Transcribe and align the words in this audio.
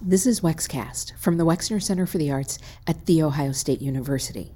This 0.00 0.26
is 0.26 0.40
Wexcast 0.40 1.16
from 1.16 1.36
the 1.36 1.44
Wexner 1.44 1.80
Center 1.80 2.06
for 2.06 2.18
the 2.18 2.30
Arts 2.30 2.58
at 2.86 3.06
The 3.06 3.22
Ohio 3.22 3.52
State 3.52 3.80
University. 3.80 4.52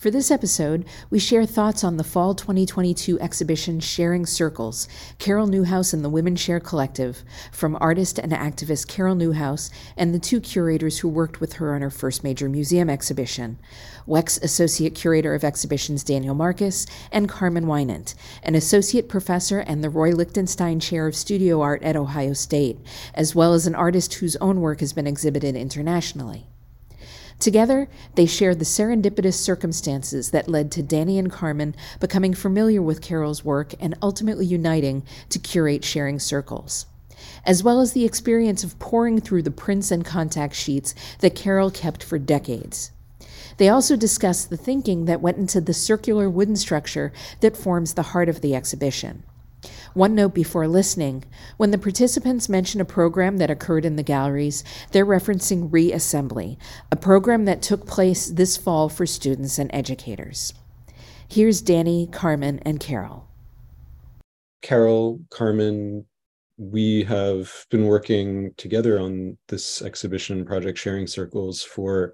For 0.00 0.10
this 0.10 0.30
episode, 0.30 0.86
we 1.10 1.18
share 1.18 1.44
thoughts 1.44 1.84
on 1.84 1.98
the 1.98 2.04
fall 2.04 2.34
2022 2.34 3.20
exhibition 3.20 3.80
Sharing 3.80 4.24
Circles, 4.24 4.88
Carol 5.18 5.46
Newhouse 5.46 5.92
and 5.92 6.02
the 6.02 6.08
WomanShare 6.08 6.64
Collective, 6.64 7.22
from 7.52 7.76
artist 7.82 8.18
and 8.18 8.32
activist 8.32 8.88
Carol 8.88 9.14
Newhouse 9.14 9.68
and 9.98 10.14
the 10.14 10.18
two 10.18 10.40
curators 10.40 11.00
who 11.00 11.08
worked 11.10 11.38
with 11.38 11.52
her 11.52 11.74
on 11.74 11.82
her 11.82 11.90
first 11.90 12.24
major 12.24 12.48
museum 12.48 12.88
exhibition, 12.88 13.58
Wex 14.08 14.42
Associate 14.42 14.94
Curator 14.94 15.34
of 15.34 15.44
Exhibitions 15.44 16.02
Daniel 16.02 16.34
Marcus 16.34 16.86
and 17.12 17.28
Carmen 17.28 17.66
Winant, 17.66 18.14
an 18.42 18.54
Associate 18.54 19.06
Professor 19.06 19.58
and 19.58 19.84
the 19.84 19.90
Roy 19.90 20.12
Lichtenstein 20.12 20.80
Chair 20.80 21.08
of 21.08 21.14
Studio 21.14 21.60
Art 21.60 21.82
at 21.82 21.94
Ohio 21.94 22.32
State, 22.32 22.78
as 23.14 23.34
well 23.34 23.52
as 23.52 23.66
an 23.66 23.74
artist 23.74 24.14
whose 24.14 24.36
own 24.36 24.62
work 24.62 24.80
has 24.80 24.94
been 24.94 25.06
exhibited 25.06 25.56
internationally. 25.56 26.46
Together, 27.40 27.88
they 28.16 28.26
shared 28.26 28.58
the 28.58 28.66
serendipitous 28.66 29.32
circumstances 29.32 30.30
that 30.30 30.46
led 30.46 30.70
to 30.70 30.82
Danny 30.82 31.18
and 31.18 31.32
Carmen 31.32 31.74
becoming 31.98 32.34
familiar 32.34 32.82
with 32.82 33.00
Carol's 33.00 33.42
work 33.42 33.72
and 33.80 33.96
ultimately 34.02 34.44
uniting 34.44 35.02
to 35.30 35.38
curate 35.38 35.82
sharing 35.82 36.18
circles, 36.18 36.84
as 37.46 37.64
well 37.64 37.80
as 37.80 37.94
the 37.94 38.04
experience 38.04 38.62
of 38.62 38.78
poring 38.78 39.22
through 39.22 39.42
the 39.42 39.50
prints 39.50 39.90
and 39.90 40.04
contact 40.04 40.54
sheets 40.54 40.94
that 41.20 41.34
Carol 41.34 41.70
kept 41.70 42.04
for 42.04 42.18
decades. 42.18 42.90
They 43.56 43.70
also 43.70 43.96
discussed 43.96 44.50
the 44.50 44.58
thinking 44.58 45.06
that 45.06 45.22
went 45.22 45.38
into 45.38 45.62
the 45.62 45.72
circular 45.72 46.28
wooden 46.28 46.56
structure 46.56 47.10
that 47.40 47.56
forms 47.56 47.94
the 47.94 48.02
heart 48.02 48.28
of 48.28 48.42
the 48.42 48.54
exhibition. 48.54 49.22
One 49.94 50.14
note 50.14 50.34
before 50.34 50.68
listening 50.68 51.24
when 51.56 51.70
the 51.70 51.78
participants 51.78 52.48
mention 52.48 52.80
a 52.80 52.84
program 52.84 53.38
that 53.38 53.50
occurred 53.50 53.84
in 53.84 53.96
the 53.96 54.02
galleries, 54.02 54.64
they're 54.92 55.06
referencing 55.06 55.70
Reassembly, 55.70 56.56
a 56.90 56.96
program 56.96 57.44
that 57.44 57.62
took 57.62 57.86
place 57.86 58.28
this 58.28 58.56
fall 58.56 58.88
for 58.88 59.06
students 59.06 59.58
and 59.58 59.70
educators. 59.72 60.54
Here's 61.28 61.60
Danny, 61.60 62.08
Carmen, 62.10 62.60
and 62.60 62.80
Carol. 62.80 63.28
Carol, 64.62 65.20
Carmen, 65.30 66.06
we 66.58 67.04
have 67.04 67.66
been 67.70 67.86
working 67.86 68.52
together 68.56 68.98
on 68.98 69.38
this 69.48 69.80
exhibition 69.80 70.44
project 70.44 70.78
sharing 70.78 71.06
circles 71.06 71.62
for 71.62 72.12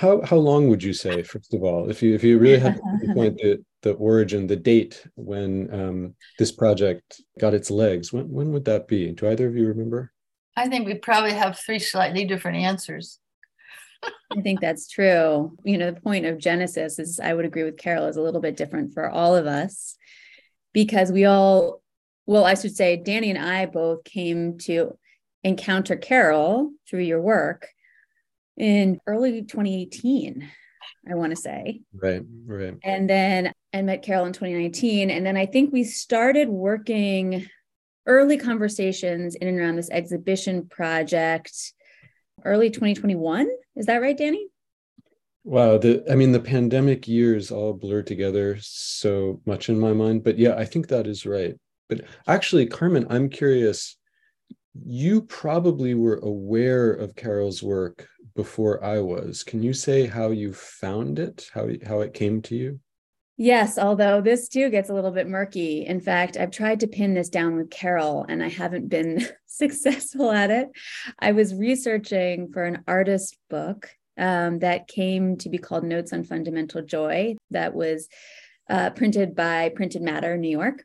how 0.00 0.20
how 0.22 0.36
long 0.36 0.68
would 0.68 0.82
you 0.82 0.92
say 0.92 1.22
first 1.22 1.54
of 1.54 1.62
all 1.62 1.88
if 1.88 2.02
you 2.02 2.14
if 2.14 2.24
you 2.24 2.38
really 2.38 2.58
had 2.58 2.76
to 2.76 3.14
point 3.14 3.36
the 3.38 3.64
the 3.82 3.92
origin 3.92 4.48
the 4.48 4.56
date 4.56 5.06
when 5.14 5.72
um, 5.72 6.14
this 6.40 6.50
project 6.50 7.22
got 7.38 7.54
its 7.54 7.70
legs 7.70 8.12
when 8.12 8.28
when 8.28 8.52
would 8.52 8.64
that 8.64 8.88
be? 8.88 9.12
Do 9.12 9.28
either 9.28 9.46
of 9.46 9.56
you 9.56 9.68
remember? 9.68 10.12
I 10.56 10.68
think 10.68 10.86
we 10.86 10.94
probably 10.94 11.34
have 11.34 11.58
three 11.58 11.78
slightly 11.78 12.24
different 12.24 12.58
answers. 12.58 13.20
I 14.32 14.40
think 14.40 14.60
that's 14.60 14.88
true. 14.88 15.56
You 15.62 15.78
know 15.78 15.92
the 15.92 16.00
point 16.00 16.26
of 16.26 16.38
genesis 16.38 16.98
is 16.98 17.20
i 17.20 17.32
would 17.32 17.44
agree 17.44 17.62
with 17.62 17.78
carol 17.78 18.06
is 18.06 18.16
a 18.16 18.22
little 18.22 18.40
bit 18.40 18.56
different 18.56 18.92
for 18.92 19.08
all 19.08 19.36
of 19.36 19.46
us 19.46 19.96
because 20.72 21.12
we 21.12 21.24
all 21.24 21.80
well 22.26 22.44
i 22.44 22.54
should 22.54 22.74
say 22.74 22.96
danny 22.96 23.30
and 23.30 23.38
i 23.38 23.66
both 23.66 24.04
came 24.04 24.58
to 24.58 24.98
encounter 25.44 25.96
carol 25.96 26.72
through 26.88 27.02
your 27.02 27.22
work 27.22 27.68
in 28.56 29.00
early 29.06 29.42
2018 29.42 30.48
i 31.08 31.14
want 31.14 31.30
to 31.30 31.36
say. 31.36 31.80
Right 31.94 32.22
right. 32.46 32.74
And 32.82 33.08
then 33.08 33.52
i 33.72 33.82
met 33.82 34.02
carol 34.02 34.26
in 34.26 34.32
2019 34.32 35.10
and 35.10 35.26
then 35.26 35.36
i 35.36 35.46
think 35.46 35.72
we 35.72 35.84
started 35.84 36.48
working 36.48 37.46
early 38.06 38.38
conversations 38.38 39.34
in 39.34 39.48
and 39.48 39.58
around 39.58 39.76
this 39.76 39.90
exhibition 39.90 40.68
project 40.68 41.52
early 42.44 42.70
2021 42.70 43.48
is 43.74 43.86
that 43.86 44.00
right 44.00 44.16
danny? 44.16 44.46
Wow 45.44 45.78
the 45.78 46.04
i 46.10 46.14
mean 46.14 46.32
the 46.32 46.40
pandemic 46.40 47.06
years 47.06 47.50
all 47.50 47.72
blur 47.72 48.02
together 48.02 48.58
so 48.60 49.40
much 49.46 49.68
in 49.68 49.78
my 49.78 49.92
mind 49.92 50.24
but 50.24 50.38
yeah 50.38 50.54
i 50.56 50.64
think 50.64 50.88
that 50.88 51.06
is 51.06 51.26
right. 51.26 51.54
But 51.88 52.02
actually 52.26 52.66
carmen 52.66 53.06
i'm 53.10 53.28
curious 53.28 53.96
you 54.84 55.22
probably 55.22 55.94
were 55.94 56.16
aware 56.16 56.92
of 56.92 57.16
carol's 57.16 57.62
work 57.62 58.08
before 58.36 58.82
I 58.84 59.00
was. 59.00 59.42
Can 59.42 59.62
you 59.62 59.72
say 59.72 60.06
how 60.06 60.30
you 60.30 60.52
found 60.52 61.18
it, 61.18 61.50
how, 61.52 61.68
how 61.86 62.00
it 62.00 62.14
came 62.14 62.42
to 62.42 62.54
you? 62.54 62.80
Yes, 63.38 63.78
although 63.78 64.22
this 64.22 64.48
too 64.48 64.70
gets 64.70 64.88
a 64.88 64.94
little 64.94 65.10
bit 65.10 65.28
murky. 65.28 65.84
In 65.84 66.00
fact, 66.00 66.38
I've 66.38 66.50
tried 66.50 66.80
to 66.80 66.86
pin 66.86 67.12
this 67.12 67.28
down 67.28 67.56
with 67.56 67.70
Carol 67.70 68.24
and 68.28 68.42
I 68.42 68.48
haven't 68.48 68.88
been 68.88 69.26
successful 69.46 70.30
at 70.30 70.50
it. 70.50 70.68
I 71.18 71.32
was 71.32 71.54
researching 71.54 72.50
for 72.52 72.64
an 72.64 72.82
artist 72.88 73.36
book 73.50 73.90
um, 74.16 74.60
that 74.60 74.88
came 74.88 75.36
to 75.38 75.50
be 75.50 75.58
called 75.58 75.84
Notes 75.84 76.12
on 76.12 76.24
Fundamental 76.24 76.82
Joy, 76.82 77.36
that 77.50 77.74
was 77.74 78.08
uh, 78.70 78.90
printed 78.90 79.34
by 79.34 79.68
Printed 79.68 80.02
Matter, 80.02 80.36
New 80.38 80.48
York. 80.48 80.84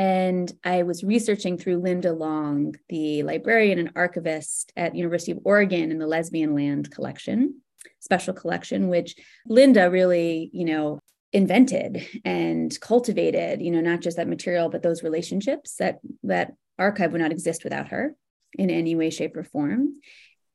And 0.00 0.50
I 0.64 0.84
was 0.84 1.04
researching 1.04 1.58
through 1.58 1.82
Linda 1.82 2.10
Long, 2.10 2.74
the 2.88 3.22
librarian 3.22 3.78
and 3.78 3.90
archivist 3.94 4.72
at 4.74 4.96
University 4.96 5.30
of 5.30 5.40
Oregon 5.44 5.90
in 5.90 5.98
the 5.98 6.06
Lesbian 6.06 6.54
Land 6.54 6.90
collection, 6.90 7.60
special 7.98 8.32
collection, 8.32 8.88
which 8.88 9.14
Linda 9.46 9.90
really, 9.90 10.48
you 10.54 10.64
know, 10.64 11.00
invented 11.34 12.08
and 12.24 12.80
cultivated, 12.80 13.60
you 13.60 13.70
know, 13.70 13.82
not 13.82 14.00
just 14.00 14.16
that 14.16 14.26
material, 14.26 14.70
but 14.70 14.82
those 14.82 15.02
relationships 15.02 15.76
that 15.76 15.98
that 16.22 16.54
archive 16.78 17.12
would 17.12 17.20
not 17.20 17.30
exist 17.30 17.62
without 17.62 17.88
her 17.88 18.14
in 18.54 18.70
any 18.70 18.94
way, 18.96 19.10
shape, 19.10 19.36
or 19.36 19.44
form. 19.44 20.00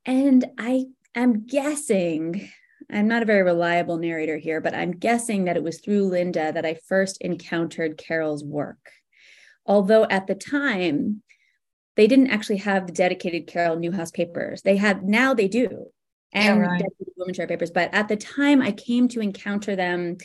And 0.08 0.44
I 0.58 0.86
am 1.14 1.46
guessing 1.46 2.50
I'm 2.92 3.08
not 3.08 3.22
a 3.22 3.28
very 3.28 3.44
reliable 3.44 3.98
narrator 3.98 4.38
here, 4.38 4.60
but 4.60 4.74
I'm 4.74 4.94
guessing 4.94 5.44
that 5.44 5.56
it 5.56 5.64
was 5.64 5.82
through 5.82 6.08
Linda 6.08 6.52
that 6.52 6.66
I 6.66 6.80
first 6.88 7.22
encountered 7.22 8.00
Carol's 8.00 8.44
work. 8.44 8.90
Although 9.66 10.06
at 10.10 10.28
the 10.28 10.36
time, 10.36 11.24
they 11.96 12.08
didn't 12.08 12.30
actually 12.30 12.58
have 12.58 12.88
the 12.88 12.94
dedicated 12.94 13.48
Carol 13.48 13.78
Newhouse 13.78 14.12
papers. 14.12 14.62
They 14.62 14.78
have 14.78 15.04
now 15.04 15.34
they 15.34 15.48
do, 15.48 15.88
and 16.32 16.60
yeah, 16.60 16.68
right. 16.68 16.84
WomanShare 17.20 17.48
papers. 17.48 17.72
But 17.72 17.94
at 17.94 18.08
the 18.08 18.18
time, 18.18 18.62
I 18.62 18.72
came 18.72 19.08
to 19.10 19.22
encounter 19.22 19.76
them. 19.76 20.18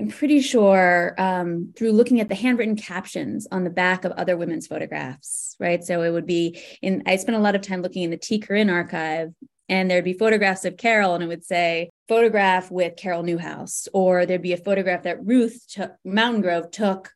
I'm 0.00 0.08
pretty 0.08 0.40
sure 0.40 1.16
um, 1.18 1.72
through 1.76 1.90
looking 1.90 2.20
at 2.20 2.28
the 2.28 2.36
handwritten 2.36 2.76
captions 2.76 3.48
on 3.50 3.64
the 3.64 3.70
back 3.70 4.04
of 4.04 4.12
other 4.12 4.36
women's 4.36 4.68
photographs, 4.68 5.56
right? 5.58 5.82
So 5.82 6.02
it 6.02 6.10
would 6.10 6.26
be 6.26 6.60
in. 6.80 7.02
I 7.06 7.16
spent 7.16 7.36
a 7.36 7.40
lot 7.40 7.56
of 7.56 7.62
time 7.62 7.82
looking 7.82 8.04
in 8.04 8.10
the 8.10 8.16
Tee 8.16 8.38
Corinne 8.38 8.70
archive, 8.70 9.34
and 9.68 9.90
there'd 9.90 10.04
be 10.04 10.12
photographs 10.12 10.64
of 10.64 10.76
Carol, 10.76 11.14
and 11.14 11.24
it 11.24 11.26
would 11.26 11.44
say 11.44 11.90
photograph 12.06 12.70
with 12.70 12.96
Carol 12.96 13.24
Newhouse, 13.24 13.88
or 13.92 14.24
there'd 14.24 14.40
be 14.42 14.52
a 14.52 14.56
photograph 14.56 15.02
that 15.02 15.26
Ruth 15.26 15.64
took, 15.68 15.92
Mountaingrove 16.06 16.70
took 16.70 17.10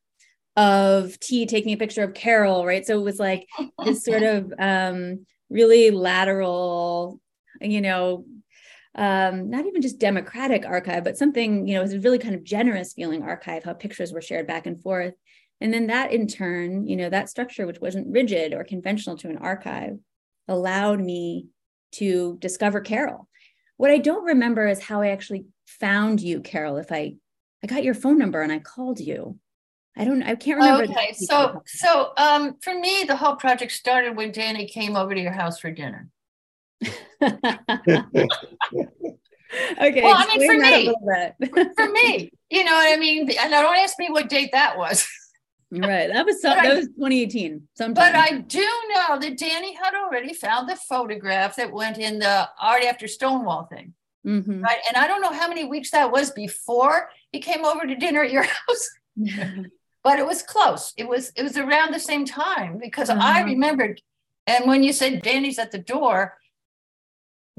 of 0.56 1.18
T 1.20 1.46
taking 1.46 1.72
a 1.72 1.78
picture 1.78 2.02
of 2.02 2.14
Carol, 2.14 2.66
right? 2.66 2.86
So 2.86 2.98
it 2.98 3.04
was 3.04 3.18
like 3.18 3.46
this 3.84 4.04
sort 4.04 4.22
of 4.22 4.52
um, 4.58 5.26
really 5.48 5.90
lateral, 5.90 7.20
you 7.60 7.80
know, 7.80 8.24
um, 8.94 9.48
not 9.48 9.66
even 9.66 9.80
just 9.80 9.98
democratic 9.98 10.66
archive, 10.66 11.04
but 11.04 11.16
something, 11.16 11.66
you 11.66 11.74
know, 11.74 11.80
it 11.80 11.84
was 11.84 11.94
a 11.94 12.00
really 12.00 12.18
kind 12.18 12.34
of 12.34 12.44
generous 12.44 12.92
feeling 12.92 13.22
archive, 13.22 13.64
how 13.64 13.72
pictures 13.72 14.12
were 14.12 14.20
shared 14.20 14.46
back 14.46 14.66
and 14.66 14.82
forth. 14.82 15.14
And 15.60 15.72
then 15.72 15.86
that 15.86 16.12
in 16.12 16.26
turn, 16.26 16.86
you 16.86 16.96
know, 16.96 17.08
that 17.08 17.30
structure, 17.30 17.66
which 17.66 17.80
wasn't 17.80 18.12
rigid 18.12 18.52
or 18.52 18.64
conventional 18.64 19.16
to 19.18 19.30
an 19.30 19.38
archive, 19.38 19.98
allowed 20.48 21.00
me 21.00 21.46
to 21.92 22.36
discover 22.40 22.80
Carol. 22.80 23.28
What 23.76 23.90
I 23.90 23.98
don't 23.98 24.24
remember 24.24 24.66
is 24.66 24.82
how 24.82 25.02
I 25.02 25.10
actually 25.10 25.46
found 25.66 26.20
you, 26.20 26.40
Carol. 26.40 26.76
If 26.76 26.92
I 26.92 27.14
I 27.62 27.68
got 27.68 27.84
your 27.84 27.94
phone 27.94 28.18
number 28.18 28.42
and 28.42 28.50
I 28.50 28.58
called 28.58 28.98
you. 28.98 29.38
I 29.96 30.04
don't 30.04 30.22
I 30.22 30.34
can't 30.36 30.58
remember. 30.58 30.84
Okay. 30.84 31.12
So 31.12 31.62
so 31.66 32.12
um 32.16 32.56
for 32.62 32.74
me 32.74 33.04
the 33.06 33.16
whole 33.16 33.36
project 33.36 33.72
started 33.72 34.16
when 34.16 34.32
Danny 34.32 34.66
came 34.66 34.96
over 34.96 35.14
to 35.14 35.20
your 35.20 35.32
house 35.32 35.60
for 35.60 35.70
dinner. 35.70 36.08
okay. 36.82 37.42
Well, 40.02 40.16
I 40.16 40.36
mean 40.36 40.46
for 40.46 40.58
me. 40.58 40.94
for 41.76 41.88
me, 41.92 42.30
you 42.50 42.64
know 42.64 42.72
what 42.72 42.92
I 42.92 42.96
mean? 42.96 43.30
And 43.38 43.50
don't 43.50 43.76
ask 43.76 43.98
me 43.98 44.08
what 44.10 44.30
date 44.30 44.50
that 44.52 44.78
was. 44.78 45.06
right. 45.70 46.10
That 46.10 46.24
was 46.24 46.40
some, 46.42 46.56
that 46.56 46.64
I, 46.64 46.74
was 46.74 46.86
2018. 46.86 47.68
Sometime. 47.74 47.94
But 47.94 48.14
I 48.18 48.38
do 48.38 48.66
know 48.94 49.18
that 49.20 49.36
Danny 49.36 49.74
had 49.74 49.94
already 49.94 50.32
found 50.32 50.70
the 50.70 50.76
photograph 50.76 51.56
that 51.56 51.70
went 51.70 51.98
in 51.98 52.18
the 52.18 52.48
art 52.60 52.82
after 52.82 53.06
Stonewall 53.06 53.64
thing. 53.64 53.92
Mm-hmm. 54.26 54.62
Right. 54.62 54.78
And 54.88 54.96
I 54.96 55.06
don't 55.06 55.20
know 55.20 55.32
how 55.32 55.48
many 55.48 55.64
weeks 55.64 55.90
that 55.90 56.10
was 56.10 56.30
before 56.30 57.10
he 57.30 57.40
came 57.40 57.64
over 57.64 57.86
to 57.86 57.94
dinner 57.94 58.22
at 58.22 58.30
your 58.30 58.44
house 58.44 58.88
but 60.04 60.18
it 60.18 60.26
was 60.26 60.42
close. 60.42 60.92
It 60.96 61.08
was 61.08 61.32
it 61.36 61.42
was 61.42 61.56
around 61.56 61.92
the 61.92 62.00
same 62.00 62.24
time 62.24 62.78
because 62.78 63.08
mm-hmm. 63.08 63.20
I 63.20 63.42
remembered. 63.42 64.00
And 64.46 64.66
when 64.66 64.82
you 64.82 64.92
said 64.92 65.22
Danny's 65.22 65.58
at 65.58 65.70
the 65.70 65.78
door, 65.78 66.36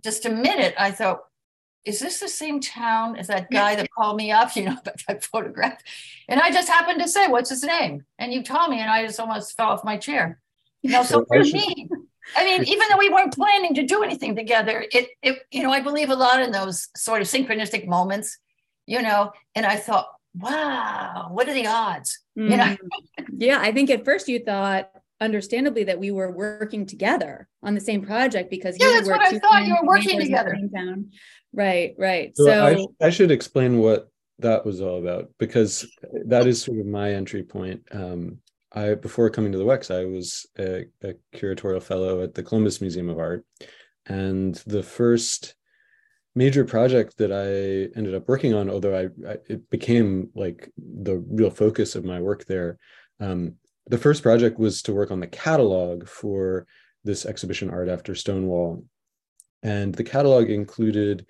just 0.03 0.25
a 0.25 0.29
minute, 0.29 0.75
I 0.77 0.91
thought, 0.91 1.21
is 1.85 1.99
this 1.99 2.19
the 2.19 2.27
same 2.27 2.59
town 2.59 3.15
as 3.15 3.27
that 3.27 3.49
guy 3.49 3.75
that 3.75 3.89
called 3.97 4.17
me 4.17 4.31
up, 4.31 4.55
you 4.55 4.65
know, 4.65 4.77
about 4.81 5.01
that 5.07 5.23
photograph? 5.23 5.81
And 6.27 6.39
I 6.39 6.51
just 6.51 6.67
happened 6.67 7.01
to 7.01 7.07
say, 7.07 7.27
what's 7.27 7.49
his 7.49 7.63
name? 7.63 8.05
And 8.19 8.33
you 8.33 8.43
told 8.43 8.69
me, 8.69 8.79
and 8.79 8.89
I 8.89 9.05
just 9.05 9.19
almost 9.19 9.55
fell 9.55 9.69
off 9.69 9.83
my 9.83 9.97
chair. 9.97 10.39
You 10.81 10.91
know, 10.91 11.03
so 11.03 11.23
for 11.25 11.39
me, 11.39 11.87
I 12.35 12.43
mean, 12.43 12.63
even 12.67 12.87
though 12.89 12.97
we 12.97 13.09
weren't 13.09 13.33
planning 13.33 13.73
to 13.75 13.83
do 13.83 14.03
anything 14.03 14.35
together, 14.35 14.85
it, 14.91 15.07
it, 15.21 15.39
you 15.51 15.63
know, 15.63 15.71
I 15.71 15.79
believe 15.79 16.09
a 16.09 16.15
lot 16.15 16.41
in 16.41 16.51
those 16.51 16.89
sort 16.95 17.21
of 17.21 17.27
synchronistic 17.27 17.87
moments, 17.87 18.37
you 18.85 19.01
know, 19.01 19.31
and 19.55 19.65
I 19.65 19.77
thought, 19.77 20.07
wow, 20.35 21.29
what 21.31 21.47
are 21.47 21.53
the 21.53 21.67
odds? 21.67 22.19
Mm. 22.37 22.51
You 22.51 22.57
know? 22.57 22.77
Mm. 23.19 23.25
yeah, 23.37 23.59
I 23.61 23.71
think 23.71 23.89
at 23.89 24.05
first 24.05 24.27
you 24.27 24.39
thought, 24.39 24.89
understandably, 25.21 25.83
that 25.85 25.99
we 25.99 26.11
were 26.11 26.31
working 26.31 26.85
together 26.85 27.47
on 27.61 27.73
the 27.75 27.81
same 27.81 28.03
project 28.05 28.49
because 28.49 28.77
yeah, 28.79 28.91
that's 28.93 29.07
what 29.07 29.21
I 29.21 29.39
thought. 29.39 29.65
You 29.65 29.75
were 29.81 29.87
working 29.87 30.19
together. 30.19 30.57
Right, 31.53 31.93
right. 31.97 32.35
So, 32.35 32.45
so 32.45 32.65
I, 32.65 32.75
sh- 32.75 32.95
I, 33.01 33.09
should 33.11 33.31
explain 33.31 33.77
what 33.77 34.09
that 34.39 34.65
was 34.65 34.81
all 34.81 34.97
about 34.97 35.29
because 35.37 35.87
that 36.25 36.47
is 36.47 36.61
sort 36.61 36.79
of 36.79 36.87
my 36.87 37.13
entry 37.13 37.43
point. 37.43 37.83
Um, 37.91 38.39
I 38.73 38.95
before 38.95 39.29
coming 39.29 39.51
to 39.51 39.57
the 39.59 39.65
WEX, 39.65 39.93
I 39.93 40.05
was 40.05 40.47
a, 40.57 40.85
a, 41.03 41.13
curatorial 41.35 41.81
fellow 41.81 42.23
at 42.23 42.33
the 42.33 42.41
Columbus 42.41 42.81
Museum 42.81 43.09
of 43.09 43.19
Art, 43.19 43.45
and 44.07 44.55
the 44.65 44.81
first 44.81 45.53
major 46.35 46.65
project 46.65 47.17
that 47.17 47.31
I 47.31 47.97
ended 47.97 48.15
up 48.15 48.27
working 48.27 48.53
on, 48.53 48.69
although 48.69 48.97
I, 48.97 49.29
I 49.29 49.37
it 49.47 49.69
became 49.69 50.29
like 50.35 50.71
the 50.77 51.17
real 51.17 51.49
focus 51.49 51.95
of 51.95 52.05
my 52.05 52.19
work 52.19 52.45
there. 52.45 52.77
Um, 53.19 53.55
the 53.87 53.97
first 53.97 54.23
project 54.23 54.57
was 54.59 54.81
to 54.83 54.93
work 54.93 55.11
on 55.11 55.19
the 55.19 55.27
catalog 55.27 56.07
for 56.07 56.65
this 57.03 57.25
exhibition, 57.25 57.69
Art 57.69 57.89
After 57.89 58.15
Stonewall, 58.15 58.85
and 59.61 59.93
the 59.93 60.03
catalog 60.03 60.49
included 60.49 61.25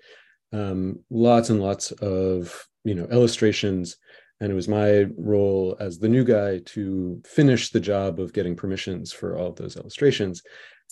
um, 0.52 1.00
lots 1.10 1.50
and 1.50 1.60
lots 1.60 1.90
of 1.92 2.66
you 2.84 2.94
know 2.94 3.06
illustrations 3.06 3.96
and 4.40 4.50
it 4.50 4.54
was 4.54 4.68
my 4.68 5.06
role 5.16 5.76
as 5.80 5.98
the 5.98 6.08
new 6.08 6.24
guy 6.24 6.58
to 6.66 7.20
finish 7.24 7.70
the 7.70 7.80
job 7.80 8.20
of 8.20 8.32
getting 8.32 8.56
permissions 8.56 9.12
for 9.12 9.36
all 9.36 9.48
of 9.48 9.56
those 9.56 9.76
illustrations 9.76 10.42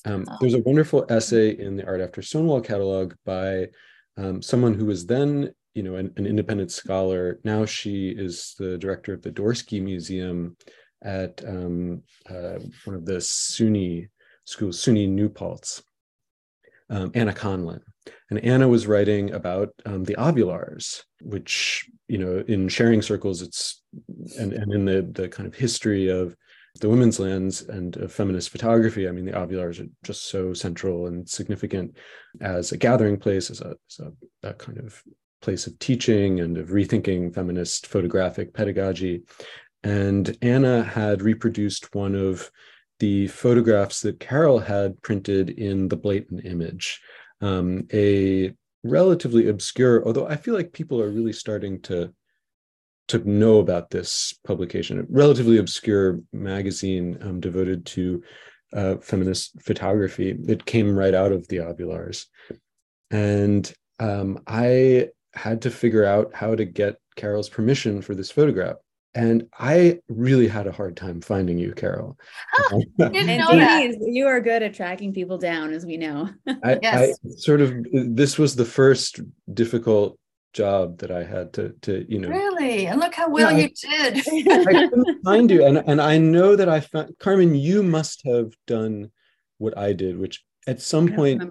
um, 0.05 0.25
oh. 0.29 0.37
there's 0.41 0.55
a 0.55 0.61
wonderful 0.61 1.05
essay 1.09 1.51
in 1.51 1.77
the 1.77 1.87
art 1.87 2.01
after 2.01 2.23
stonewall 2.23 2.61
catalog 2.61 3.15
by 3.25 3.67
um, 4.17 4.43
someone 4.43 4.75
who 4.75 4.87
was 4.87 5.07
then 5.07 5.53
you 5.75 5.83
know 5.83 5.97
an, 5.97 6.13
an, 6.17 6.27
independent 6.27 6.71
scholar 6.71 7.41
now 7.45 7.65
she 7.65 8.11
is 8.11 8.55
the 8.59 8.77
director 8.79 9.15
of 9.15 9.23
the 9.23 9.31
dorsky 9.31 9.83
museum 9.83 10.57
at 11.03 11.43
um, 11.47 12.03
uh, 12.29 12.59
one 12.85 12.97
of 12.97 13.05
the 13.05 13.15
suny 13.15 14.09
schools 14.45 14.79
suny 14.79 15.09
new 15.09 15.29
paltz 15.29 15.83
um, 16.91 17.11
Anna 17.15 17.33
Conlan 17.33 17.81
and 18.31 18.41
Anna 18.41 18.69
was 18.69 18.87
writing 18.87 19.33
about 19.33 19.71
um, 19.87 20.05
the 20.05 20.17
ovulars, 20.17 21.03
which, 21.21 21.89
you 22.09 22.19
know, 22.19 22.43
in 22.49 22.69
sharing 22.69 23.03
circles, 23.03 23.43
it's, 23.43 23.83
and, 24.39 24.53
and 24.53 24.73
in 24.73 24.85
the, 24.85 25.03
the 25.13 25.29
kind 25.29 25.47
of 25.47 25.55
history 25.55 26.09
of 26.09 26.35
the 26.81 26.89
women's 26.89 27.21
lands 27.21 27.63
and 27.63 27.97
feminist 28.11 28.51
photography, 28.51 29.07
I 29.07 29.13
mean, 29.13 29.27
the 29.27 29.33
ovulars 29.33 29.81
are 29.81 29.91
just 30.03 30.29
so 30.29 30.53
central 30.55 31.07
and 31.07 31.29
significant 31.29 31.97
as 32.41 32.73
a 32.73 32.77
gathering 32.77 33.19
place, 33.19 33.51
as 33.51 33.61
a, 33.61 33.77
as 33.91 34.01
a, 34.01 34.49
a 34.49 34.55
kind 34.55 34.79
of 34.79 35.03
place 35.43 35.67
of 35.67 35.79
teaching 35.79 36.41
and 36.41 36.57
of 36.57 36.69
rethinking 36.69 37.35
feminist 37.35 37.87
photographic 37.87 38.55
pedagogy. 38.55 39.23
And 39.83 40.37
Anna 40.41 40.83
had 40.83 41.23
reproduced 41.23 41.95
one 41.95 42.15
of 42.15 42.51
the 43.01 43.27
photographs 43.29 44.01
that 44.03 44.21
Carol 44.21 44.61
had 44.61 45.01
printed 45.03 45.51
in 45.51 45.89
the 45.89 45.97
blatant 45.97 46.47
image 46.47 47.01
um, 47.41 47.87
a 47.93 48.55
relatively 48.85 49.49
obscure, 49.49 50.05
although 50.07 50.27
I 50.27 50.37
feel 50.37 50.55
like 50.55 50.73
people 50.73 51.01
are 51.03 51.11
really 51.11 51.33
starting 51.33 51.81
to 51.83 52.15
to 53.13 53.31
know 53.31 53.59
about 53.59 53.91
this 53.91 54.35
publication, 54.45 55.01
a 55.01 55.05
relatively 55.09 55.59
obscure 55.59 56.21
magazine 56.33 57.19
um, 57.23 57.41
devoted 57.41 57.87
to 57.87 58.23
uh, 58.75 58.97
feminist 58.97 59.61
photography. 59.63 60.37
It 60.49 60.65
came 60.65 60.97
right 60.97 61.15
out 61.15 61.33
of 61.33 61.47
the 61.49 61.59
Ovulars, 61.59 62.27
and 63.11 63.73
um, 64.01 64.41
I 64.47 65.09
had 65.35 65.63
to 65.63 65.71
figure 65.71 66.05
out 66.05 66.35
how 66.35 66.55
to 66.55 66.65
get 66.65 66.97
Carol's 67.17 67.49
permission 67.49 68.03
for 68.03 68.15
this 68.15 68.31
photograph 68.31 68.77
and 69.15 69.47
I 69.59 70.01
really 70.09 70.49
had 70.49 70.67
a 70.67 70.73
hard 70.73 70.97
time 70.97 71.21
finding 71.21 71.59
you, 71.59 71.73
Carol. 71.75 72.19
and 72.99 73.13
Denise, 73.13 73.97
you 74.01 74.27
are 74.27 74.41
good 74.41 74.63
at 74.63 74.75
tracking 74.75 75.13
people 75.13 75.37
down, 75.37 75.73
as 75.73 75.85
we 75.85 75.97
know. 75.97 76.31
I, 76.65 76.79
yes. 76.83 77.19
I 77.25 77.29
sort 77.37 77.61
of 77.61 77.75
this 77.93 78.39
was 78.39 78.57
the 78.57 78.65
first 78.65 79.21
difficult 79.53 80.19
job 80.53 80.99
that 80.99 81.11
I 81.11 81.25
had 81.25 81.53
to 81.55 81.75
to 81.83 82.05
you 82.09 82.19
know 82.19 82.29
really 82.29 82.87
and 82.87 83.01
look 83.01 83.15
how 83.15 83.29
well 83.29 83.53
yeah, 83.53 83.67
you 83.67 83.69
did. 83.69 84.19
I 84.69 84.89
couldn't 84.89 85.23
find 85.25 85.51
you, 85.51 85.65
and 85.65 85.79
and 85.79 86.01
I 86.01 86.19
know 86.19 86.57
that 86.57 86.69
I 86.69 86.81
found 86.81 87.19
Carmen. 87.19 87.55
You 87.55 87.83
must 87.83 88.23
have 88.27 88.53
done 88.67 89.11
what 89.59 89.77
I 89.77 89.93
did, 89.93 90.19
which 90.19 90.45
at 90.67 90.81
some 90.81 91.09
point 91.09 91.43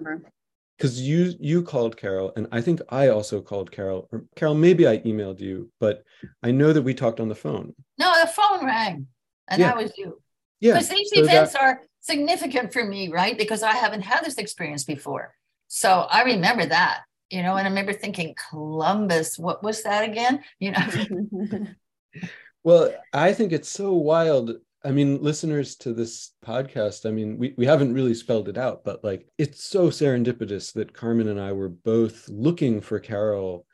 because 0.76 1.00
you 1.00 1.34
you 1.38 1.62
called 1.62 1.96
Carol 1.96 2.32
and 2.34 2.48
I 2.50 2.60
think 2.60 2.80
I 2.88 3.08
also 3.08 3.40
called 3.40 3.70
Carol 3.70 4.08
or 4.10 4.24
Carol 4.36 4.54
maybe 4.54 4.88
I 4.88 4.98
emailed 4.98 5.38
you 5.38 5.70
but 5.78 6.02
I 6.42 6.50
know 6.50 6.72
that 6.72 6.82
we 6.82 6.94
talked 6.94 7.20
on 7.20 7.28
the 7.28 7.34
phone. 7.34 7.74
No, 7.98 8.12
the 8.20 8.26
phone 8.26 8.64
rang 8.64 9.06
and 9.48 9.60
yeah. 9.60 9.68
that 9.68 9.76
was 9.76 9.92
you. 9.96 10.20
Yeah. 10.60 10.74
Because 10.74 10.88
these 10.88 11.10
so 11.14 11.22
events 11.22 11.52
that... 11.52 11.62
are 11.62 11.80
significant 12.00 12.72
for 12.72 12.84
me, 12.84 13.08
right? 13.08 13.36
Because 13.36 13.62
I 13.62 13.72
haven't 13.72 14.02
had 14.02 14.24
this 14.24 14.38
experience 14.38 14.84
before. 14.84 15.34
So 15.68 16.06
I 16.10 16.22
remember 16.22 16.66
that, 16.66 17.02
you 17.32 17.42
know, 17.42 17.56
and 17.56 17.66
I 17.66 17.70
remember 17.70 17.92
thinking 17.92 18.34
Columbus, 18.50 19.38
what 19.38 19.62
was 19.62 19.82
that 19.82 20.08
again? 20.08 20.44
You 20.60 20.72
know. 20.72 21.66
well, 22.62 22.94
I 23.12 23.32
think 23.32 23.52
it's 23.52 23.68
so 23.68 23.94
wild 23.94 24.52
I 24.84 24.90
mean, 24.90 25.22
listeners 25.22 25.76
to 25.76 25.92
this 25.92 26.32
podcast, 26.44 27.06
I 27.06 27.12
mean, 27.12 27.38
we, 27.38 27.54
we 27.56 27.66
haven't 27.66 27.94
really 27.94 28.14
spelled 28.14 28.48
it 28.48 28.58
out, 28.58 28.84
but 28.84 29.04
like 29.04 29.28
it's 29.38 29.64
so 29.64 29.88
serendipitous 29.88 30.72
that 30.74 30.92
Carmen 30.92 31.28
and 31.28 31.40
I 31.40 31.52
were 31.52 31.68
both 31.68 32.28
looking 32.28 32.80
for 32.80 32.98
Carol 32.98 33.64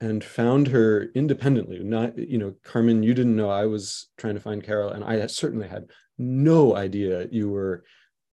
and 0.00 0.24
found 0.24 0.68
her 0.68 1.08
independently. 1.14 1.78
Not, 1.78 2.18
you 2.18 2.38
know, 2.38 2.54
Carmen, 2.64 3.02
you 3.02 3.14
didn't 3.14 3.36
know 3.36 3.48
I 3.48 3.66
was 3.66 4.08
trying 4.16 4.34
to 4.34 4.40
find 4.40 4.62
Carol, 4.62 4.90
and 4.90 5.04
I 5.04 5.26
certainly 5.28 5.68
had 5.68 5.90
no 6.18 6.74
idea 6.74 7.28
you 7.30 7.48
were 7.48 7.84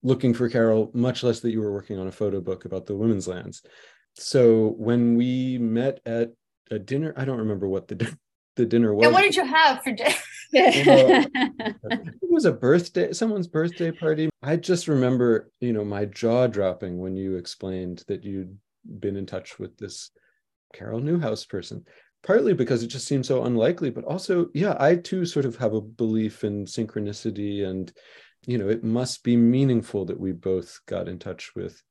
looking 0.01 0.33
for 0.33 0.49
Carol, 0.49 0.89
much 0.93 1.23
less 1.23 1.39
that 1.41 1.51
you 1.51 1.61
were 1.61 1.71
working 1.71 1.99
on 1.99 2.07
a 2.07 2.11
photo 2.11 2.41
book 2.41 2.65
about 2.65 2.87
the 2.87 2.95
women's 2.95 3.27
lands. 3.27 3.61
So 4.15 4.75
when 4.77 5.15
we 5.15 5.57
met 5.57 5.99
at 6.05 6.31
a 6.69 6.79
dinner, 6.79 7.13
I 7.17 7.25
don't 7.25 7.39
remember 7.39 7.67
what 7.67 7.87
the 7.87 8.17
the 8.55 8.65
dinner 8.65 8.93
was. 8.93 9.05
And 9.05 9.13
what 9.13 9.21
did 9.21 9.35
you 9.35 9.45
have 9.45 9.81
for 9.83 9.91
dinner? 9.91 10.15
it 10.53 12.17
was 12.21 12.45
a 12.45 12.51
birthday, 12.51 13.11
someone's 13.11 13.47
birthday 13.47 13.91
party. 13.91 14.29
I 14.43 14.55
just 14.57 14.87
remember, 14.87 15.49
you 15.59 15.73
know, 15.73 15.83
my 15.83 16.05
jaw 16.05 16.45
dropping 16.47 16.99
when 16.99 17.15
you 17.15 17.37
explained 17.37 18.03
that 18.07 18.23
you'd 18.23 18.55
been 18.99 19.15
in 19.15 19.25
touch 19.25 19.57
with 19.57 19.77
this 19.77 20.11
Carol 20.73 20.99
Newhouse 20.99 21.45
person. 21.45 21.85
Partly 22.23 22.53
because 22.53 22.83
it 22.83 22.87
just 22.87 23.07
seemed 23.07 23.25
so 23.25 23.43
unlikely, 23.43 23.89
but 23.89 24.05
also, 24.05 24.47
yeah, 24.53 24.77
I 24.79 24.95
too 24.95 25.25
sort 25.25 25.45
of 25.45 25.57
have 25.57 25.73
a 25.73 25.81
belief 25.81 26.45
in 26.45 26.63
synchronicity, 26.65 27.65
and 27.65 27.91
you 28.45 28.57
know, 28.57 28.69
it 28.69 28.81
must 28.81 29.23
be 29.23 29.35
meaningful 29.35 30.05
that 30.05 30.19
we 30.19 30.31
both 30.31 30.79
got 30.85 31.09
in 31.09 31.19
touch 31.19 31.51
with 31.53 31.81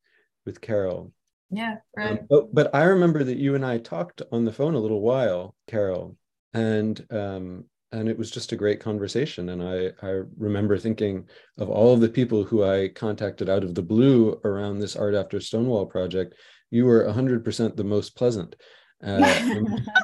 with 0.47 0.61
Carol. 0.63 1.13
Yeah, 1.53 1.77
right. 1.97 2.21
Um, 2.21 2.27
but 2.29 2.55
but 2.55 2.75
I 2.75 2.85
remember 2.85 3.23
that 3.23 3.37
you 3.37 3.55
and 3.55 3.65
I 3.65 3.79
talked 3.79 4.23
on 4.33 4.45
the 4.45 4.53
phone 4.53 4.75
a 4.75 4.79
little 4.79 5.03
while, 5.03 5.55
Carol, 5.67 6.17
and 6.55 7.05
um, 7.11 7.67
and 7.93 8.09
it 8.09 8.17
was 8.17 8.31
just 8.31 8.53
a 8.53 8.57
great 8.57 8.81
conversation. 8.81 9.51
And 9.51 9.63
I 9.63 9.91
I 10.05 10.23
remember 10.39 10.79
thinking 10.79 11.29
of 11.59 11.69
all 11.69 11.93
of 11.93 12.01
the 12.01 12.09
people 12.09 12.43
who 12.43 12.65
I 12.65 12.89
contacted 12.89 13.51
out 13.51 13.65
of 13.65 13.75
the 13.75 13.83
blue 13.83 14.41
around 14.45 14.79
this 14.79 14.97
Art 14.97 15.15
After 15.15 15.41
Stonewall 15.41 15.87
project. 15.87 16.35
You 16.71 16.87
were 16.87 17.07
hundred 17.13 17.45
percent 17.45 17.77
the 17.77 17.85
most 17.85 18.17
pleasant. 18.17 18.57
Uh, 19.05 19.61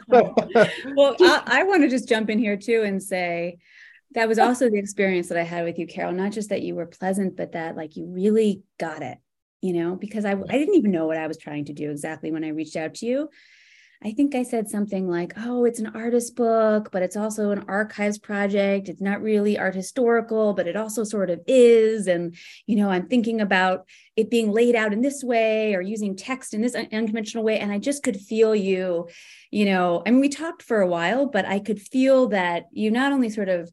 well, 0.08 0.34
I, 1.20 1.42
I 1.46 1.62
want 1.62 1.82
to 1.82 1.88
just 1.88 2.08
jump 2.08 2.28
in 2.28 2.38
here 2.38 2.58
too 2.58 2.82
and 2.82 3.02
say 3.02 3.58
that 4.14 4.28
was 4.28 4.38
also 4.38 4.68
the 4.68 4.78
experience 4.78 5.28
that 5.28 5.38
I 5.38 5.44
had 5.44 5.64
with 5.64 5.78
you, 5.78 5.86
Carol. 5.86 6.12
Not 6.12 6.32
just 6.32 6.50
that 6.50 6.60
you 6.62 6.74
were 6.74 6.86
pleasant, 6.86 7.36
but 7.36 7.52
that 7.52 7.74
like 7.74 7.96
you 7.96 8.04
really 8.06 8.64
got 8.78 9.02
it. 9.02 9.16
You 9.60 9.72
know, 9.72 9.96
because 9.96 10.24
I 10.24 10.32
I 10.32 10.58
didn't 10.58 10.76
even 10.76 10.90
know 10.90 11.06
what 11.06 11.16
I 11.16 11.26
was 11.26 11.38
trying 11.38 11.64
to 11.66 11.72
do 11.72 11.90
exactly 11.90 12.30
when 12.30 12.44
I 12.44 12.48
reached 12.48 12.76
out 12.76 12.94
to 12.94 13.06
you 13.06 13.28
I 14.00 14.12
think 14.12 14.36
I 14.36 14.44
said 14.44 14.68
something 14.68 15.08
like, 15.08 15.32
oh, 15.38 15.64
it's 15.64 15.80
an 15.80 15.88
artist 15.88 16.36
book, 16.36 16.90
but 16.92 17.02
it's 17.02 17.16
also 17.16 17.50
an 17.50 17.64
archives 17.66 18.16
project. 18.16 18.88
It's 18.88 19.00
not 19.00 19.20
really 19.20 19.58
art 19.58 19.74
historical, 19.74 20.54
but 20.54 20.68
it 20.68 20.76
also 20.76 21.02
sort 21.02 21.30
of 21.30 21.40
is. 21.48 22.06
And, 22.06 22.36
you 22.66 22.76
know, 22.76 22.90
I'm 22.90 23.08
thinking 23.08 23.40
about 23.40 23.88
it 24.14 24.30
being 24.30 24.52
laid 24.52 24.76
out 24.76 24.92
in 24.92 25.00
this 25.00 25.24
way 25.24 25.74
or 25.74 25.80
using 25.80 26.14
text 26.14 26.54
in 26.54 26.60
this 26.60 26.76
unconventional 26.76 27.42
way. 27.42 27.58
And 27.58 27.72
I 27.72 27.78
just 27.78 28.04
could 28.04 28.16
feel 28.16 28.54
you, 28.54 29.08
you 29.50 29.64
know, 29.64 30.04
I 30.06 30.12
mean, 30.12 30.20
we 30.20 30.28
talked 30.28 30.62
for 30.62 30.80
a 30.80 30.86
while, 30.86 31.26
but 31.26 31.44
I 31.44 31.58
could 31.58 31.80
feel 31.80 32.28
that 32.28 32.66
you 32.70 32.92
not 32.92 33.12
only 33.12 33.30
sort 33.30 33.48
of 33.48 33.68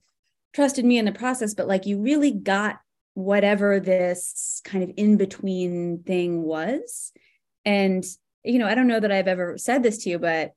trusted 0.56 0.86
me 0.86 0.98
in 0.98 1.06
the 1.06 1.12
process, 1.12 1.54
but 1.54 1.68
like 1.68 1.86
you 1.86 2.02
really 2.02 2.32
got 2.32 2.80
whatever 3.16 3.80
this 3.80 4.62
kind 4.64 4.84
of 4.84 4.92
in 4.96 5.18
between 5.18 6.04
thing 6.04 6.44
was. 6.44 7.12
And 7.66 8.06
you 8.44 8.60
know, 8.60 8.68
I 8.68 8.76
don't 8.76 8.88
know 8.88 9.00
that 9.00 9.12
I've 9.12 9.28
ever 9.28 9.58
said 9.58 9.82
this 9.82 10.04
to 10.04 10.12
you, 10.12 10.20
but 10.20 10.52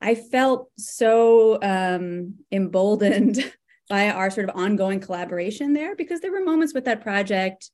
I 0.00 0.14
felt 0.14 0.70
so 0.78 1.58
um, 1.60 2.36
emboldened 2.52 3.38
by 3.88 4.10
our 4.10 4.30
sort 4.30 4.48
of 4.48 4.56
ongoing 4.56 5.00
collaboration 5.00 5.72
there 5.72 5.96
because 5.96 6.20
there 6.20 6.30
were 6.30 6.44
moments 6.44 6.72
with 6.72 6.84
that 6.84 7.02
project 7.02 7.70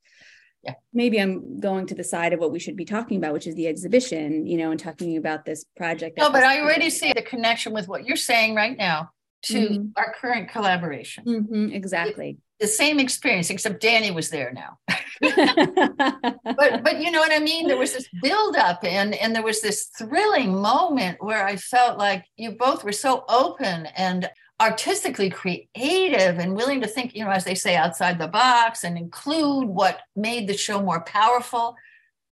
yeah. 0.62 0.74
maybe 0.92 1.20
I'm 1.20 1.60
going 1.60 1.86
to 1.86 1.94
the 1.94 2.04
side 2.04 2.32
of 2.32 2.40
what 2.40 2.52
we 2.52 2.58
should 2.58 2.76
be 2.76 2.84
talking 2.84 3.16
about, 3.16 3.32
which 3.32 3.46
is 3.46 3.54
the 3.54 3.66
exhibition, 3.66 4.46
you 4.46 4.58
know, 4.58 4.70
and 4.70 4.80
talking 4.80 5.16
about 5.16 5.44
this 5.44 5.64
project. 5.76 6.18
No, 6.18 6.30
but 6.30 6.42
I 6.42 6.60
already 6.60 6.90
see 6.90 7.12
the 7.12 7.22
connection 7.22 7.72
with 7.72 7.88
what 7.88 8.04
you're 8.04 8.16
saying 8.16 8.54
right 8.54 8.76
now 8.76 9.10
to 9.42 9.58
mm-hmm. 9.58 9.86
our 9.96 10.14
current 10.20 10.50
collaboration. 10.50 11.24
Mm-hmm, 11.24 11.72
exactly. 11.72 12.38
The, 12.60 12.66
same 12.66 12.98
experience, 12.98 13.50
except 13.50 13.80
Danny 13.80 14.10
was 14.10 14.30
there 14.30 14.52
now. 14.52 14.78
but 15.20 16.84
but 16.84 17.00
you 17.00 17.10
know 17.10 17.20
what 17.20 17.32
I 17.32 17.38
mean? 17.38 17.66
There 17.66 17.78
was 17.78 17.94
this 17.94 18.08
buildup 18.22 18.84
and 18.84 19.14
and 19.14 19.34
there 19.34 19.42
was 19.42 19.60
this 19.60 19.90
thrilling 19.98 20.54
moment 20.54 21.22
where 21.22 21.46
I 21.46 21.56
felt 21.56 21.98
like 21.98 22.24
you 22.36 22.52
both 22.52 22.84
were 22.84 22.92
so 22.92 23.24
open 23.28 23.86
and 23.96 24.30
artistically 24.60 25.30
creative 25.30 26.38
and 26.38 26.56
willing 26.56 26.80
to 26.80 26.88
think, 26.88 27.14
you 27.14 27.24
know, 27.24 27.30
as 27.30 27.44
they 27.44 27.54
say, 27.54 27.76
outside 27.76 28.18
the 28.18 28.26
box 28.26 28.82
and 28.82 28.98
include 28.98 29.68
what 29.68 30.00
made 30.16 30.48
the 30.48 30.56
show 30.56 30.82
more 30.82 31.00
powerful, 31.02 31.76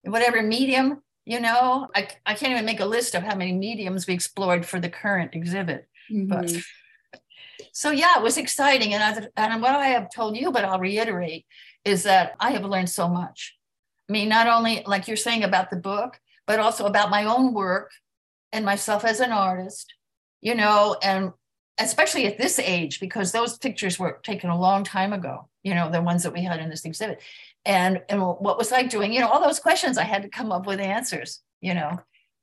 whatever 0.04 0.42
medium, 0.42 1.02
you 1.26 1.40
know, 1.40 1.88
I, 1.96 2.08
I 2.26 2.34
can't 2.34 2.52
even 2.52 2.66
make 2.66 2.80
a 2.80 2.86
list 2.86 3.16
of 3.16 3.24
how 3.24 3.36
many 3.36 3.54
mediums 3.54 4.08
we 4.08 4.14
explored 4.14 4.66
for 4.66 4.80
the 4.80 4.90
current 4.90 5.36
exhibit. 5.36 5.88
Mm-hmm. 6.12 6.28
But 6.28 6.64
so 7.74 7.90
yeah, 7.90 8.18
it 8.18 8.24
was 8.24 8.38
exciting. 8.38 8.94
And, 8.94 9.04
I, 9.36 9.52
and 9.52 9.62
what 9.62 9.76
I 9.76 9.88
have 9.88 10.10
told 10.14 10.38
you, 10.38 10.52
but 10.52 10.64
I'll 10.64 10.80
reiterate, 10.80 11.46
is 11.84 12.04
that 12.04 12.36
I 12.40 12.52
have 12.52 12.64
learned 12.64 12.90
so 12.90 13.10
much. 13.10 13.58
I 14.08 14.14
mean, 14.14 14.30
not 14.30 14.48
only 14.48 14.84
like 14.86 15.08
you're 15.08 15.18
saying 15.18 15.44
about 15.44 15.72
the 15.72 15.76
book, 15.76 16.20
but 16.46 16.60
also 16.60 16.86
about 16.86 17.10
my 17.10 17.26
own 17.26 17.54
work 17.54 17.92
and 18.52 18.64
myself 18.64 19.04
as 19.04 19.20
an 19.20 19.32
artist, 19.32 19.94
you 20.40 20.54
know, 20.54 20.98
and 21.02 21.34
especially 21.80 22.28
at 22.28 22.38
this 22.38 22.60
age, 22.60 23.00
because 23.00 23.32
those 23.32 23.58
pictures 23.58 23.98
were 23.98 24.20
taken 24.24 24.52
a 24.52 24.60
long 24.60 24.84
time 24.84 25.12
ago, 25.12 25.50
you 25.64 25.74
know, 25.74 25.90
the 25.90 26.02
ones 26.02 26.22
that 26.24 26.34
we 26.34 26.44
had 26.44 26.60
in 26.60 26.70
this 26.70 26.86
exhibit. 26.86 27.22
And, 27.66 28.04
and 28.08 28.22
what 28.22 28.58
was 28.58 28.72
I 28.72 28.84
doing? 28.84 29.12
You 29.12 29.22
know, 29.22 29.30
all 29.30 29.42
those 29.42 29.60
questions 29.60 29.98
I 29.98 30.04
had 30.04 30.22
to 30.22 30.30
come 30.30 30.52
up 30.52 30.68
with 30.68 30.80
answers, 30.80 31.42
you 31.60 31.74
know. 31.74 32.00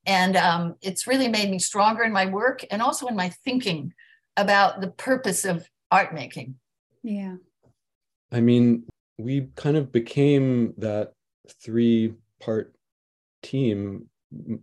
And 0.06 0.36
um, 0.36 0.74
it's 0.82 1.06
really 1.06 1.28
made 1.28 1.50
me 1.50 1.60
stronger 1.60 2.02
in 2.02 2.12
my 2.12 2.26
work 2.26 2.64
and 2.70 2.82
also 2.82 3.06
in 3.06 3.14
my 3.14 3.28
thinking 3.44 3.92
about 4.40 4.80
the 4.80 4.88
purpose 4.88 5.44
of 5.44 5.68
art 5.90 6.14
making. 6.14 6.56
Yeah. 7.02 7.36
I 8.32 8.40
mean, 8.40 8.84
we 9.18 9.48
kind 9.56 9.76
of 9.76 9.92
became 9.92 10.74
that 10.78 11.12
three 11.62 12.14
part 12.40 12.74
team 13.42 14.10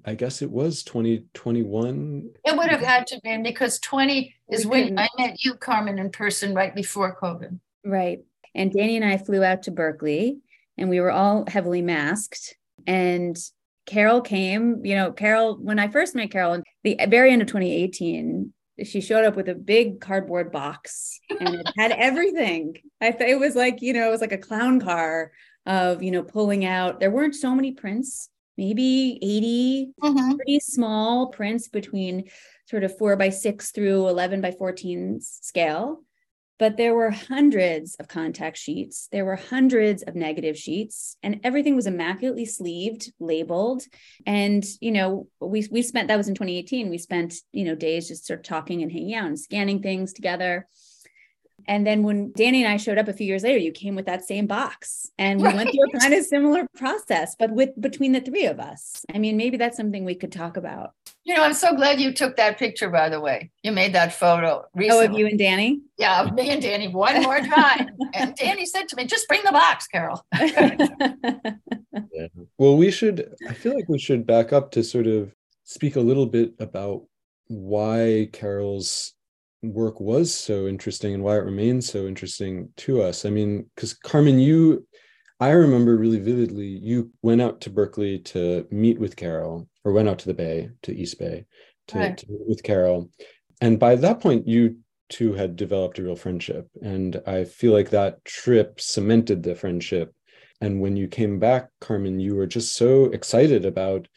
I 0.06 0.16
guess 0.16 0.42
it 0.42 0.50
was 0.50 0.84
2021. 0.84 2.30
It 2.46 2.58
would 2.58 2.70
have 2.70 2.82
had 2.82 3.06
to 3.08 3.20
be 3.22 3.38
because 3.44 3.80
20 3.80 4.34
is 4.50 4.66
when 4.66 4.98
I 4.98 5.10
met 5.18 5.44
you, 5.44 5.56
Carmen, 5.56 6.00
in 6.00 6.10
person 6.10 6.56
right 6.56 6.74
before 6.74 7.18
COVID. 7.22 7.60
Right. 7.84 8.20
And 8.56 8.72
Danny 8.72 8.96
and 8.96 9.04
I 9.04 9.18
flew 9.18 9.44
out 9.44 9.64
to 9.64 9.72
Berkeley 9.72 10.40
and 10.78 10.90
we 10.90 11.02
were 11.02 11.12
all 11.12 11.44
heavily 11.50 11.82
masked. 11.82 12.56
And 12.86 13.38
Carol 13.86 14.22
came, 14.22 14.86
you 14.86 14.96
know, 14.96 15.12
Carol, 15.12 15.58
when 15.58 15.80
I 15.80 15.90
first 15.90 16.16
met 16.16 16.32
Carol, 16.32 16.64
the 16.84 16.98
very 17.10 17.32
end 17.32 17.42
of 17.42 17.50
2018, 17.50 18.54
she 18.84 19.02
showed 19.02 19.26
up 19.26 19.36
with 19.36 19.50
a 19.50 19.56
big 19.56 20.00
cardboard 20.00 20.52
box 20.52 21.20
and 21.30 21.56
it 21.56 21.68
had 21.78 21.92
everything. 21.98 22.78
I 23.02 23.12
thought 23.12 23.30
it 23.30 23.40
was 23.40 23.56
like, 23.56 23.82
you 23.82 23.94
know, 23.94 24.08
it 24.08 24.12
was 24.12 24.22
like 24.22 24.32
a 24.32 24.38
clown 24.38 24.80
car 24.80 25.32
of, 25.66 26.04
you 26.04 26.12
know, 26.12 26.24
pulling 26.24 26.66
out. 26.66 27.00
There 27.00 27.12
weren't 27.12 27.36
so 27.36 27.56
many 27.56 27.74
prints 27.74 28.30
maybe 28.58 29.20
80 29.22 29.92
mm-hmm. 30.02 30.36
pretty 30.36 30.60
small 30.60 31.28
prints 31.28 31.68
between 31.68 32.30
sort 32.66 32.84
of 32.84 32.98
four 32.98 33.16
by 33.16 33.30
six 33.30 33.72
through 33.72 34.08
11 34.10 34.42
by 34.42 34.52
14 34.52 35.22
scale. 35.22 36.04
But 36.60 36.78
there 36.78 36.96
were 36.96 37.12
hundreds 37.12 37.96
of 37.96 38.08
contact 38.08 38.58
sheets. 38.58 39.08
There 39.12 39.26
were 39.26 39.36
hundreds 39.36 40.02
of 40.04 40.16
negative 40.16 40.58
sheets, 40.58 41.18
and 41.22 41.40
everything 41.44 41.76
was 41.76 41.88
immaculately 41.88 42.46
sleeved, 42.46 43.12
labeled. 43.20 43.84
And, 44.26 44.66
you 44.82 44.92
know, 44.92 45.28
we, 45.40 45.68
we 45.70 45.82
spent 45.82 46.08
that 46.08 46.18
was 46.18 46.28
in 46.28 46.36
2018. 46.36 46.90
We 46.90 46.98
spent, 46.98 47.36
you 47.52 47.66
know, 47.66 47.76
days 47.76 48.08
just 48.08 48.26
sort 48.26 48.40
of 48.40 48.46
talking 48.46 48.82
and 48.82 48.92
hanging 48.92 49.14
out 49.14 49.28
and 49.28 49.40
scanning 49.40 49.82
things 49.82 50.14
together. 50.14 50.68
And 51.68 51.86
then 51.86 52.04
when 52.04 52.32
Danny 52.32 52.64
and 52.64 52.72
I 52.72 52.78
showed 52.78 52.98
up 52.98 53.08
a 53.08 53.14
few 53.14 53.28
years 53.28 53.44
later, 53.44 53.58
you 53.58 53.72
came 53.72 53.96
with 53.96 54.06
that 54.06 54.24
same 54.24 54.48
box 54.48 55.12
and 55.18 55.40
we 55.40 55.48
right. 55.48 55.56
went 55.56 55.72
through 55.72 55.90
a 55.94 56.00
kind 56.00 56.14
of 56.14 56.26
similar 56.26 56.68
process, 56.76 57.36
but 57.38 57.52
with 57.52 57.80
between 57.80 58.14
the 58.14 58.22
three 58.22 58.46
of 58.46 58.60
us. 58.60 59.06
I 59.14 59.20
mean, 59.20 59.36
maybe 59.38 59.58
that's 59.58 59.76
something 59.76 60.06
we 60.06 60.16
could 60.16 60.32
talk 60.32 60.58
about. 60.58 60.94
You 61.26 61.36
know, 61.36 61.44
I'm 61.44 61.54
so 61.54 61.76
glad 61.76 62.00
you 62.00 62.14
took 62.14 62.38
that 62.38 62.58
picture, 62.58 62.90
by 62.90 63.10
the 63.10 63.20
way. 63.20 63.52
You 63.62 63.74
made 63.74 63.94
that 63.94 64.14
photo 64.14 64.64
recently. 64.74 65.08
Oh, 65.08 65.12
of 65.12 65.20
you 65.20 65.28
and 65.28 65.38
Danny? 65.38 65.82
Yeah, 65.98 66.22
of 66.22 66.34
me 66.34 66.50
and 66.52 66.62
Danny 66.62 66.88
one 66.88 67.22
more 67.22 67.42
time. 67.42 67.90
and 68.14 68.34
Danny 68.40 68.66
said 68.66 68.88
to 68.88 68.96
me, 68.96 69.06
just 69.06 69.28
bring 69.28 69.42
the 69.44 69.52
box, 69.52 69.88
Carol. 69.88 70.26
yeah. 70.40 72.28
Well, 72.58 72.78
we 72.78 72.92
should, 72.92 73.36
I 73.50 73.54
feel 73.54 73.76
like 73.76 73.90
we 73.90 74.00
should 74.00 74.26
back 74.26 74.54
up 74.54 74.72
to 74.72 74.84
sort 74.86 75.06
of 75.06 75.36
speak 75.66 75.98
a 75.98 76.02
little 76.02 76.28
bit 76.28 76.54
about 76.60 77.04
why 77.48 78.30
Carol's 78.32 79.14
work 79.62 80.00
was 80.00 80.34
so 80.34 80.68
interesting 80.68 81.14
and 81.14 81.24
why 81.24 81.36
it 81.38 81.46
remains 81.46 81.90
so 81.90 82.08
interesting 82.08 82.70
to 82.78 83.02
us. 83.02 83.26
I 83.26 83.30
mean, 83.30 83.70
because 83.76 83.94
Carmen, 83.94 84.40
you, 84.40 84.88
I 85.40 85.50
remember 85.50 85.98
really 85.98 86.20
vividly, 86.20 86.68
you 86.68 87.12
went 87.22 87.42
out 87.42 87.62
to 87.62 87.70
Berkeley 87.70 88.20
to 88.20 88.68
meet 88.72 89.00
with 89.00 89.16
Carol, 89.16 89.68
or 89.84 89.92
went 89.92 90.10
out 90.10 90.20
to 90.20 90.28
the 90.28 90.34
Bay, 90.34 90.70
to 90.84 90.96
East 90.96 91.20
Bay, 91.20 91.46
to, 91.88 91.98
right. 91.98 92.18
to 92.18 92.26
meet 92.30 92.48
with 92.48 92.64
Carol. 92.64 93.10
And 93.62 93.80
by 93.80 93.96
that 93.96 94.20
point, 94.20 94.48
you 94.48 94.78
two 95.10 95.34
had 95.34 95.56
developed 95.56 96.00
a 96.00 96.04
real 96.04 96.16
friendship. 96.16 96.70
And 96.82 97.22
I 97.26 97.46
feel 97.46 97.72
like 97.72 97.90
that 97.92 98.24
trip 98.26 98.80
cemented 98.80 99.44
the 99.44 99.56
friendship. 99.56 100.14
And 100.60 100.82
when 100.82 100.98
you 100.98 101.08
came 101.08 101.40
back, 101.40 101.70
Carmen, 101.80 102.20
you 102.20 102.36
were 102.36 102.48
just 102.48 102.74
so 102.74 103.06
excited 103.06 103.66
about 103.66 104.08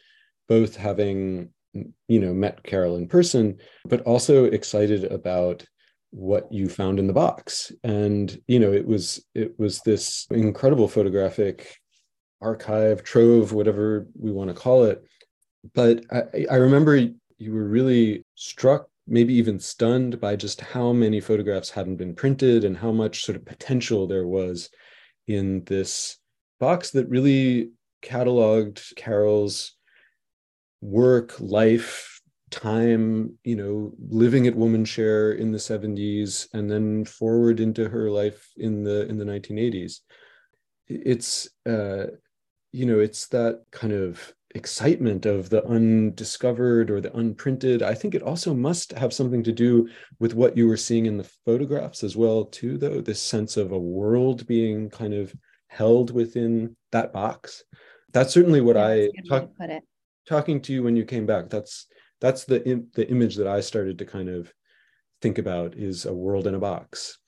both 0.49 0.77
having 0.77 1.51
you 1.73 2.19
know 2.19 2.35
met 2.35 2.63
carol 2.65 2.97
in 2.97 3.07
person 3.07 3.57
but 3.85 4.01
also 4.03 4.45
excited 4.45 5.05
about 5.05 5.65
what 6.11 6.53
you 6.53 6.69
found 6.69 6.99
in 6.99 7.07
the 7.07 7.13
box. 7.13 7.73
And 7.85 8.41
you 8.47 8.59
know 8.59 8.73
it 8.73 8.87
was 8.87 9.25
it 9.35 9.59
was 9.59 9.81
this 9.81 10.27
incredible 10.31 10.89
photographic 10.89 11.77
archive 12.43 13.03
trove 13.03 13.53
whatever 13.53 14.07
we 14.19 14.33
want 14.33 14.49
to 14.49 14.55
call 14.55 14.85
it. 14.85 15.03
But 15.75 16.05
I, 16.11 16.47
I 16.51 16.57
remember 16.57 16.97
you 16.97 17.53
were 17.53 17.69
really 17.69 18.25
struck 18.35 18.89
maybe 19.07 19.35
even 19.35 19.59
stunned 19.59 20.21
by 20.21 20.37
just 20.37 20.61
how 20.61 20.93
many 20.93 21.21
photographs 21.21 21.71
hadn't 21.71 21.97
been 21.97 22.15
printed 22.15 22.65
and 22.65 22.77
how 22.77 22.93
much 22.93 23.25
sort 23.25 23.37
of 23.37 23.45
potential 23.45 24.07
there 24.07 24.27
was 24.27 24.71
in 25.27 25.65
this 25.65 26.19
box 26.61 26.91
that 26.91 27.09
really 27.09 27.71
cataloged 28.03 28.95
carol's 28.97 29.75
work, 30.81 31.39
life, 31.41 32.21
time, 32.51 33.39
you 33.45 33.57
know, 33.57 33.93
living 34.09 34.47
at 34.47 34.55
Womanshare 34.55 35.39
in 35.39 35.53
the 35.53 35.59
70s 35.59 36.49
and 36.53 36.71
then 36.71 37.05
forward 37.05 37.61
into 37.61 37.89
her 37.89 38.11
life 38.11 38.49
in 38.57 38.83
the 38.83 39.07
in 39.07 39.19
the 39.19 39.25
1980s. 39.25 40.01
It's 40.89 41.49
uh, 41.67 42.07
you 42.73 42.87
know, 42.87 43.01
it's 43.01 43.29
that 43.29 43.63
kind 43.71 43.93
of 43.93 44.33
excitement 44.55 45.27
of 45.27 45.49
the 45.49 45.65
undiscovered 45.65 46.91
or 46.91 47.01
the 47.01 47.17
unprinted. 47.17 47.83
I 47.83 47.95
think 47.95 48.15
it 48.15 48.23
also 48.23 48.53
must 48.53 48.93
have 48.93 49.13
something 49.13 49.45
to 49.45 49.53
do 49.53 49.89
with 50.19 50.35
what 50.35 50.57
you 50.57 50.67
were 50.67 50.77
seeing 50.77 51.07
in 51.07 51.17
the 51.17 51.31
photographs 51.47 52.03
as 52.03 52.17
well 52.17 52.47
too 52.47 52.77
though 52.77 53.01
this 53.01 53.23
sense 53.23 53.57
of 53.57 53.71
a 53.71 53.79
world 53.79 54.47
being 54.49 54.91
kind 54.91 55.15
of 55.15 55.33
held 55.69 56.11
within 56.11 56.77
that 56.91 57.13
box. 57.13 57.63
That's 58.13 58.35
certainly 58.35 58.61
what 58.61 58.77
i 58.77 59.09
talk, 59.29 59.51
put 59.57 59.71
it 59.71 59.85
talking 60.29 60.61
to 60.61 60.73
you 60.73 60.83
when 60.83 60.97
you 60.97 61.05
came 61.05 61.27
back 61.27 61.49
that's 61.49 61.87
that's 62.21 62.45
the 62.45 62.85
the 62.95 63.09
image 63.11 63.37
that 63.37 63.47
i 63.47 63.61
started 63.61 63.99
to 63.99 64.05
kind 64.05 64.29
of 64.29 64.53
think 65.21 65.39
about 65.39 65.75
is 65.75 66.07
a 66.07 66.15
world 66.15 66.47
in 66.47 66.55
a 66.55 66.59
box. 66.59 67.19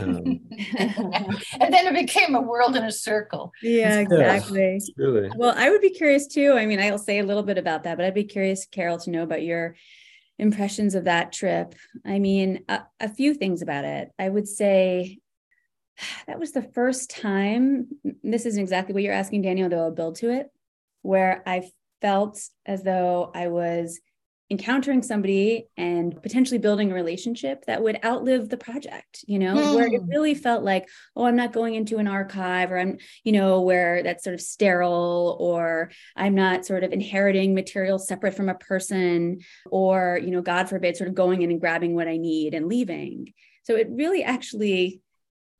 Um, 0.00 0.40
and 0.78 1.70
then 1.70 1.86
it 1.86 1.92
became 1.92 2.34
a 2.34 2.40
world 2.40 2.76
in 2.76 2.84
a 2.84 2.92
circle. 2.92 3.52
Yeah 3.62 3.98
exactly. 3.98 4.78
yeah, 4.80 5.04
really 5.04 5.30
well 5.36 5.52
i 5.54 5.68
would 5.68 5.82
be 5.82 5.90
curious 5.90 6.26
too 6.26 6.54
i 6.54 6.64
mean 6.64 6.80
i'll 6.80 6.96
say 6.96 7.18
a 7.18 7.24
little 7.24 7.42
bit 7.42 7.58
about 7.58 7.82
that 7.82 7.98
but 7.98 8.06
i'd 8.06 8.14
be 8.14 8.24
curious 8.24 8.64
carol 8.64 8.96
to 9.00 9.10
know 9.10 9.22
about 9.22 9.42
your 9.42 9.76
impressions 10.38 10.94
of 10.94 11.04
that 11.04 11.30
trip. 11.30 11.74
I 12.06 12.18
mean 12.18 12.64
a, 12.70 12.80
a 13.00 13.08
few 13.08 13.34
things 13.34 13.60
about 13.60 13.84
it. 13.84 14.10
I 14.18 14.30
would 14.30 14.48
say 14.48 15.18
that 16.26 16.40
was 16.40 16.52
the 16.52 16.62
first 16.62 17.10
time 17.10 17.88
this 18.22 18.46
isn't 18.46 18.62
exactly 18.62 18.94
what 18.94 19.02
you're 19.02 19.12
asking 19.12 19.42
daniel 19.42 19.68
though 19.68 19.84
i'll 19.84 19.90
build 19.90 20.16
to 20.16 20.30
it 20.30 20.46
where 21.02 21.42
i 21.46 21.68
felt 22.02 22.38
as 22.66 22.82
though 22.82 23.30
I 23.34 23.48
was 23.48 23.98
encountering 24.52 25.02
somebody 25.02 25.66
and 25.78 26.22
potentially 26.22 26.58
building 26.58 26.92
a 26.92 26.94
relationship 26.94 27.64
that 27.64 27.82
would 27.82 27.98
outlive 28.04 28.50
the 28.50 28.56
project 28.58 29.24
you 29.26 29.38
know 29.38 29.54
mm. 29.54 29.74
where 29.74 29.86
it 29.86 29.98
hmm. 29.98 30.08
really 30.10 30.34
felt 30.34 30.62
like 30.62 30.86
oh 31.16 31.24
i'm 31.24 31.36
not 31.36 31.54
going 31.54 31.74
into 31.74 31.96
an 31.96 32.06
archive 32.06 32.70
or 32.70 32.78
i'm 32.78 32.98
you 33.24 33.32
know 33.32 33.62
where 33.62 34.02
that's 34.02 34.22
sort 34.22 34.34
of 34.34 34.42
sterile 34.42 35.38
or 35.40 35.90
i'm 36.16 36.34
not 36.34 36.66
sort 36.66 36.84
of 36.84 36.92
inheriting 36.92 37.54
material 37.54 37.98
separate 37.98 38.34
from 38.34 38.50
a 38.50 38.54
person 38.54 39.38
or 39.70 40.20
you 40.22 40.30
know 40.30 40.42
god 40.42 40.68
forbid 40.68 40.98
sort 40.98 41.08
of 41.08 41.14
going 41.14 41.40
in 41.40 41.50
and 41.50 41.60
grabbing 41.60 41.94
what 41.94 42.06
i 42.06 42.18
need 42.18 42.52
and 42.52 42.68
leaving 42.68 43.32
so 43.62 43.74
it 43.74 43.88
really 43.90 44.22
actually 44.22 45.00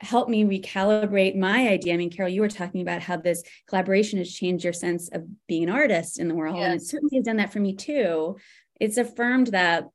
helped 0.02 0.30
me 0.30 0.44
recalibrate 0.44 1.37
my 1.37 1.68
idea. 1.68 1.94
I 1.94 1.97
mean, 1.97 2.11
Carol, 2.11 2.32
you 2.32 2.40
were 2.40 2.49
talking 2.49 2.82
about 2.82 3.02
how 3.02 3.16
this 3.16 3.42
collaboration 3.68 4.18
has 4.18 4.32
changed 4.32 4.64
your 4.64 4.73
sense 4.73 5.09
of 5.09 5.25
being 5.47 5.64
an 5.64 5.71
artist 5.71 6.18
in 6.18 6.28
the 6.28 6.35
world. 6.35 6.56
Yes. 6.56 6.64
And 6.64 6.80
it 6.80 6.85
certainly 6.85 7.16
has 7.16 7.25
done 7.25 7.37
that 7.37 7.52
for 7.52 7.61
me 7.61 7.75
too. 7.75 8.37
It's 8.80 8.97
affirmed 8.97 9.49
that 9.49 9.88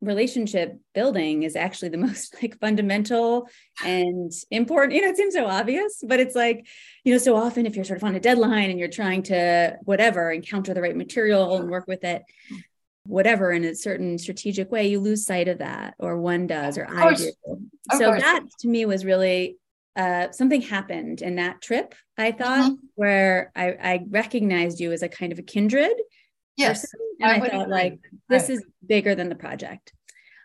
relationship 0.00 0.78
building 0.94 1.42
is 1.42 1.56
actually 1.56 1.88
the 1.88 1.98
most 2.06 2.36
like 2.40 2.58
fundamental 2.60 3.48
and 3.84 4.30
important 4.52 4.94
you 4.94 5.02
know 5.02 5.08
it 5.08 5.16
seems 5.16 5.34
so 5.34 5.44
obvious 5.44 6.04
but 6.06 6.20
it's 6.20 6.36
like 6.36 6.64
you 7.02 7.12
know 7.12 7.18
so 7.18 7.34
often 7.34 7.66
if 7.66 7.74
you're 7.74 7.84
sort 7.84 7.96
of 7.96 8.04
on 8.04 8.14
a 8.14 8.20
deadline 8.20 8.70
and 8.70 8.78
you're 8.78 8.88
trying 8.88 9.24
to 9.24 9.76
whatever 9.82 10.30
encounter 10.30 10.72
the 10.72 10.80
right 10.80 10.96
material 10.96 11.56
and 11.56 11.68
work 11.68 11.88
with 11.88 12.04
it 12.04 12.22
whatever 13.08 13.50
in 13.50 13.64
a 13.64 13.74
certain 13.74 14.18
strategic 14.18 14.70
way 14.70 14.88
you 14.88 15.00
lose 15.00 15.26
sight 15.26 15.48
of 15.48 15.58
that 15.58 15.94
or 15.98 16.18
one 16.18 16.46
does 16.46 16.78
or 16.78 16.86
i 16.88 17.14
do 17.14 17.32
so 17.96 18.12
that 18.12 18.44
to 18.60 18.68
me 18.68 18.84
was 18.84 19.04
really 19.04 19.56
uh, 19.96 20.30
something 20.30 20.62
happened 20.62 21.22
in 21.22 21.36
that 21.36 21.60
trip 21.60 21.94
i 22.16 22.30
thought 22.30 22.70
mm-hmm. 22.70 22.86
where 22.94 23.50
I, 23.56 23.70
I 23.70 24.04
recognized 24.08 24.78
you 24.78 24.92
as 24.92 25.02
a 25.02 25.08
kind 25.08 25.32
of 25.32 25.40
a 25.40 25.42
kindred 25.42 25.94
Yes. 26.58 26.80
Person. 26.80 27.00
And 27.20 27.30
I, 27.30 27.34
I 27.36 27.40
thought, 27.48 27.62
agree. 27.62 27.72
like, 27.72 28.00
this 28.28 28.50
is 28.50 28.62
bigger 28.84 29.14
than 29.14 29.30
the 29.30 29.34
project. 29.34 29.92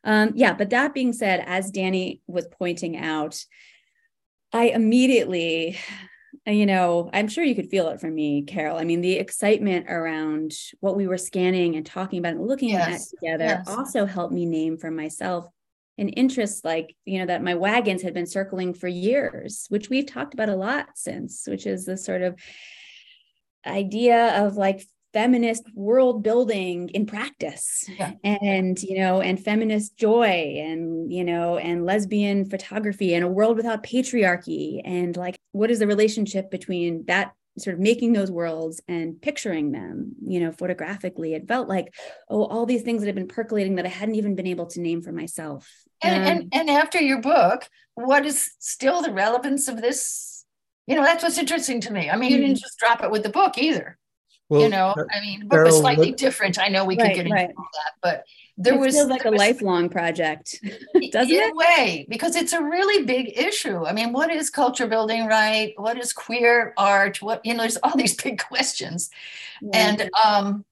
Um, 0.05 0.32
yeah. 0.36 0.53
But 0.53 0.70
that 0.70 0.93
being 0.93 1.12
said, 1.12 1.43
as 1.46 1.72
Danny 1.72 2.22
was 2.27 2.48
pointing 2.48 2.96
out, 2.96 3.43
I 4.53 4.65
immediately, 4.65 5.77
you 6.45 6.65
know, 6.65 7.09
I'm 7.13 7.27
sure 7.27 7.43
you 7.43 7.55
could 7.55 7.69
feel 7.69 7.88
it 7.89 8.01
from 8.01 8.13
me, 8.15 8.43
Carol. 8.43 8.77
I 8.77 8.83
mean, 8.83 9.01
the 9.01 9.13
excitement 9.13 9.89
around 9.89 10.53
what 10.81 10.97
we 10.97 11.07
were 11.07 11.17
scanning 11.17 11.75
and 11.75 11.85
talking 11.85 12.19
about 12.19 12.33
and 12.33 12.45
looking 12.45 12.69
yes. 12.69 13.13
at 13.13 13.19
together 13.19 13.45
yes. 13.45 13.67
also 13.67 14.05
helped 14.05 14.33
me 14.33 14.45
name 14.45 14.77
for 14.77 14.91
myself 14.91 15.47
an 15.97 16.09
interest 16.09 16.65
like 16.65 16.95
you 17.05 17.19
know 17.19 17.25
that 17.27 17.43
my 17.43 17.53
wagons 17.53 18.01
had 18.01 18.13
been 18.13 18.25
circling 18.25 18.73
for 18.73 18.88
years 18.88 19.67
which 19.69 19.89
we've 19.89 20.07
talked 20.07 20.33
about 20.33 20.50
a 20.50 20.55
lot 20.55 20.88
since 20.95 21.45
which 21.47 21.67
is 21.67 21.85
the 21.85 21.97
sort 21.97 22.23
of 22.23 22.35
idea 23.65 24.43
of 24.43 24.55
like 24.55 24.83
feminist 25.13 25.63
world 25.75 26.24
building 26.24 26.89
in 26.89 27.05
practice 27.05 27.88
yeah. 28.00 28.13
and 28.24 28.82
you 28.82 28.98
know 28.98 29.22
and 29.22 29.39
feminist 29.39 29.96
joy 29.96 30.55
and 30.58 31.13
you 31.13 31.24
know 31.24 31.58
and 31.58 31.86
lesbian 31.86 32.50
photography 32.50 33.13
and 33.13 33.24
a 33.24 33.27
world 33.27 33.55
without 33.55 33.84
patriarchy. 33.84 34.82
And 34.84 35.15
like 35.15 35.38
what 35.51 35.72
is 35.72 35.79
the 35.79 35.88
relationship 35.88 36.50
between 36.50 37.05
that 37.05 37.34
sort 37.60 37.75
of 37.75 37.79
making 37.79 38.13
those 38.13 38.32
worlds 38.32 38.82
and 38.88 39.22
picturing 39.22 39.72
them 39.72 40.13
you 40.25 40.39
know 40.39 40.51
photographically? 40.51 41.36
It 41.36 41.48
felt 41.48 41.70
like 41.70 41.93
oh 42.29 42.46
all 42.46 42.65
these 42.65 42.82
things 42.82 43.01
that 43.01 43.08
have 43.08 43.15
been 43.15 43.27
percolating 43.27 43.75
that 43.75 43.86
i 43.86 43.89
hadn't 43.89 44.15
even 44.15 44.36
been 44.36 44.48
able 44.48 44.65
to 44.67 44.82
name 44.82 45.01
for 45.01 45.12
myself. 45.12 45.70
And, 46.01 46.24
um, 46.24 46.29
and, 46.29 46.53
and 46.53 46.70
after 46.70 47.00
your 47.00 47.22
book 47.22 47.70
what 47.96 48.25
is 48.25 48.51
still 48.58 49.03
the 49.03 49.13
relevance 49.13 49.67
of 49.67 49.79
this? 49.79 50.46
You 50.88 50.96
know 50.96 51.03
that's 51.03 51.22
what's 51.22 51.38
interesting 51.38 51.82
to 51.82 51.93
me. 51.93 52.10
I 52.10 52.15
mean 52.15 52.32
you 52.32 52.38
didn't 52.38 52.55
mm-hmm. 52.55 52.62
just 52.62 52.79
drop 52.79 53.03
it 53.03 53.12
with 53.12 53.22
the 53.22 53.29
book 53.29 53.60
either 53.60 54.00
well, 54.53 54.62
you 54.62 54.69
know, 54.69 54.95
I 55.12 55.19
mean, 55.22 55.48
but 55.48 55.63
was 55.63 55.77
slightly 55.77 56.12
what, 56.12 56.17
different. 56.17 56.60
I 56.60 56.67
know 56.67 56.86
we 56.86 56.98
right, 56.98 57.07
could 57.07 57.15
get 57.15 57.25
into 57.25 57.36
right. 57.36 57.50
that, 57.55 57.93
but 58.01 58.25
there 58.57 58.75
it 58.75 58.79
was 58.79 58.95
feels 58.95 59.10
like 59.10 59.25
a 59.25 59.31
was, 59.31 59.39
lifelong 59.39 59.89
project, 59.89 60.60
doesn't 61.12 61.36
in 61.36 61.41
it? 61.41 61.51
a 61.51 61.55
way, 61.55 62.05
because 62.07 62.36
it's 62.36 62.53
a 62.53 62.63
really 62.63 63.05
big 63.05 63.38
issue. 63.38 63.86
I 63.86 63.93
mean, 63.93 64.13
what 64.13 64.31
is 64.31 64.50
culture 64.50 64.88
building, 64.88 65.25
right? 65.25 65.74
What 65.77 65.98
is 66.00 66.13
queer 66.13 66.74
art? 66.77 67.22
What 67.22 67.45
you 67.45 67.53
know, 67.53 67.62
there's 67.62 67.77
all 67.77 67.98
these 67.98 68.15
big 68.15 68.41
questions, 68.48 69.10
and 69.74 70.10
um, 70.24 70.65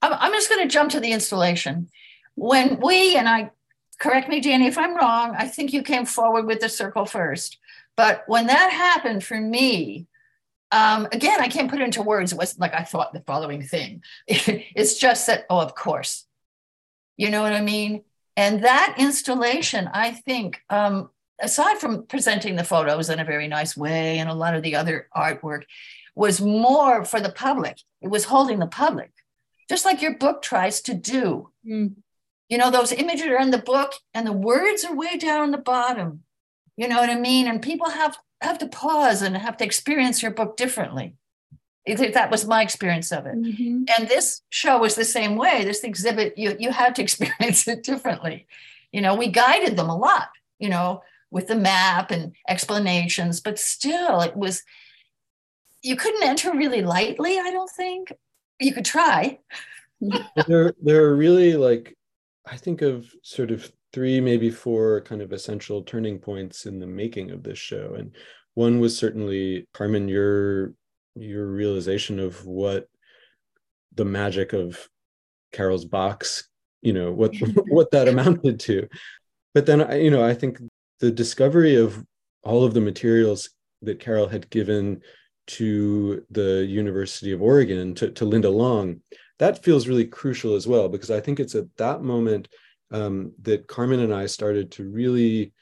I'm, 0.00 0.12
I'm 0.12 0.32
just 0.32 0.48
going 0.48 0.62
to 0.62 0.72
jump 0.72 0.92
to 0.92 1.00
the 1.00 1.12
installation. 1.12 1.88
When 2.36 2.80
we 2.80 3.16
and 3.16 3.28
I 3.28 3.50
correct 4.00 4.28
me, 4.28 4.40
Danny, 4.40 4.66
if 4.66 4.78
I'm 4.78 4.96
wrong. 4.96 5.34
I 5.36 5.46
think 5.46 5.72
you 5.72 5.82
came 5.82 6.06
forward 6.06 6.46
with 6.46 6.60
the 6.60 6.68
circle 6.68 7.04
first, 7.04 7.58
but 7.96 8.24
when 8.26 8.46
that 8.46 8.72
happened 8.72 9.22
for 9.22 9.38
me, 9.40 10.06
um, 10.72 11.08
again, 11.12 11.40
I 11.40 11.48
can't 11.48 11.70
put 11.70 11.80
it 11.80 11.84
into 11.84 12.02
words. 12.02 12.32
It 12.32 12.38
wasn't 12.38 12.60
like 12.60 12.74
I 12.74 12.84
thought 12.84 13.12
the 13.12 13.20
following 13.20 13.62
thing. 13.62 14.02
it's 14.26 14.98
just 14.98 15.26
that, 15.26 15.44
oh, 15.50 15.60
of 15.60 15.74
course. 15.74 16.26
You 17.16 17.30
know 17.30 17.42
what 17.42 17.52
I 17.52 17.60
mean? 17.60 18.04
And 18.36 18.64
that 18.64 18.94
installation, 18.98 19.90
I 19.92 20.12
think, 20.12 20.60
um, 20.70 21.10
aside 21.40 21.78
from 21.78 22.06
presenting 22.06 22.56
the 22.56 22.64
photos 22.64 23.10
in 23.10 23.18
a 23.18 23.24
very 23.24 23.48
nice 23.48 23.76
way 23.76 24.18
and 24.18 24.30
a 24.30 24.34
lot 24.34 24.54
of 24.54 24.62
the 24.62 24.76
other 24.76 25.08
artwork, 25.14 25.64
was 26.14 26.40
more 26.40 27.04
for 27.04 27.20
the 27.20 27.32
public. 27.32 27.78
It 28.00 28.08
was 28.08 28.24
holding 28.24 28.58
the 28.58 28.66
public, 28.66 29.10
just 29.68 29.84
like 29.84 30.02
your 30.02 30.16
book 30.16 30.42
tries 30.42 30.80
to 30.82 30.94
do. 30.94 31.50
Mm. 31.66 31.96
You 32.48 32.58
know, 32.58 32.70
those 32.70 32.92
images 32.92 33.26
are 33.26 33.38
in 33.38 33.50
the 33.50 33.58
book 33.58 33.92
and 34.12 34.26
the 34.26 34.32
words 34.32 34.84
are 34.84 34.94
way 34.94 35.16
down 35.16 35.50
the 35.50 35.58
bottom. 35.58 36.24
You 36.76 36.88
know 36.88 36.96
what 36.96 37.10
I 37.10 37.16
mean? 37.16 37.46
And 37.46 37.62
people 37.62 37.90
have 37.90 38.16
have 38.40 38.58
to 38.58 38.68
pause 38.68 39.22
and 39.22 39.36
have 39.36 39.56
to 39.58 39.64
experience 39.64 40.22
your 40.22 40.32
book 40.32 40.56
differently. 40.56 41.14
That 41.86 42.30
was 42.30 42.46
my 42.46 42.62
experience 42.62 43.10
of 43.10 43.26
it. 43.26 43.36
Mm-hmm. 43.36 43.84
And 43.98 44.08
this 44.08 44.42
show 44.50 44.78
was 44.78 44.94
the 44.94 45.04
same 45.04 45.36
way. 45.36 45.64
This 45.64 45.82
exhibit, 45.82 46.36
you, 46.38 46.56
you 46.58 46.70
had 46.70 46.94
to 46.96 47.02
experience 47.06 47.66
it 47.68 47.82
differently. 47.82 48.46
You 48.92 49.00
know, 49.00 49.14
we 49.14 49.28
guided 49.28 49.76
them 49.76 49.88
a 49.88 49.96
lot, 49.96 50.28
you 50.58 50.68
know, 50.68 51.02
with 51.30 51.46
the 51.46 51.56
map 51.56 52.10
and 52.10 52.32
explanations, 52.48 53.40
but 53.40 53.58
still 53.58 54.20
it 54.20 54.36
was, 54.36 54.62
you 55.82 55.96
couldn't 55.96 56.24
enter 56.24 56.52
really 56.52 56.82
lightly, 56.82 57.38
I 57.38 57.50
don't 57.50 57.70
think. 57.70 58.12
You 58.58 58.74
could 58.74 58.84
try. 58.84 59.38
there, 60.46 60.74
there 60.82 61.04
are 61.04 61.16
really 61.16 61.54
like, 61.54 61.96
I 62.46 62.56
think 62.56 62.82
of 62.82 63.10
sort 63.22 63.50
of 63.50 63.70
three, 63.92 64.20
maybe 64.20 64.50
four 64.50 65.00
kind 65.02 65.22
of 65.22 65.32
essential 65.32 65.82
turning 65.82 66.18
points 66.18 66.66
in 66.66 66.78
the 66.78 66.86
making 66.86 67.30
of 67.30 67.42
this 67.42 67.58
show. 67.58 67.94
And 67.96 68.14
one 68.54 68.80
was 68.80 68.96
certainly 68.96 69.66
Carmen, 69.74 70.08
your 70.08 70.74
your 71.16 71.46
realization 71.46 72.18
of 72.18 72.46
what 72.46 72.88
the 73.94 74.04
magic 74.04 74.52
of 74.52 74.88
Carol's 75.52 75.84
box, 75.84 76.48
you 76.82 76.92
know, 76.92 77.12
what 77.12 77.34
what 77.68 77.90
that 77.90 78.08
amounted 78.08 78.60
to. 78.60 78.88
But 79.54 79.66
then 79.66 80.02
you 80.02 80.10
know, 80.10 80.24
I 80.24 80.34
think 80.34 80.58
the 81.00 81.10
discovery 81.10 81.76
of 81.76 82.04
all 82.42 82.64
of 82.64 82.74
the 82.74 82.80
materials 82.80 83.50
that 83.82 84.00
Carol 84.00 84.28
had 84.28 84.50
given 84.50 85.02
to 85.46 86.24
the 86.30 86.64
University 86.68 87.32
of 87.32 87.42
Oregon, 87.42 87.94
to, 87.96 88.10
to 88.12 88.24
Linda 88.24 88.50
Long, 88.50 89.00
that 89.38 89.64
feels 89.64 89.88
really 89.88 90.04
crucial 90.04 90.54
as 90.54 90.66
well, 90.66 90.88
because 90.88 91.10
I 91.10 91.20
think 91.20 91.40
it's 91.40 91.54
at 91.54 91.74
that 91.78 92.02
moment 92.02 92.48
um, 92.90 93.32
that 93.42 93.66
Carmen 93.66 94.00
and 94.00 94.14
I 94.14 94.26
started 94.26 94.70
to 94.72 94.88
really 94.88 95.52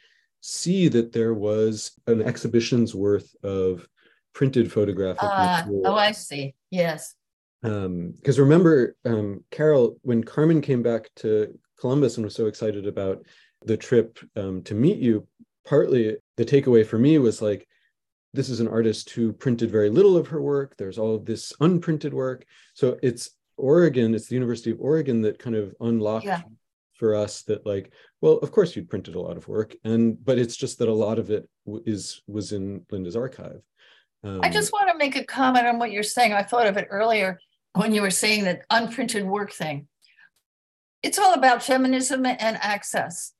see 0.40 0.88
that 0.88 1.12
there 1.12 1.34
was 1.34 1.92
an 2.06 2.22
exhibition's 2.22 2.94
worth 2.94 3.34
of 3.42 3.86
printed 4.32 4.72
photographic 4.72 5.24
uh. 5.24 5.64
Oh, 5.84 5.94
I 5.94 6.12
see. 6.12 6.54
Yes. 6.70 7.14
Because 7.60 8.38
um, 8.38 8.44
remember, 8.44 8.96
um, 9.04 9.44
Carol, 9.50 9.96
when 10.02 10.22
Carmen 10.22 10.60
came 10.60 10.82
back 10.82 11.10
to 11.16 11.58
Columbus 11.80 12.16
and 12.16 12.24
was 12.24 12.34
so 12.34 12.46
excited 12.46 12.86
about 12.86 13.24
the 13.64 13.76
trip 13.76 14.18
um, 14.36 14.62
to 14.62 14.74
meet 14.74 14.98
you, 14.98 15.26
partly 15.66 16.16
the 16.36 16.44
takeaway 16.44 16.86
for 16.86 16.98
me 16.98 17.18
was 17.18 17.42
like, 17.42 17.66
this 18.32 18.48
is 18.48 18.60
an 18.60 18.68
artist 18.68 19.10
who 19.10 19.32
printed 19.32 19.70
very 19.70 19.90
little 19.90 20.16
of 20.16 20.28
her 20.28 20.40
work. 20.40 20.76
There's 20.76 20.98
all 20.98 21.16
of 21.16 21.24
this 21.24 21.52
unprinted 21.60 22.14
work. 22.14 22.44
So 22.74 22.96
it's 23.02 23.30
Oregon, 23.56 24.14
it's 24.14 24.28
the 24.28 24.34
University 24.34 24.70
of 24.70 24.80
Oregon 24.80 25.22
that 25.22 25.40
kind 25.40 25.56
of 25.56 25.74
unlocked 25.80 26.26
yeah 26.26 26.42
for 26.98 27.14
us 27.14 27.42
that 27.42 27.64
like 27.64 27.92
well 28.20 28.34
of 28.38 28.50
course 28.50 28.74
you'd 28.74 28.90
printed 28.90 29.14
a 29.14 29.20
lot 29.20 29.36
of 29.36 29.48
work 29.48 29.74
and 29.84 30.22
but 30.24 30.38
it's 30.38 30.56
just 30.56 30.78
that 30.78 30.88
a 30.88 30.92
lot 30.92 31.18
of 31.18 31.30
it 31.30 31.48
is 31.86 32.22
was 32.26 32.52
in 32.52 32.84
linda's 32.90 33.16
archive. 33.16 33.62
Um, 34.24 34.40
i 34.42 34.50
just 34.50 34.72
want 34.72 34.88
to 34.90 34.98
make 34.98 35.16
a 35.16 35.24
comment 35.24 35.66
on 35.66 35.78
what 35.78 35.92
you're 35.92 36.02
saying. 36.02 36.32
I 36.32 36.42
thought 36.42 36.66
of 36.66 36.76
it 36.76 36.88
earlier 36.90 37.38
when 37.74 37.94
you 37.94 38.02
were 38.02 38.10
saying 38.10 38.44
that 38.44 38.62
unprinted 38.70 39.24
work 39.24 39.52
thing. 39.52 39.86
It's 41.02 41.18
all 41.18 41.34
about 41.34 41.62
feminism 41.62 42.26
and 42.26 42.58
access. 42.60 43.32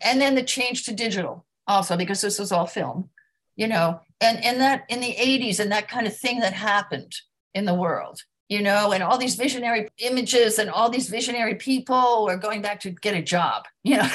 And 0.00 0.20
then 0.20 0.36
the 0.36 0.44
change 0.44 0.84
to 0.84 0.94
digital 0.94 1.44
also 1.66 1.96
because 1.96 2.20
this 2.20 2.38
was 2.38 2.52
all 2.52 2.66
film 2.66 3.10
you 3.56 3.66
know 3.66 4.00
and 4.20 4.44
in 4.44 4.58
that 4.58 4.84
in 4.88 5.00
the 5.00 5.14
80s 5.14 5.60
and 5.60 5.72
that 5.72 5.88
kind 5.88 6.06
of 6.06 6.16
thing 6.16 6.40
that 6.40 6.52
happened 6.52 7.12
in 7.54 7.64
the 7.64 7.74
world 7.74 8.20
you 8.48 8.60
know, 8.60 8.92
and 8.92 9.02
all 9.02 9.18
these 9.18 9.36
visionary 9.36 9.88
images 9.98 10.58
and 10.58 10.68
all 10.68 10.90
these 10.90 11.08
visionary 11.08 11.54
people 11.54 12.24
were 12.24 12.36
going 12.36 12.62
back 12.62 12.80
to 12.80 12.90
get 12.90 13.14
a 13.14 13.22
job, 13.22 13.64
you 13.84 13.96
know. 13.96 14.08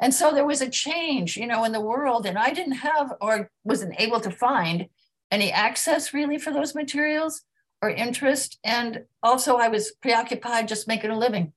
and 0.00 0.12
so 0.12 0.32
there 0.32 0.46
was 0.46 0.60
a 0.60 0.68
change, 0.68 1.36
you 1.36 1.46
know, 1.46 1.64
in 1.64 1.72
the 1.72 1.80
world. 1.80 2.26
And 2.26 2.36
I 2.36 2.52
didn't 2.52 2.72
have 2.72 3.14
or 3.20 3.50
wasn't 3.64 4.00
able 4.00 4.20
to 4.20 4.30
find 4.30 4.88
any 5.30 5.50
access 5.50 6.12
really 6.12 6.38
for 6.38 6.52
those 6.52 6.74
materials 6.74 7.42
or 7.80 7.90
interest. 7.90 8.58
And 8.64 9.04
also 9.22 9.56
I 9.56 9.68
was 9.68 9.92
preoccupied 9.92 10.68
just 10.68 10.88
making 10.88 11.10
a 11.10 11.18
living, 11.18 11.52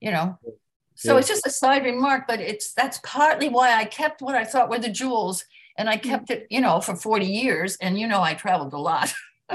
you 0.00 0.10
know. 0.10 0.38
So 0.94 1.12
yeah. 1.12 1.18
it's 1.20 1.28
just 1.28 1.46
a 1.46 1.50
side 1.50 1.84
remark, 1.84 2.26
but 2.26 2.40
it's 2.40 2.72
that's 2.72 2.98
partly 3.04 3.48
why 3.48 3.72
I 3.74 3.84
kept 3.84 4.20
what 4.20 4.34
I 4.34 4.44
thought 4.44 4.68
were 4.68 4.80
the 4.80 4.88
jewels. 4.88 5.44
And 5.76 5.88
I 5.88 5.96
mm. 5.96 6.02
kept 6.02 6.30
it, 6.30 6.48
you 6.50 6.60
know, 6.60 6.80
for 6.80 6.96
40 6.96 7.24
years. 7.24 7.76
And 7.80 7.98
you 7.98 8.08
know, 8.08 8.20
I 8.20 8.34
traveled 8.34 8.72
a 8.72 8.78
lot. 8.78 9.14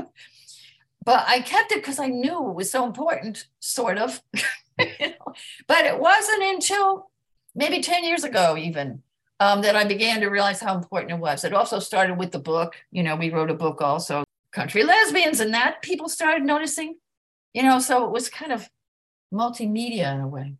but 1.03 1.25
I 1.27 1.41
kept 1.41 1.71
it 1.71 1.79
because 1.79 1.99
I 1.99 2.07
knew 2.07 2.49
it 2.49 2.55
was 2.55 2.71
so 2.71 2.85
important, 2.85 3.47
sort 3.59 3.97
of. 3.97 4.21
you 4.79 4.87
know? 4.99 5.33
But 5.67 5.85
it 5.85 5.99
wasn't 5.99 6.43
until 6.43 7.09
maybe 7.55 7.81
10 7.81 8.03
years 8.03 8.23
ago, 8.23 8.57
even, 8.57 9.01
um, 9.39 9.61
that 9.61 9.75
I 9.75 9.83
began 9.83 10.21
to 10.21 10.27
realize 10.27 10.61
how 10.61 10.75
important 10.75 11.11
it 11.11 11.19
was. 11.19 11.43
It 11.43 11.53
also 11.53 11.79
started 11.79 12.17
with 12.17 12.31
the 12.31 12.39
book. 12.39 12.75
You 12.91 13.03
know, 13.03 13.15
we 13.15 13.29
wrote 13.29 13.51
a 13.51 13.55
book 13.55 13.81
also, 13.81 14.23
Country 14.51 14.83
Lesbians, 14.83 15.39
and 15.39 15.53
that 15.53 15.81
people 15.81 16.09
started 16.09 16.43
noticing, 16.43 16.95
you 17.53 17.63
know, 17.63 17.79
so 17.79 18.05
it 18.05 18.11
was 18.11 18.29
kind 18.29 18.51
of 18.51 18.67
multimedia 19.33 20.13
in 20.13 20.21
a 20.21 20.27
way. 20.27 20.55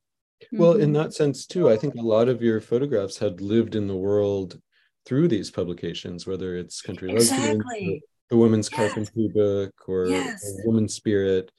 Well, 0.51 0.73
in 0.73 0.81
mm-hmm. 0.81 0.93
that 0.93 1.13
sense, 1.13 1.45
too, 1.45 1.69
I 1.69 1.77
think 1.77 1.95
a 1.95 2.01
lot 2.01 2.27
of 2.27 2.41
your 2.41 2.59
photographs 2.59 3.17
had 3.17 3.39
lived 3.39 3.75
in 3.75 3.87
the 3.87 3.95
world 3.95 4.59
through 5.05 5.29
these 5.29 5.49
publications, 5.49 6.27
whether 6.27 6.57
it's 6.57 6.81
Country 6.81 7.11
exactly. 7.11 7.53
Lesbians, 7.59 8.03
the 8.33 8.39
Women's 8.39 8.67
yes. 8.71 8.79
Carpentry 8.79 9.27
book, 9.27 9.73
or, 9.87 10.07
yes. 10.07 10.43
Woman's 10.65 10.95
Spirit, 10.95 11.51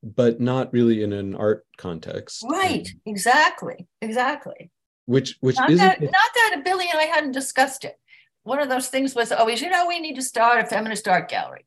but 0.00 0.40
not 0.40 0.72
really 0.72 1.02
in 1.02 1.12
an 1.12 1.34
art 1.34 1.66
context. 1.76 2.44
Right, 2.48 2.86
um, 2.88 3.00
exactly, 3.04 3.88
exactly. 4.00 4.70
Which, 5.06 5.36
which 5.40 5.56
not 5.56 5.70
isn't. 5.70 5.84
That, 5.84 6.00
not 6.00 6.12
that 6.12 6.62
Billie 6.64 6.86
and 6.88 7.00
I 7.00 7.06
hadn't 7.06 7.32
discussed 7.32 7.84
it. 7.84 7.98
One 8.44 8.60
of 8.60 8.68
those 8.68 8.86
things 8.86 9.12
was 9.12 9.32
always, 9.32 9.60
you 9.60 9.70
know, 9.70 9.88
we 9.88 9.98
need 9.98 10.14
to 10.14 10.22
start 10.22 10.64
a 10.64 10.66
feminist 10.68 11.08
art 11.08 11.28
gallery. 11.28 11.66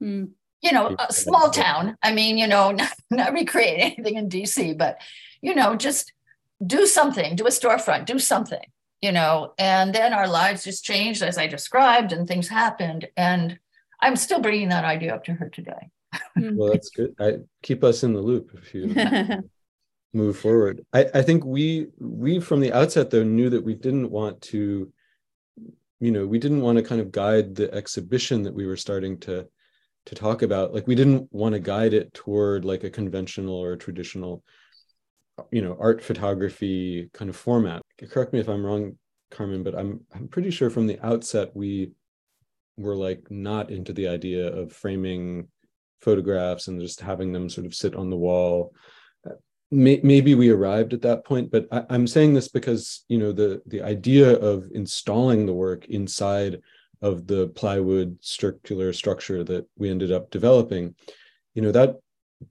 Mm. 0.00 0.30
You 0.62 0.72
know, 0.72 0.94
a 0.96 1.12
small 1.12 1.50
town. 1.50 1.96
I 2.00 2.12
mean, 2.12 2.38
you 2.38 2.46
know, 2.46 2.70
not, 2.70 2.92
not 3.10 3.32
recreate 3.32 3.80
anything 3.80 4.14
in 4.14 4.28
DC, 4.28 4.78
but 4.78 5.00
you 5.42 5.54
know, 5.54 5.74
just 5.74 6.12
do 6.64 6.86
something, 6.86 7.34
do 7.34 7.46
a 7.46 7.50
storefront, 7.50 8.04
do 8.04 8.20
something, 8.20 8.64
you 9.00 9.10
know. 9.10 9.52
And 9.58 9.92
then 9.92 10.12
our 10.12 10.28
lives 10.28 10.62
just 10.62 10.84
changed 10.84 11.22
as 11.22 11.38
I 11.38 11.48
described, 11.48 12.12
and 12.12 12.28
things 12.28 12.46
happened. 12.46 13.08
And 13.16 13.58
I'm 14.02 14.16
still 14.16 14.40
bringing 14.40 14.68
that 14.70 14.84
idea 14.84 15.14
up 15.14 15.24
to 15.24 15.32
her 15.32 15.48
today. 15.48 15.90
Hmm. 16.36 16.56
well, 16.56 16.72
that's 16.72 16.90
good. 16.90 17.14
I 17.18 17.38
keep 17.62 17.84
us 17.84 18.02
in 18.02 18.12
the 18.12 18.20
loop 18.20 18.50
if 18.54 18.74
you 18.74 18.94
move 20.12 20.38
forward. 20.38 20.84
I, 20.92 21.06
I 21.14 21.22
think 21.22 21.44
we 21.44 21.88
we 21.98 22.40
from 22.40 22.60
the 22.60 22.72
outset 22.72 23.10
though 23.10 23.22
knew 23.22 23.50
that 23.50 23.64
we 23.64 23.74
didn't 23.74 24.10
want 24.10 24.40
to, 24.42 24.92
you 26.00 26.10
know, 26.10 26.26
we 26.26 26.38
didn't 26.38 26.62
want 26.62 26.78
to 26.78 26.84
kind 26.84 27.00
of 27.00 27.12
guide 27.12 27.54
the 27.54 27.72
exhibition 27.72 28.42
that 28.42 28.54
we 28.54 28.66
were 28.66 28.76
starting 28.76 29.18
to 29.20 29.46
to 30.06 30.14
talk 30.14 30.42
about. 30.42 30.74
Like 30.74 30.86
we 30.86 30.94
didn't 30.94 31.28
want 31.32 31.54
to 31.54 31.60
guide 31.60 31.94
it 31.94 32.12
toward 32.14 32.64
like 32.64 32.84
a 32.84 32.90
conventional 32.90 33.54
or 33.54 33.72
a 33.72 33.78
traditional 33.78 34.42
you 35.50 35.62
know 35.62 35.76
art 35.80 36.02
photography 36.02 37.08
kind 37.12 37.28
of 37.28 37.36
format 37.36 37.82
correct 38.10 38.32
me 38.32 38.40
if 38.40 38.48
i'm 38.48 38.64
wrong 38.64 38.96
carmen 39.30 39.62
but 39.62 39.74
i'm 39.74 40.00
i'm 40.14 40.28
pretty 40.28 40.50
sure 40.50 40.70
from 40.70 40.86
the 40.86 40.98
outset 41.04 41.50
we 41.54 41.92
were 42.80 42.96
like 42.96 43.30
not 43.30 43.70
into 43.70 43.92
the 43.92 44.08
idea 44.08 44.46
of 44.48 44.72
framing 44.72 45.48
photographs 46.00 46.68
and 46.68 46.80
just 46.80 47.00
having 47.00 47.32
them 47.32 47.48
sort 47.48 47.66
of 47.66 47.74
sit 47.74 47.94
on 47.94 48.10
the 48.10 48.16
wall 48.16 48.72
maybe 49.70 50.34
we 50.34 50.50
arrived 50.50 50.92
at 50.92 51.02
that 51.02 51.24
point 51.24 51.50
but 51.50 51.66
I, 51.70 51.84
am 51.94 52.06
saying 52.06 52.34
this 52.34 52.48
because 52.48 53.04
you 53.08 53.18
know 53.18 53.30
the 53.32 53.62
the 53.66 53.82
idea 53.82 54.32
of 54.32 54.68
installing 54.74 55.46
the 55.46 55.54
work 55.54 55.86
inside 55.86 56.60
of 57.02 57.26
the 57.26 57.48
plywood 57.48 58.18
circular 58.20 58.92
structure 58.92 59.44
that 59.44 59.66
we 59.78 59.88
ended 59.88 60.10
up 60.10 60.30
developing 60.30 60.96
you 61.54 61.62
know 61.62 61.70
that 61.70 61.96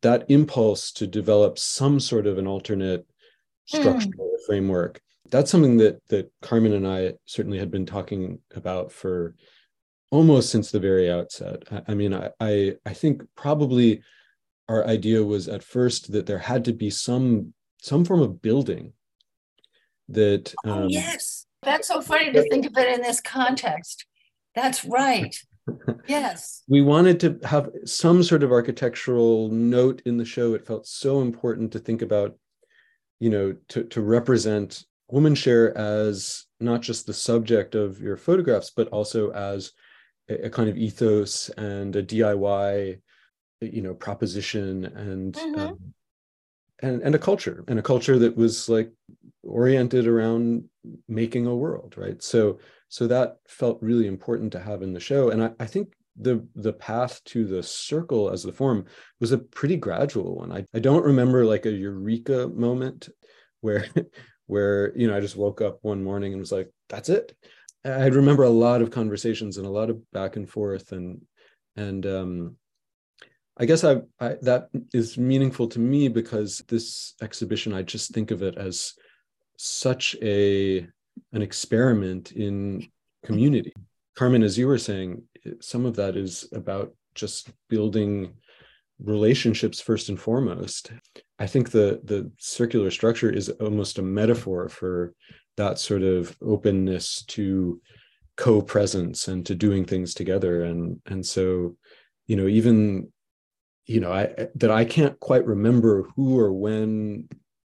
that 0.02 0.30
impulse 0.30 0.92
to 0.94 1.08
develop 1.08 1.60
some 1.60 2.00
sort 2.00 2.26
of 2.26 2.38
an 2.38 2.48
alternate 2.48 3.06
structural 3.65 4.30
mm. 4.30 4.46
framework 4.46 5.02
that's 5.30 5.52
something 5.52 5.76
that 5.78 6.02
that 6.08 6.32
carmen 6.42 6.72
and 6.72 6.88
i 6.88 7.12
certainly 7.26 7.60
had 7.60 7.70
been 7.70 7.86
talking 7.86 8.39
about 8.56 8.94
for 8.94 9.36
almost 10.12 10.50
since 10.50 10.72
the 10.72 10.80
very 10.80 11.10
outset. 11.10 11.63
I, 11.72 11.82
I 11.89 11.93
mean 11.93 12.13
I, 12.13 12.30
I 12.39 12.76
i 12.86 12.93
think 12.93 13.24
probably 13.36 14.02
our 14.67 14.86
idea 14.86 15.24
was 15.24 15.48
at 15.48 15.63
first 15.63 16.12
that 16.12 16.26
there 16.26 16.38
had 16.39 16.65
to 16.65 16.74
be 16.74 16.89
some 16.89 17.54
some 17.82 18.06
form 18.06 18.22
of 18.22 18.41
building 18.41 18.93
that 20.10 20.54
oh, 20.65 20.72
um, 20.72 20.84
oh, 20.84 20.88
yes. 20.89 21.45
That's 21.63 21.89
so 21.89 22.02
funny 22.02 22.32
to 22.32 22.43
think 22.43 22.65
of 22.65 22.78
it 22.78 22.93
in 22.93 23.02
this 23.02 23.19
context. 23.19 24.06
That's 24.56 24.86
right. 24.86 25.36
Yes. 26.08 26.63
We 26.67 26.82
wanted 26.82 27.19
to 27.19 27.39
have 27.48 27.69
some 27.86 28.24
sort 28.24 28.41
of 28.41 28.52
architectural 28.52 29.50
note 29.50 30.02
in 30.04 30.17
the 30.17 30.26
show. 30.26 30.56
It 30.56 30.65
felt 30.65 30.88
so 30.88 31.22
important 31.22 31.72
to 31.74 31.80
think 31.80 32.02
about 32.02 32.36
you 33.19 33.30
know 33.30 33.56
to, 33.69 33.84
to 33.84 34.02
represent 34.02 34.84
WomanShare 35.12 35.76
as 35.76 36.45
not 36.60 36.82
just 36.82 37.06
the 37.06 37.13
subject 37.13 37.76
of 37.76 38.02
your 38.02 38.17
photographs 38.17 38.72
but 38.76 38.88
also 38.88 39.32
as 39.32 39.74
a, 40.30 40.50
kind 40.50 40.70
of 40.70 40.78
ethos 40.78 41.50
and 41.50 41.96
a 41.96 42.04
diy 42.04 43.00
you 43.62 43.82
know 43.82 43.94
proposition 43.94 44.86
and 44.86 45.34
mm-hmm. 45.34 45.60
um, 45.60 45.94
and 46.82 47.02
and 47.02 47.15
a 47.15 47.20
culture 47.20 47.63
and 47.68 47.80
a 47.80 47.84
culture 47.84 48.18
that 48.20 48.36
was 48.36 48.70
like 48.70 48.92
oriented 49.44 50.08
around 50.08 50.63
making 51.08 51.46
a 51.46 51.56
world 51.56 51.96
right? 51.98 52.22
So 52.22 52.60
so 52.88 53.08
that 53.08 53.38
felt 53.48 53.82
really 53.82 54.08
important 54.08 54.52
to 54.54 54.60
have 54.60 54.82
in 54.82 54.94
the 54.94 55.00
show. 55.00 55.30
And 55.30 55.44
i, 55.44 55.52
I 55.60 55.65
think 55.65 55.94
the 56.20 56.46
the 56.56 56.74
path 56.74 57.22
to 57.26 57.46
the 57.46 57.63
circle 57.63 58.30
as 58.30 58.44
the 58.44 58.52
form 58.52 58.86
was 59.20 59.32
a 59.32 59.38
pretty 59.38 59.78
gradual 59.78 60.36
one. 60.36 60.52
I, 60.52 60.65
I 60.74 60.80
don't 60.80 61.06
remember 61.06 61.46
like 61.46 61.65
a 61.65 61.72
eureka 61.72 62.48
moment 62.48 63.10
where 63.62 63.86
where 64.48 64.98
you 64.98 65.08
know 65.08 65.15
i 65.15 65.20
just 65.20 65.36
woke 65.36 65.62
up 65.62 65.78
one 65.84 66.04
morning 66.04 66.34
and 66.34 66.39
was 66.39 66.52
like 66.52 66.72
that's 66.89 67.08
it 67.08 67.36
i 67.86 68.08
remember 68.08 68.44
a 68.44 68.50
lot 68.50 68.82
of 68.82 68.92
conversations 68.92 69.58
and 69.58 69.65
a 69.65 69.70
lot 69.70 69.89
of 69.89 70.00
back 70.12 70.36
and 70.36 70.50
forth 70.50 70.92
and 70.92 71.22
and 71.76 72.06
um 72.06 72.56
I 73.62 73.65
guess 73.65 73.84
I, 73.84 73.98
I, 74.22 74.38
that 74.44 74.70
is 74.94 75.18
meaningful 75.18 75.68
to 75.68 75.80
me 75.80 76.08
because 76.08 76.63
this 76.70 77.13
exhibition 77.22 77.74
I 77.74 77.82
just 77.82 78.12
think 78.12 78.32
of 78.32 78.42
it 78.42 78.58
as 78.58 78.94
such 79.58 80.15
a 80.22 80.88
an 81.34 81.42
experiment 81.42 82.32
in 82.32 82.88
community. 83.26 83.74
Carmen, 84.15 84.44
as 84.44 84.58
you 84.58 84.68
were 84.68 84.78
saying, 84.78 85.24
some 85.60 85.86
of 85.86 85.98
that 85.98 86.15
is 86.15 86.48
about 86.54 86.94
just 87.15 87.50
building 87.68 88.34
relationships 89.04 89.82
first 89.82 90.08
and 90.08 90.20
foremost. 90.20 90.92
I 91.38 91.48
think 91.48 91.72
the 91.72 92.00
the 92.06 92.32
circular 92.38 92.92
structure 92.92 93.30
is 93.30 93.50
almost 93.50 94.00
a 94.00 94.02
metaphor 94.04 94.70
for 94.70 95.13
that 95.60 95.78
sort 95.78 96.04
of 96.04 96.36
openness 96.41 97.24
to 97.28 97.82
co-presence 98.38 99.28
and 99.28 99.45
to 99.45 99.54
doing 99.54 99.84
things 99.84 100.13
together. 100.13 100.63
And 100.63 101.02
and 101.06 101.26
so, 101.26 101.76
you 102.28 102.38
know, 102.38 102.48
even 102.48 103.12
you 103.86 104.00
know, 104.00 104.12
I 104.12 104.48
that 104.56 104.72
I 104.72 104.86
can't 104.86 105.19
quite 105.19 105.45
remember 105.45 106.04
who 106.15 106.39
or 106.39 106.54
when 106.54 107.28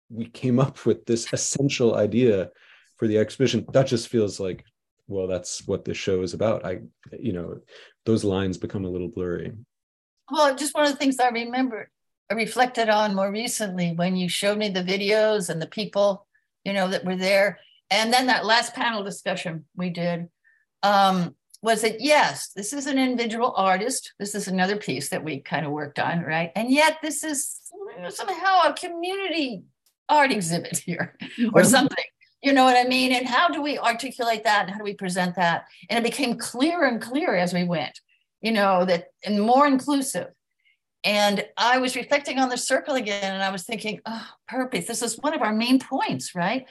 we 0.10 0.26
came 0.26 0.60
up 0.60 0.86
with 0.86 1.06
this 1.06 1.32
essential 1.34 1.96
idea 1.96 2.50
for 2.96 3.08
the 3.08 3.18
exhibition. 3.18 3.66
That 3.74 3.88
just 3.88 4.08
feels 4.08 4.40
like 4.40 4.64
well 5.08 5.28
that's 5.28 5.68
what 5.68 5.84
this 5.84 5.98
show 5.98 6.22
is 6.22 6.34
about. 6.34 6.66
I 6.66 6.80
you 7.20 7.34
know 7.34 7.60
those 8.06 8.24
lines 8.24 8.58
become 8.58 8.86
a 8.86 8.90
little 8.90 9.10
blurry. 9.10 9.52
Well 10.32 10.56
just 10.56 10.74
one 10.74 10.86
of 10.86 10.92
the 10.92 10.98
things 10.98 11.20
i 11.20 11.28
remember 11.28 11.90
i 12.30 12.34
reflected 12.34 12.88
on 12.88 13.14
more 13.14 13.30
recently 13.30 13.92
when 13.92 14.16
you 14.16 14.30
showed 14.30 14.58
me 14.58 14.70
the 14.70 14.90
videos 14.94 15.50
and 15.50 15.62
the 15.62 15.68
people 15.68 16.26
you 16.64 16.72
know 16.72 16.88
that 16.88 17.04
were 17.04 17.18
there 17.18 17.60
and 17.92 18.12
then 18.12 18.28
that 18.28 18.46
last 18.46 18.74
panel 18.74 19.04
discussion 19.04 19.66
we 19.76 19.92
did 19.92 20.28
um, 20.82 21.36
was 21.62 21.84
that 21.84 22.02
yes 22.02 22.52
this 22.56 22.74
is 22.74 22.88
an 22.88 22.98
individual 22.98 23.54
artist 23.56 24.14
this 24.18 24.34
is 24.34 24.48
another 24.48 24.78
piece 24.78 25.10
that 25.10 25.24
we 25.24 25.40
kind 25.40 25.66
of 25.66 25.72
worked 25.72 26.00
on 26.00 26.22
right 26.22 26.52
and 26.56 26.72
yet 26.72 26.98
this 27.04 27.24
is 27.24 27.60
somehow 28.10 28.62
a 28.66 28.74
community 28.74 29.64
art 30.10 30.32
exhibit 30.32 30.78
here 30.86 31.16
or 31.54 31.64
something 31.64 32.06
you 32.42 32.54
know 32.54 32.64
what 32.64 32.78
I 32.78 32.88
mean? 32.88 33.12
And 33.12 33.28
how 33.28 33.50
do 33.50 33.62
we 33.62 33.78
articulate 33.78 34.44
that? 34.46 34.64
And 34.64 34.72
how 34.72 34.78
do 34.80 34.84
we 34.84 34.96
present 34.96 35.36
that? 35.36 35.66
And 35.90 36.00
it 36.04 36.10
became 36.10 36.38
clearer 36.38 36.86
and 36.86 37.02
clearer 37.02 37.36
as 37.36 37.54
we 37.54 37.64
went, 37.64 38.00
you 38.42 38.52
know, 38.52 38.84
that 38.86 39.10
and 39.24 39.42
more 39.42 39.68
inclusive. 39.68 40.28
And 41.04 41.46
I 41.58 41.78
was 41.78 41.96
reflecting 41.96 42.40
on 42.40 42.50
the 42.50 42.58
circle 42.58 42.96
again 42.96 43.34
and 43.34 43.44
I 43.44 43.52
was 43.52 43.64
thinking, 43.64 44.02
oh, 44.06 44.28
purpose. 44.48 44.86
This 44.86 45.02
is 45.02 45.18
one 45.20 45.34
of 45.34 45.42
our 45.42 45.54
main 45.54 45.80
points, 45.80 46.34
right? 46.34 46.66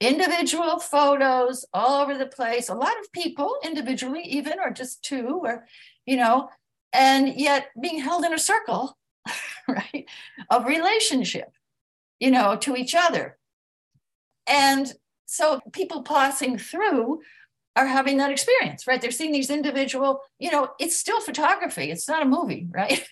Individual 0.00 0.78
photos 0.78 1.64
all 1.72 2.02
over 2.02 2.18
the 2.18 2.26
place, 2.26 2.68
a 2.68 2.74
lot 2.74 2.98
of 3.00 3.12
people 3.12 3.56
individually, 3.64 4.22
even, 4.22 4.60
or 4.60 4.70
just 4.70 5.02
two, 5.02 5.40
or, 5.42 5.66
you 6.04 6.16
know, 6.16 6.50
and 6.92 7.34
yet 7.34 7.68
being 7.80 8.00
held 8.00 8.24
in 8.24 8.34
a 8.34 8.38
circle, 8.38 8.96
right, 9.68 10.06
of 10.50 10.66
relationship, 10.66 11.50
you 12.20 12.30
know, 12.30 12.56
to 12.56 12.76
each 12.76 12.94
other. 12.94 13.38
And 14.46 14.92
so 15.26 15.60
people 15.72 16.02
passing 16.02 16.58
through 16.58 17.20
are 17.74 17.86
having 17.86 18.16
that 18.16 18.30
experience, 18.30 18.86
right? 18.86 19.00
They're 19.00 19.10
seeing 19.10 19.32
these 19.32 19.50
individual, 19.50 20.20
you 20.38 20.50
know, 20.50 20.70
it's 20.78 20.96
still 20.96 21.20
photography. 21.20 21.90
It's 21.90 22.08
not 22.08 22.22
a 22.22 22.26
movie, 22.26 22.66
right? 22.74 23.06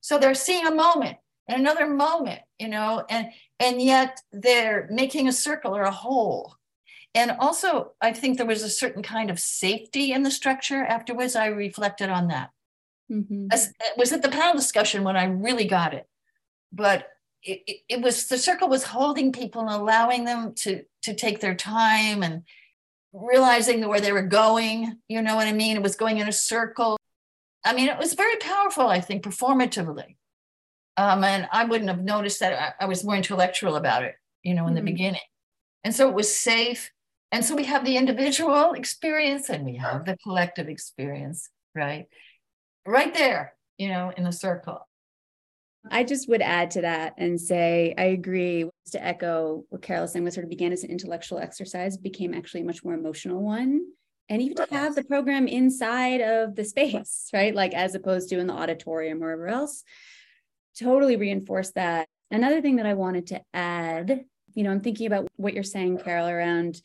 so 0.00 0.18
they're 0.18 0.34
seeing 0.34 0.66
a 0.66 0.74
moment 0.74 1.18
and 1.48 1.60
another 1.60 1.86
moment, 1.86 2.40
you 2.58 2.68
know, 2.68 3.04
and 3.08 3.28
and 3.58 3.80
yet 3.80 4.20
they're 4.32 4.88
making 4.90 5.28
a 5.28 5.32
circle 5.32 5.76
or 5.76 5.82
a 5.82 5.90
hole. 5.90 6.56
And 7.14 7.32
also, 7.32 7.92
I 8.00 8.12
think 8.12 8.36
there 8.36 8.46
was 8.46 8.62
a 8.62 8.70
certain 8.70 9.02
kind 9.02 9.30
of 9.30 9.38
safety 9.38 10.12
in 10.12 10.22
the 10.22 10.30
structure. 10.30 10.82
Afterwards, 10.82 11.36
I 11.36 11.46
reflected 11.46 12.08
on 12.08 12.28
that. 12.28 12.50
Mm-hmm. 13.10 13.48
As, 13.52 13.68
it 13.68 13.98
was 13.98 14.12
at 14.12 14.22
the 14.22 14.30
panel 14.30 14.54
discussion 14.54 15.04
when 15.04 15.16
I 15.16 15.24
really 15.24 15.66
got 15.66 15.92
it. 15.92 16.06
But 16.72 17.08
it, 17.42 17.80
it, 17.88 18.00
was 18.00 18.28
the 18.28 18.38
circle 18.38 18.68
was 18.68 18.84
holding 18.84 19.32
people 19.32 19.62
and 19.62 19.70
allowing 19.70 20.24
them 20.24 20.54
to 20.54 20.84
to 21.02 21.14
take 21.14 21.40
their 21.40 21.54
time 21.54 22.22
and 22.22 22.44
realizing 23.12 23.86
where 23.86 24.00
they 24.00 24.12
were 24.12 24.22
going. 24.22 24.96
You 25.08 25.20
know 25.20 25.36
what 25.36 25.48
I 25.48 25.52
mean? 25.52 25.76
It 25.76 25.82
was 25.82 25.96
going 25.96 26.18
in 26.18 26.28
a 26.28 26.32
circle. 26.32 26.96
I 27.64 27.74
mean, 27.74 27.88
it 27.88 27.98
was 27.98 28.14
very 28.14 28.36
powerful, 28.36 28.86
I 28.86 29.00
think, 29.00 29.22
performatively. 29.22 30.16
Um, 30.96 31.24
and 31.24 31.48
I 31.52 31.64
wouldn't 31.64 31.90
have 31.90 32.02
noticed 32.02 32.40
that 32.40 32.74
I, 32.80 32.84
I, 32.84 32.86
was 32.86 33.02
more 33.02 33.16
intellectual 33.16 33.76
about 33.76 34.02
it, 34.02 34.14
you 34.42 34.54
know, 34.54 34.66
in 34.66 34.74
mm-hmm. 34.74 34.84
the 34.84 34.92
beginning. 34.92 35.20
And 35.84 35.94
so 35.94 36.08
it 36.08 36.14
was 36.14 36.36
safe. 36.36 36.90
And 37.30 37.44
so 37.44 37.56
we 37.56 37.64
have 37.64 37.84
the 37.84 37.96
individual 37.96 38.72
experience 38.72 39.48
and 39.48 39.64
we 39.64 39.76
have 39.76 40.04
the 40.04 40.18
collective 40.22 40.68
experience, 40.68 41.48
right? 41.74 42.06
Right 42.86 43.14
there, 43.14 43.54
you 43.78 43.88
know, 43.88 44.12
in 44.14 44.24
the 44.24 44.32
circle. 44.32 44.86
I 45.90 46.04
just 46.04 46.28
would 46.28 46.42
add 46.42 46.72
to 46.72 46.82
that 46.82 47.14
and 47.18 47.40
say 47.40 47.94
I 47.98 48.04
agree 48.04 48.68
to 48.92 49.04
echo 49.04 49.64
what 49.70 49.82
Carol 49.82 50.02
was 50.02 50.12
saying, 50.12 50.24
what 50.24 50.34
sort 50.34 50.44
of 50.44 50.50
began 50.50 50.72
as 50.72 50.84
an 50.84 50.90
intellectual 50.90 51.38
exercise 51.38 51.96
became 51.96 52.34
actually 52.34 52.60
a 52.60 52.64
much 52.64 52.84
more 52.84 52.94
emotional 52.94 53.42
one. 53.42 53.80
And 54.28 54.40
even 54.40 54.56
to 54.58 54.66
have 54.70 54.94
the 54.94 55.02
program 55.02 55.48
inside 55.48 56.20
of 56.20 56.54
the 56.54 56.64
space, 56.64 57.28
right? 57.34 57.54
Like 57.54 57.74
as 57.74 57.94
opposed 57.94 58.28
to 58.28 58.38
in 58.38 58.46
the 58.46 58.54
auditorium 58.54 59.22
or 59.22 59.26
wherever 59.26 59.48
else, 59.48 59.82
totally 60.78 61.16
reinforce 61.16 61.70
that. 61.72 62.08
Another 62.30 62.60
thing 62.60 62.76
that 62.76 62.86
I 62.86 62.94
wanted 62.94 63.28
to 63.28 63.40
add, 63.52 64.24
you 64.54 64.64
know, 64.64 64.70
I'm 64.70 64.80
thinking 64.80 65.06
about 65.06 65.28
what 65.36 65.54
you're 65.54 65.62
saying, 65.62 65.98
Carol, 65.98 66.28
around 66.28 66.80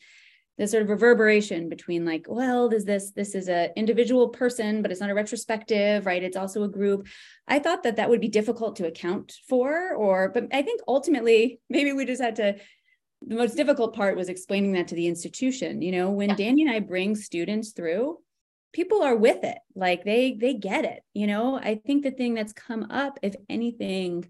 the 0.58 0.66
sort 0.66 0.82
of 0.82 0.90
reverberation 0.90 1.68
between 1.68 2.04
like 2.04 2.26
well 2.28 2.68
does 2.68 2.84
this 2.84 3.12
this 3.12 3.34
is 3.34 3.48
a 3.48 3.70
individual 3.76 4.28
person 4.28 4.82
but 4.82 4.90
it's 4.90 5.00
not 5.00 5.08
a 5.08 5.14
retrospective 5.14 6.04
right 6.04 6.24
it's 6.24 6.36
also 6.36 6.64
a 6.64 6.68
group 6.68 7.06
i 7.46 7.58
thought 7.58 7.84
that 7.84 7.96
that 7.96 8.10
would 8.10 8.20
be 8.20 8.28
difficult 8.28 8.76
to 8.76 8.86
account 8.86 9.34
for 9.48 9.94
or 9.94 10.28
but 10.28 10.48
i 10.52 10.60
think 10.60 10.80
ultimately 10.88 11.60
maybe 11.70 11.92
we 11.92 12.04
just 12.04 12.20
had 12.20 12.36
to 12.36 12.56
the 13.22 13.36
most 13.36 13.56
difficult 13.56 13.94
part 13.94 14.16
was 14.16 14.28
explaining 14.28 14.72
that 14.72 14.88
to 14.88 14.94
the 14.94 15.06
institution 15.06 15.80
you 15.80 15.92
know 15.92 16.10
when 16.10 16.30
yeah. 16.30 16.36
danny 16.36 16.62
and 16.62 16.70
i 16.70 16.80
bring 16.80 17.14
students 17.14 17.70
through 17.70 18.18
people 18.72 19.02
are 19.02 19.16
with 19.16 19.44
it 19.44 19.58
like 19.74 20.04
they 20.04 20.34
they 20.34 20.54
get 20.54 20.84
it 20.84 21.02
you 21.14 21.26
know 21.26 21.58
i 21.58 21.74
think 21.86 22.02
the 22.02 22.10
thing 22.10 22.34
that's 22.34 22.52
come 22.52 22.86
up 22.90 23.18
if 23.22 23.34
anything 23.48 24.28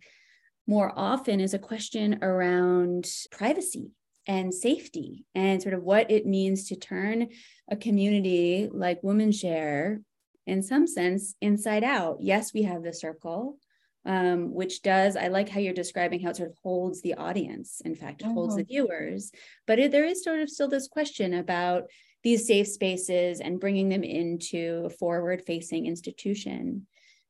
more 0.68 0.92
often 0.94 1.40
is 1.40 1.54
a 1.54 1.58
question 1.58 2.18
around 2.22 3.08
privacy 3.30 3.90
and 4.28 4.52
safety 4.52 5.24
and 5.34 5.62
sort 5.62 5.74
of 5.74 5.82
what 5.82 6.10
it 6.10 6.26
means 6.26 6.68
to 6.68 6.76
turn 6.76 7.28
a 7.70 7.76
community 7.76 8.68
like 8.70 9.00
WomanShare, 9.00 10.02
in 10.46 10.62
some 10.62 10.86
sense, 10.86 11.34
inside 11.40 11.82
out. 11.82 12.18
Yes, 12.20 12.52
we 12.52 12.62
have 12.64 12.82
the 12.82 12.92
circle, 12.92 13.56
um, 14.04 14.52
which 14.52 14.82
does, 14.82 15.16
I 15.16 15.28
like 15.28 15.48
how 15.48 15.60
you're 15.60 15.72
describing 15.72 16.20
how 16.20 16.30
it 16.30 16.36
sort 16.36 16.50
of 16.50 16.56
holds 16.62 17.00
the 17.00 17.14
audience, 17.14 17.80
in 17.82 17.94
fact, 17.94 18.20
it 18.20 18.26
holds 18.26 18.54
the 18.54 18.62
mm-hmm. 18.62 18.68
viewers. 18.68 19.32
But 19.66 19.78
it, 19.78 19.90
there 19.90 20.04
is 20.04 20.22
sort 20.22 20.40
of 20.40 20.50
still 20.50 20.68
this 20.68 20.88
question 20.88 21.32
about 21.32 21.84
these 22.22 22.46
safe 22.46 22.66
spaces 22.66 23.40
and 23.40 23.60
bringing 23.60 23.88
them 23.88 24.04
into 24.04 24.82
a 24.86 24.90
forward 24.90 25.42
facing 25.46 25.86
institution, 25.86 26.86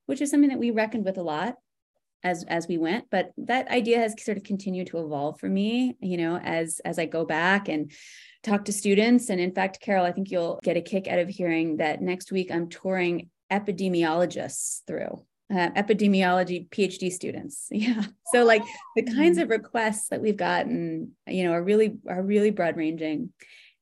which 0.07 0.21
is 0.21 0.31
something 0.31 0.51
that 0.51 0.59
we 0.59 0.71
reckoned 0.71 1.05
with 1.05 1.19
a 1.19 1.23
lot 1.23 1.57
as 2.25 2.45
as 2.49 2.67
we 2.67 2.79
went 2.79 3.05
but 3.11 3.31
that 3.37 3.69
idea 3.69 3.99
has 3.99 4.15
sort 4.19 4.37
of 4.37 4.43
continued 4.43 4.89
to 4.89 4.99
evolve 4.99 5.39
for 5.39 5.49
me 5.49 5.97
you 6.01 6.17
know 6.17 6.37
as 6.39 6.81
as 6.85 6.99
i 6.99 7.07
go 7.07 7.25
back 7.25 7.69
and 7.69 7.93
talk 8.43 8.65
to 8.65 8.73
students. 8.73 9.31
And 9.31 9.41
in 9.41 9.53
fact 9.53 9.81
carol 9.81 10.05
i 10.05 10.13
think 10.13 10.31
you'll 10.31 10.61
get 10.63 10.77
a 10.77 10.81
kick 10.81 11.07
out 11.09 11.19
of 11.19 11.29
hearing 11.29 11.77
that 11.79 12.01
next 12.01 12.33
week 12.33 12.51
i'm 12.51 12.69
touring 12.69 13.31
epidemiologists 13.53 14.81
through 14.87 15.25
uh, 15.51 15.71
epidemiology 15.71 16.69
phd 16.69 17.11
students. 17.11 17.69
Yeah. 17.73 18.05
So 18.35 18.45
like 18.45 18.63
the 18.97 19.03
kinds 19.03 19.39
of 19.39 19.49
requests 19.49 20.09
that 20.09 20.21
we've 20.21 20.37
gotten 20.37 21.13
you 21.27 21.45
know 21.45 21.53
are 21.53 21.63
really 21.63 21.99
are 22.09 22.23
really 22.23 22.51
broad 22.51 22.77
ranging 22.77 23.33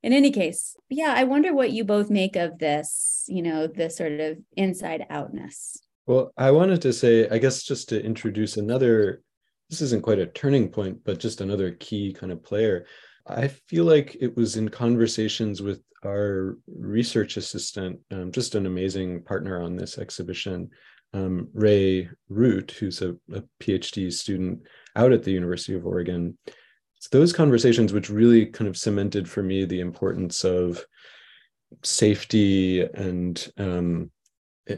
in 0.02 0.12
any 0.12 0.30
case 0.30 0.76
yeah 0.88 1.14
i 1.16 1.24
wonder 1.24 1.54
what 1.54 1.72
you 1.72 1.84
both 1.84 2.10
make 2.10 2.36
of 2.36 2.58
this 2.58 3.24
you 3.28 3.42
know 3.42 3.66
this 3.66 3.96
sort 3.96 4.20
of 4.20 4.38
inside 4.56 5.06
outness 5.10 5.78
well, 6.06 6.32
I 6.36 6.52
wanted 6.52 6.82
to 6.82 6.92
say, 6.92 7.28
I 7.28 7.38
guess, 7.38 7.64
just 7.64 7.88
to 7.88 8.02
introduce 8.02 8.56
another, 8.56 9.22
this 9.68 9.80
isn't 9.82 10.04
quite 10.04 10.20
a 10.20 10.26
turning 10.26 10.68
point, 10.68 10.98
but 11.04 11.18
just 11.18 11.40
another 11.40 11.72
key 11.72 12.12
kind 12.12 12.30
of 12.30 12.44
player. 12.44 12.86
I 13.26 13.48
feel 13.48 13.84
like 13.84 14.16
it 14.20 14.36
was 14.36 14.56
in 14.56 14.68
conversations 14.68 15.62
with 15.62 15.82
our 16.04 16.58
research 16.68 17.36
assistant, 17.36 17.98
um, 18.12 18.30
just 18.30 18.54
an 18.54 18.66
amazing 18.66 19.24
partner 19.24 19.60
on 19.60 19.74
this 19.74 19.98
exhibition, 19.98 20.70
um, 21.12 21.48
Ray 21.52 22.08
Root, 22.28 22.70
who's 22.70 23.02
a, 23.02 23.16
a, 23.32 23.42
PhD 23.60 24.12
student 24.12 24.60
out 24.94 25.12
at 25.12 25.24
the 25.24 25.32
University 25.32 25.74
of 25.74 25.86
Oregon. 25.86 26.38
It's 26.96 27.08
those 27.08 27.32
conversations 27.32 27.92
which 27.92 28.10
really 28.10 28.46
kind 28.46 28.68
of 28.68 28.76
cemented 28.76 29.28
for 29.28 29.42
me 29.42 29.64
the 29.64 29.80
importance 29.80 30.44
of 30.44 30.84
safety 31.82 32.82
and 32.82 33.52
um, 33.58 34.10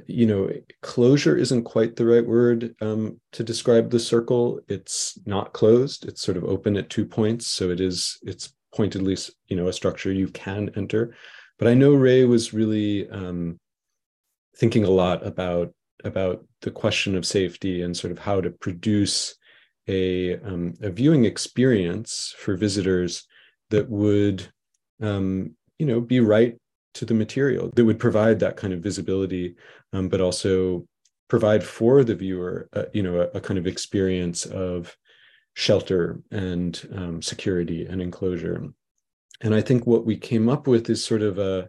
you 0.07 0.27
know, 0.27 0.51
closure 0.83 1.37
isn't 1.37 1.65
quite 1.65 1.97
the 1.97 2.05
right 2.05 2.27
word 2.27 2.75
um, 2.81 3.19
to 3.33 3.43
describe 3.43 3.91
the 3.91 3.99
circle. 3.99 4.61
It's 4.69 5.19
not 5.25 5.55
closed. 5.55 6.07
It's 6.07 6.21
sort 6.21 6.37
of 6.37 6.45
open 6.45 6.77
at 6.77 6.91
two 6.91 7.07
points, 7.07 7.47
so 7.47 7.71
it 7.71 7.81
is. 7.81 8.19
It's 8.23 8.53
pointedly, 8.75 9.17
you 9.47 9.57
know, 9.57 9.69
a 9.69 9.73
structure 9.73 10.13
you 10.13 10.29
can 10.29 10.71
enter. 10.77 11.15
But 11.59 11.69
I 11.69 11.75
know 11.75 11.95
Ray 11.95 12.25
was 12.25 12.53
really 12.53 13.09
um, 13.09 13.59
thinking 14.57 14.85
a 14.85 14.91
lot 14.91 15.27
about 15.27 15.73
about 16.05 16.45
the 16.61 16.71
question 16.71 17.17
of 17.17 17.27
safety 17.27 17.83
and 17.83 17.97
sort 17.97 18.13
of 18.13 18.19
how 18.19 18.41
to 18.41 18.51
produce 18.51 19.35
a 19.89 20.39
um, 20.41 20.75
a 20.83 20.91
viewing 20.91 21.25
experience 21.25 22.35
for 22.39 22.57
visitors 22.57 23.27
that 23.71 23.89
would, 23.89 24.47
um, 25.03 25.55
you 25.79 25.87
know, 25.87 26.01
be 26.01 26.21
right 26.21 26.57
to 26.95 27.05
the 27.05 27.15
material 27.15 27.71
that 27.75 27.85
would 27.85 27.99
provide 27.99 28.41
that 28.41 28.57
kind 28.57 28.73
of 28.73 28.81
visibility, 28.81 29.55
um, 29.93 30.09
but 30.09 30.21
also 30.21 30.87
provide 31.29 31.63
for 31.63 32.05
the 32.05 32.15
viewer, 32.15 32.69
uh, 32.73 32.85
you 32.93 33.03
know, 33.03 33.21
a, 33.21 33.37
a, 33.37 33.41
kind 33.41 33.59
of 33.59 33.67
experience 33.67 34.47
of 34.47 34.97
shelter 35.55 36.21
and 36.31 36.89
um, 36.95 37.23
security 37.23 37.85
and 37.85 38.01
enclosure. 38.01 38.65
And 39.43 39.55
I 39.55 39.61
think 39.61 39.87
what 39.87 40.07
we 40.07 40.17
came 40.17 40.49
up 40.49 40.67
with 40.67 40.89
is 40.89 41.05
sort 41.05 41.23
of 41.23 41.39
a, 41.39 41.69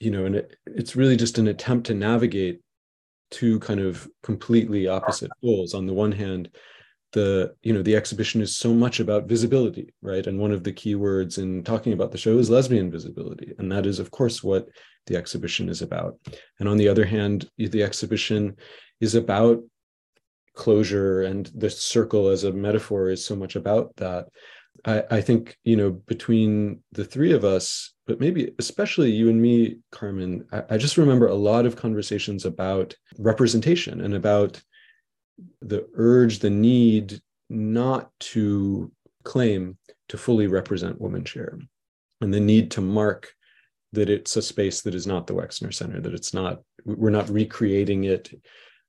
you 0.00 0.10
know, 0.10 0.24
and 0.24 0.36
it, 0.36 0.56
it's 0.66 0.96
really 0.96 1.16
just 1.16 1.38
an 1.38 1.48
attempt 1.48 1.86
to 1.86 1.94
navigate 1.94 2.60
two 3.30 3.60
kind 3.60 3.80
of 3.80 4.08
completely 4.22 4.88
opposite 4.88 5.30
goals. 5.42 5.74
On 5.74 5.86
the 5.86 5.92
one 5.92 6.12
hand, 6.12 6.50
the 7.12 7.54
you 7.62 7.72
know 7.72 7.82
the 7.82 7.96
exhibition 7.96 8.40
is 8.40 8.56
so 8.56 8.74
much 8.74 9.00
about 9.00 9.28
visibility 9.28 9.92
right? 10.02 10.26
And 10.26 10.38
one 10.38 10.52
of 10.52 10.64
the 10.64 10.72
key 10.72 10.94
words 10.94 11.38
in 11.38 11.62
talking 11.62 11.92
about 11.92 12.10
the 12.10 12.18
show 12.18 12.38
is 12.38 12.50
lesbian 12.50 12.90
visibility. 12.90 13.54
And 13.58 13.70
that 13.70 13.86
is 13.86 13.98
of 13.98 14.10
course 14.10 14.42
what 14.42 14.68
the 15.06 15.16
exhibition 15.16 15.68
is 15.68 15.82
about. 15.82 16.18
And 16.58 16.68
on 16.68 16.76
the 16.76 16.88
other 16.88 17.04
hand 17.04 17.48
the 17.56 17.82
exhibition 17.82 18.56
is 19.00 19.14
about 19.14 19.62
closure 20.54 21.22
and 21.22 21.50
the 21.54 21.70
circle 21.70 22.28
as 22.28 22.44
a 22.44 22.52
metaphor 22.52 23.08
is 23.08 23.24
so 23.24 23.34
much 23.34 23.56
about 23.56 23.96
that. 23.96 24.28
I, 24.84 25.04
I 25.10 25.20
think 25.20 25.56
you 25.64 25.76
know 25.76 25.90
between 25.90 26.82
the 26.92 27.04
three 27.04 27.32
of 27.32 27.44
us 27.44 27.92
but 28.06 28.20
maybe 28.20 28.52
especially 28.58 29.10
you 29.10 29.28
and 29.28 29.40
me 29.40 29.78
carmen 29.92 30.46
I, 30.50 30.62
I 30.70 30.76
just 30.78 30.96
remember 30.96 31.26
a 31.26 31.34
lot 31.34 31.66
of 31.66 31.76
conversations 31.76 32.44
about 32.44 32.94
representation 33.18 34.00
and 34.00 34.14
about 34.14 34.60
the 35.60 35.88
urge, 35.94 36.38
the 36.38 36.50
need 36.50 37.20
not 37.48 38.10
to 38.20 38.90
claim 39.24 39.78
to 40.08 40.18
fully 40.18 40.46
represent 40.46 41.00
WomanShare 41.00 41.60
and 42.20 42.32
the 42.32 42.40
need 42.40 42.70
to 42.72 42.80
mark 42.80 43.32
that 43.92 44.08
it's 44.08 44.36
a 44.36 44.42
space 44.42 44.80
that 44.82 44.94
is 44.94 45.06
not 45.06 45.26
the 45.26 45.34
Wexner 45.34 45.72
Center, 45.72 46.00
that 46.00 46.14
it's 46.14 46.32
not, 46.32 46.62
we're 46.84 47.10
not 47.10 47.28
recreating 47.28 48.04
it 48.04 48.32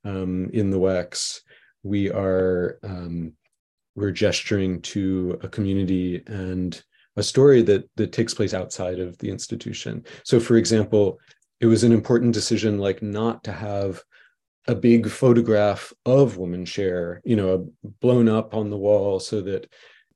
um, 0.05 0.49
in 0.53 0.69
the 0.69 0.79
Wex. 0.79 1.39
We 1.83 2.09
are, 2.09 2.79
um, 2.83 3.33
we're 3.95 4.11
gesturing 4.11 4.81
to 4.81 5.39
a 5.43 5.49
community 5.49 6.23
and 6.27 6.81
a 7.15 7.23
story 7.23 7.61
that 7.63 7.87
that 7.95 8.11
takes 8.11 8.33
place 8.33 8.53
outside 8.53 8.99
of 8.99 9.17
the 9.19 9.29
institution. 9.29 10.03
So, 10.23 10.39
for 10.39 10.57
example, 10.57 11.19
it 11.59 11.67
was 11.67 11.83
an 11.83 11.91
important 11.91 12.33
decision, 12.33 12.79
like 12.79 13.01
not 13.01 13.43
to 13.43 13.51
have 13.51 14.01
a 14.67 14.75
big 14.75 15.09
photograph 15.09 15.91
of 16.05 16.37
WomanShare 16.37 17.19
you 17.23 17.35
know 17.35 17.71
blown 18.01 18.29
up 18.29 18.53
on 18.53 18.69
the 18.69 18.77
wall 18.77 19.19
so 19.19 19.41
that 19.41 19.67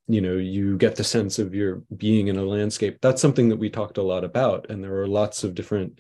you 0.08 0.22
know 0.22 0.36
you 0.36 0.78
get 0.78 0.96
the 0.96 1.04
sense 1.04 1.38
of 1.40 1.54
your 1.54 1.84
being 1.96 2.28
in 2.28 2.38
a 2.38 2.44
landscape 2.44 2.98
that's 3.02 3.22
something 3.22 3.50
that 3.50 3.58
we 3.58 3.70
talked 3.70 3.98
a 3.98 4.04
lot 4.04 4.24
about 4.24 4.70
and 4.70 4.84
there 4.84 4.96
are 4.96 5.08
lots 5.08 5.44
of 5.44 5.54
different 5.54 6.00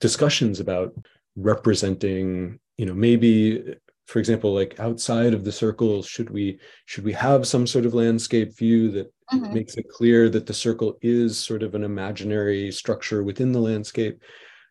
discussions 0.00 0.60
about 0.60 0.94
representing 1.36 2.58
you 2.76 2.86
know 2.86 2.94
maybe 2.94 3.74
for 4.06 4.18
example 4.18 4.54
like 4.54 4.78
outside 4.78 5.34
of 5.34 5.44
the 5.44 5.52
circle 5.52 6.02
should 6.02 6.30
we 6.30 6.58
should 6.84 7.04
we 7.04 7.12
have 7.12 7.46
some 7.46 7.66
sort 7.66 7.86
of 7.86 7.94
landscape 7.94 8.56
view 8.56 8.90
that 8.90 9.12
mm-hmm. 9.32 9.52
makes 9.52 9.76
it 9.76 9.88
clear 9.88 10.28
that 10.28 10.46
the 10.46 10.54
circle 10.54 10.96
is 11.02 11.38
sort 11.38 11.62
of 11.62 11.74
an 11.74 11.82
imaginary 11.82 12.70
structure 12.70 13.24
within 13.24 13.50
the 13.50 13.58
landscape 13.58 14.22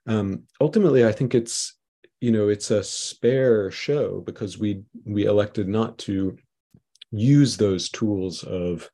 um, 0.07 0.43
ultimately 0.61 1.05
i 1.05 1.11
think 1.11 1.35
it's 1.35 1.75
you 2.23 2.31
know 2.31 2.47
it's 2.47 2.71
a 2.71 2.81
spare 2.81 3.69
show 3.69 4.21
because 4.21 4.57
we 4.57 4.81
we 5.03 5.25
elected 5.25 5.67
not 5.67 5.97
to 5.97 6.37
use 7.11 7.57
those 7.57 7.89
tools 7.89 8.43
of 8.43 8.89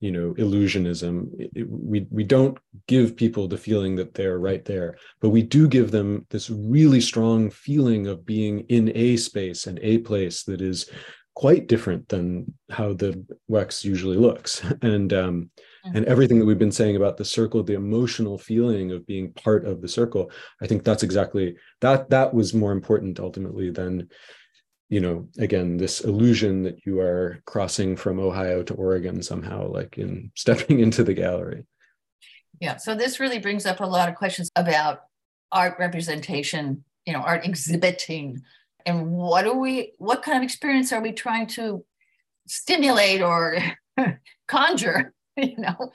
you 0.00 0.12
know 0.12 0.34
illusionism. 0.34 1.30
It, 1.38 1.66
we 1.66 2.06
we 2.10 2.24
don't 2.24 2.58
give 2.86 3.16
people 3.16 3.48
the 3.48 3.56
feeling 3.56 3.96
that 3.96 4.12
they're 4.12 4.38
right 4.38 4.62
there 4.66 4.98
but 5.20 5.30
we 5.30 5.42
do 5.42 5.66
give 5.66 5.90
them 5.90 6.26
this 6.28 6.50
really 6.50 7.00
strong 7.00 7.50
feeling 7.50 8.06
of 8.06 8.26
being 8.26 8.60
in 8.68 8.92
a 8.94 9.16
space 9.16 9.66
and 9.66 9.78
a 9.80 9.98
place 9.98 10.42
that 10.42 10.60
is 10.60 10.90
quite 11.34 11.68
different 11.68 12.06
than 12.08 12.52
how 12.68 12.92
the 12.92 13.24
Wex 13.48 13.82
usually 13.84 14.16
looks. 14.16 14.60
And 14.82 15.12
um, 15.12 15.50
mm-hmm. 15.88 15.96
and 15.96 16.06
everything 16.06 16.38
that 16.38 16.44
we've 16.44 16.58
been 16.58 16.72
saying 16.72 16.96
about 16.96 17.16
the 17.16 17.24
circle 17.24 17.62
the 17.62 17.74
emotional 17.74 18.38
feeling 18.38 18.92
of 18.92 19.06
being 19.06 19.32
part 19.32 19.64
of 19.64 19.80
the 19.80 19.88
circle 19.88 20.30
i 20.62 20.66
think 20.66 20.84
that's 20.84 21.02
exactly 21.02 21.56
that 21.80 22.10
that 22.10 22.32
was 22.32 22.54
more 22.54 22.72
important 22.72 23.18
ultimately 23.20 23.70
than 23.70 24.08
you 24.88 25.00
know 25.00 25.28
again 25.38 25.76
this 25.76 26.00
illusion 26.00 26.62
that 26.62 26.84
you 26.86 27.00
are 27.00 27.42
crossing 27.46 27.96
from 27.96 28.18
ohio 28.18 28.62
to 28.62 28.74
oregon 28.74 29.22
somehow 29.22 29.66
like 29.68 29.98
in 29.98 30.30
stepping 30.36 30.80
into 30.80 31.02
the 31.02 31.14
gallery 31.14 31.64
yeah 32.60 32.76
so 32.76 32.94
this 32.94 33.20
really 33.20 33.38
brings 33.38 33.66
up 33.66 33.80
a 33.80 33.86
lot 33.86 34.08
of 34.08 34.14
questions 34.14 34.50
about 34.56 35.02
art 35.52 35.76
representation 35.78 36.84
you 37.06 37.12
know 37.12 37.20
art 37.20 37.44
exhibiting 37.44 38.40
and 38.86 39.10
what 39.10 39.46
are 39.46 39.56
we 39.56 39.92
what 39.98 40.22
kind 40.22 40.38
of 40.38 40.42
experience 40.42 40.92
are 40.92 41.00
we 41.00 41.12
trying 41.12 41.46
to 41.46 41.84
stimulate 42.46 43.22
or 43.22 43.58
conjure 44.48 45.12
you 45.42 45.56
know 45.56 45.92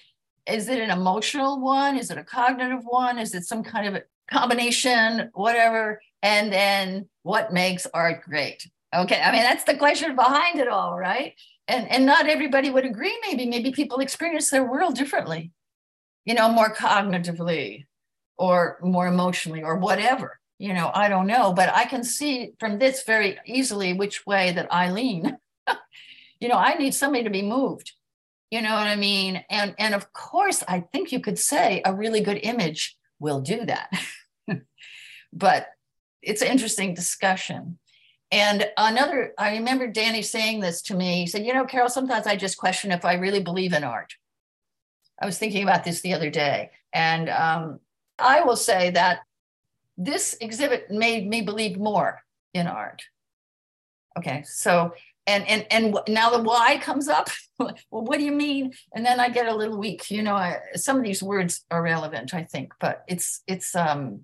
is 0.48 0.68
it 0.68 0.80
an 0.80 0.90
emotional 0.90 1.62
one 1.62 1.98
is 1.98 2.10
it 2.10 2.18
a 2.18 2.24
cognitive 2.24 2.84
one 2.84 3.18
is 3.18 3.34
it 3.34 3.44
some 3.44 3.64
kind 3.64 3.96
of 3.96 4.02
combination 4.30 5.30
whatever 5.34 6.02
and 6.22 6.52
then 6.52 7.08
what 7.24 7.54
makes 7.54 7.86
art 7.94 8.24
great 8.24 8.66
Okay, 8.94 9.20
I 9.20 9.32
mean 9.32 9.42
that's 9.42 9.64
the 9.64 9.76
question 9.76 10.16
behind 10.16 10.60
it 10.60 10.68
all, 10.68 10.98
right? 10.98 11.34
And 11.68 11.90
and 11.90 12.06
not 12.06 12.28
everybody 12.28 12.70
would 12.70 12.86
agree. 12.86 13.18
Maybe 13.26 13.46
maybe 13.46 13.72
people 13.72 14.00
experience 14.00 14.50
their 14.50 14.70
world 14.70 14.96
differently, 14.96 15.52
you 16.26 16.36
know, 16.36 16.50
more 16.50 16.74
cognitively, 16.74 17.86
or 18.38 18.78
more 18.82 19.08
emotionally, 19.08 19.64
or 19.64 19.78
whatever. 19.78 20.40
You 20.60 20.74
know, 20.74 20.92
I 20.94 21.10
don't 21.10 21.28
know, 21.28 21.54
but 21.54 21.74
I 21.74 21.86
can 21.86 22.04
see 22.04 22.52
from 22.60 22.78
this 22.78 23.04
very 23.04 23.40
easily 23.46 23.94
which 23.94 24.26
way 24.28 24.52
that 24.52 24.72
I 24.72 24.92
lean. 24.92 25.38
you 26.40 26.48
know, 26.48 26.56
I 26.56 26.76
need 26.76 26.94
somebody 26.94 27.24
to 27.24 27.30
be 27.30 27.42
moved. 27.42 27.94
You 28.52 28.62
know 28.62 28.74
what 28.74 28.88
I 28.88 28.96
mean? 28.96 29.44
And 29.50 29.74
and 29.80 29.96
of 29.96 30.14
course, 30.14 30.64
I 30.68 30.82
think 30.82 31.12
you 31.12 31.20
could 31.20 31.40
say 31.40 31.82
a 31.86 31.94
really 31.94 32.22
good 32.22 32.40
image 32.44 32.96
will 33.20 33.42
do 33.42 33.66
that. 33.66 33.92
but 35.34 35.68
it's 36.22 36.42
an 36.42 36.50
interesting 36.50 36.94
discussion 36.94 37.80
and 38.34 38.68
another, 38.78 39.36
I 39.38 39.58
remember 39.58 39.86
Danny 39.86 40.24
saying 40.24 40.60
this 40.60 40.82
to 40.84 40.96
me. 40.96 41.18
He 41.18 41.28
said, 41.28 41.46
You 41.46 41.54
know, 41.54 41.66
Carol, 41.66 41.88
sometimes 41.88 42.26
I 42.26 42.36
just 42.36 42.58
question 42.58 42.92
if 42.92 43.06
I 43.06 43.14
really 43.14 43.44
believe 43.44 43.74
in 43.74 43.84
art. 43.84 44.16
I 45.22 45.28
was 45.28 45.38
thinking 45.38 45.62
about 45.62 45.84
this 45.84 46.02
the 46.02 46.16
other 46.16 46.32
day. 46.32 46.72
And 46.92 47.30
um, 47.30 47.80
I 48.18 48.42
will 48.42 48.56
say 48.56 48.90
that 48.90 49.20
this 50.00 50.36
exhibit 50.42 50.90
made 50.90 51.30
me 51.30 51.44
believe 51.44 51.78
more 51.78 52.24
in 52.56 52.66
art. 52.66 53.04
Okay, 54.18 54.42
so 54.48 54.96
and 55.28 55.48
and 55.48 55.66
and 55.72 55.98
now 56.08 56.30
the 56.30 56.42
why 56.42 56.78
comes 56.78 57.08
up. 57.08 57.30
well, 57.60 57.76
what 57.90 58.20
do 58.20 58.26
you 58.26 58.32
mean? 58.32 58.74
And 58.94 59.06
then 59.06 59.20
I 59.20 59.30
get 59.30 59.48
a 59.48 59.56
little 59.56 59.78
weak. 59.78 60.10
You 60.12 60.24
know, 60.24 60.36
I, 60.36 60.60
some 60.76 60.98
of 60.98 61.04
these 61.04 61.24
words 61.24 61.64
are 61.72 61.82
relevant, 61.82 62.34
I 62.34 62.44
think, 62.44 62.74
but 62.80 63.04
it's 63.08 63.42
it's 63.48 63.76
um 63.76 64.22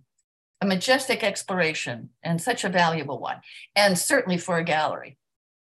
a 0.61 0.65
majestic 0.65 1.23
exploration 1.23 2.09
and 2.21 2.41
such 2.41 2.63
a 2.63 2.69
valuable 2.69 3.19
one. 3.19 3.37
And 3.75 3.97
certainly 3.97 4.37
for 4.37 4.57
a 4.57 4.63
gallery, 4.63 5.17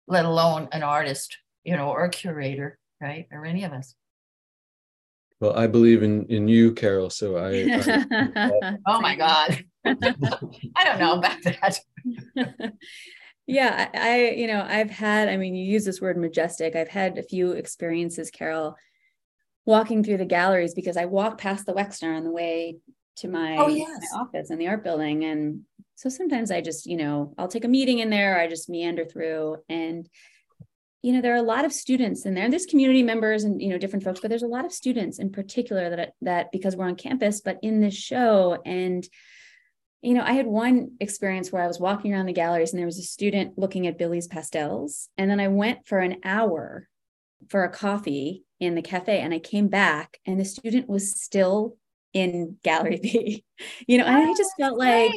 let 0.07 0.25
alone 0.25 0.67
an 0.71 0.81
artist, 0.81 1.37
you 1.63 1.75
know, 1.75 1.89
or 1.89 2.05
a 2.05 2.09
curator, 2.09 2.79
right? 2.99 3.27
Or 3.31 3.45
any 3.45 3.63
of 3.63 3.71
us. 3.71 3.93
Well, 5.39 5.57
I 5.57 5.67
believe 5.67 6.03
in 6.03 6.25
in 6.25 6.47
you, 6.47 6.73
Carol. 6.73 7.09
So 7.09 7.37
I. 7.37 7.51
I 7.71 8.77
oh 8.87 8.99
my 8.99 9.15
God! 9.15 9.63
I 9.85 10.83
don't 10.83 10.99
know 10.99 11.17
about 11.17 11.37
that. 11.43 11.79
Yeah, 13.49 13.89
I, 13.95 13.99
I, 13.99 14.29
you 14.31 14.45
know, 14.45 14.63
I've 14.67 14.91
had. 14.91 15.27
I 15.27 15.35
mean, 15.35 15.55
you 15.55 15.65
use 15.65 15.83
this 15.83 15.99
word 15.99 16.17
majestic. 16.17 16.75
I've 16.75 16.87
had 16.87 17.17
a 17.17 17.23
few 17.23 17.53
experiences, 17.53 18.29
Carol, 18.29 18.75
walking 19.65 20.03
through 20.03 20.17
the 20.17 20.25
galleries 20.25 20.75
because 20.75 20.97
I 20.97 21.05
walk 21.05 21.39
past 21.39 21.65
the 21.65 21.73
Wexner 21.73 22.15
on 22.15 22.23
the 22.23 22.31
way 22.31 22.77
to 23.17 23.27
my, 23.27 23.57
oh, 23.57 23.67
yes. 23.67 23.89
my 24.13 24.21
office 24.21 24.51
in 24.51 24.59
the 24.59 24.67
art 24.67 24.83
building. 24.83 25.25
And 25.25 25.61
so 25.95 26.09
sometimes 26.09 26.51
I 26.51 26.61
just, 26.61 26.85
you 26.85 26.95
know, 26.95 27.33
I'll 27.39 27.47
take 27.47 27.65
a 27.65 27.69
meeting 27.69 27.99
in 27.99 28.11
there, 28.11 28.39
I 28.39 28.47
just 28.47 28.69
meander 28.69 29.05
through 29.05 29.57
and 29.67 30.07
you 31.01 31.13
know 31.13 31.21
there 31.21 31.33
are 31.33 31.37
a 31.37 31.41
lot 31.41 31.63
of 31.63 31.71
students 31.71 32.25
in 32.25 32.33
there 32.33 32.43
and 32.43 32.51
there's 32.51 32.65
community 32.65 33.03
members 33.03 33.45
and 33.45 33.61
you 33.61 33.69
know 33.69 33.77
different 33.77 34.03
folks 34.03 34.19
but 34.19 34.27
there's 34.27 34.43
a 34.43 34.47
lot 34.47 34.65
of 34.65 34.73
students 34.73 35.17
in 35.17 35.31
particular 35.31 35.89
that 35.89 36.11
that 36.21 36.51
because 36.51 36.75
we're 36.75 36.89
on 36.89 36.95
campus 36.97 37.39
but 37.39 37.57
in 37.61 37.79
this 37.79 37.95
show 37.95 38.61
and 38.65 39.07
you 40.01 40.13
know 40.13 40.23
i 40.23 40.33
had 40.33 40.47
one 40.47 40.91
experience 40.99 41.51
where 41.51 41.63
i 41.63 41.67
was 41.67 41.79
walking 41.79 42.13
around 42.13 42.25
the 42.25 42.33
galleries 42.33 42.71
and 42.71 42.79
there 42.79 42.85
was 42.85 42.99
a 42.99 43.03
student 43.03 43.57
looking 43.57 43.87
at 43.87 43.97
billie's 43.97 44.27
pastels 44.27 45.09
and 45.17 45.29
then 45.29 45.39
i 45.39 45.47
went 45.47 45.85
for 45.85 45.99
an 45.99 46.17
hour 46.23 46.87
for 47.49 47.63
a 47.63 47.69
coffee 47.69 48.43
in 48.59 48.75
the 48.75 48.81
cafe 48.81 49.19
and 49.19 49.33
i 49.33 49.39
came 49.39 49.67
back 49.67 50.19
and 50.25 50.39
the 50.39 50.45
student 50.45 50.87
was 50.89 51.19
still 51.19 51.75
in 52.13 52.57
Gallery 52.63 52.99
B. 53.01 53.43
You 53.87 53.97
know, 53.97 54.05
oh, 54.05 54.07
and 54.07 54.17
I 54.17 54.29
oh, 54.29 54.35
just 54.37 54.51
felt 54.57 54.77
like. 54.77 55.11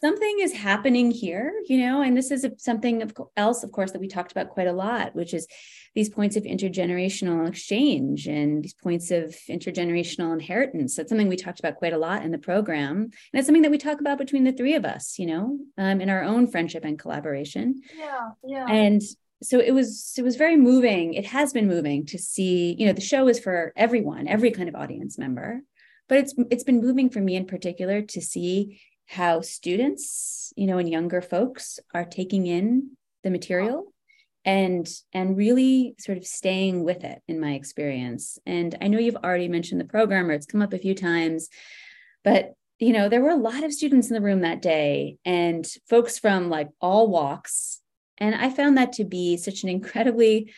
Something 0.00 0.38
is 0.40 0.52
happening 0.52 1.10
here, 1.10 1.52
you 1.66 1.78
know, 1.78 2.02
and 2.02 2.16
this 2.16 2.30
is 2.30 2.46
something 2.58 3.10
else, 3.36 3.62
of 3.62 3.72
course, 3.72 3.92
that 3.92 4.00
we 4.00 4.08
talked 4.08 4.32
about 4.32 4.50
quite 4.50 4.66
a 4.66 4.72
lot, 4.72 5.14
which 5.14 5.32
is 5.32 5.46
these 5.94 6.10
points 6.10 6.36
of 6.36 6.42
intergenerational 6.42 7.48
exchange 7.48 8.26
and 8.26 8.62
these 8.62 8.74
points 8.74 9.10
of 9.10 9.34
intergenerational 9.48 10.32
inheritance. 10.32 10.96
That's 10.96 11.08
something 11.08 11.28
we 11.28 11.36
talked 11.36 11.58
about 11.58 11.76
quite 11.76 11.94
a 11.94 11.98
lot 11.98 12.22
in 12.22 12.30
the 12.30 12.38
program. 12.38 12.96
And 12.96 13.12
it's 13.32 13.46
something 13.46 13.62
that 13.62 13.70
we 13.70 13.78
talk 13.78 14.00
about 14.00 14.18
between 14.18 14.44
the 14.44 14.52
three 14.52 14.74
of 14.74 14.84
us, 14.84 15.18
you 15.18 15.26
know, 15.26 15.58
um, 15.78 16.00
in 16.00 16.10
our 16.10 16.22
own 16.22 16.46
friendship 16.46 16.84
and 16.84 16.98
collaboration. 16.98 17.80
Yeah. 17.96 18.30
Yeah. 18.44 18.66
And 18.68 19.02
so 19.42 19.58
it 19.58 19.72
was 19.72 20.14
it 20.16 20.22
was 20.22 20.36
very 20.36 20.56
moving 20.56 21.12
it 21.12 21.26
has 21.26 21.52
been 21.52 21.66
moving 21.66 22.06
to 22.06 22.18
see 22.18 22.74
you 22.78 22.86
know 22.86 22.94
the 22.94 23.02
show 23.02 23.28
is 23.28 23.38
for 23.38 23.70
everyone 23.76 24.26
every 24.26 24.50
kind 24.50 24.66
of 24.66 24.74
audience 24.74 25.18
member 25.18 25.60
but 26.08 26.16
it's 26.16 26.34
it's 26.50 26.64
been 26.64 26.80
moving 26.80 27.10
for 27.10 27.20
me 27.20 27.36
in 27.36 27.44
particular 27.44 28.00
to 28.00 28.22
see 28.22 28.80
how 29.06 29.40
students 29.40 30.52
you 30.56 30.66
know 30.66 30.78
and 30.78 30.88
younger 30.88 31.20
folks 31.20 31.78
are 31.94 32.04
taking 32.04 32.46
in 32.46 32.90
the 33.22 33.30
material 33.30 33.92
and 34.44 34.88
and 35.12 35.36
really 35.36 35.94
sort 35.98 36.18
of 36.18 36.26
staying 36.26 36.84
with 36.84 37.02
it 37.04 37.20
in 37.26 37.40
my 37.40 37.52
experience. 37.52 38.38
And 38.46 38.76
i 38.80 38.88
know 38.88 38.98
you've 38.98 39.16
already 39.16 39.48
mentioned 39.48 39.80
the 39.80 39.84
program 39.84 40.30
or 40.30 40.32
it's 40.32 40.46
come 40.46 40.62
up 40.62 40.72
a 40.72 40.78
few 40.78 40.94
times 40.94 41.48
but 42.24 42.54
you 42.78 42.92
know 42.92 43.08
there 43.08 43.22
were 43.22 43.30
a 43.30 43.36
lot 43.36 43.64
of 43.64 43.72
students 43.72 44.08
in 44.08 44.14
the 44.14 44.20
room 44.20 44.40
that 44.40 44.62
day 44.62 45.16
and 45.24 45.66
folks 45.88 46.18
from 46.18 46.50
like 46.50 46.68
all 46.80 47.08
walks. 47.08 47.80
And 48.18 48.34
i 48.34 48.50
found 48.50 48.76
that 48.76 48.94
to 48.94 49.04
be 49.04 49.36
such 49.36 49.62
an 49.62 49.68
incredibly 49.68 50.52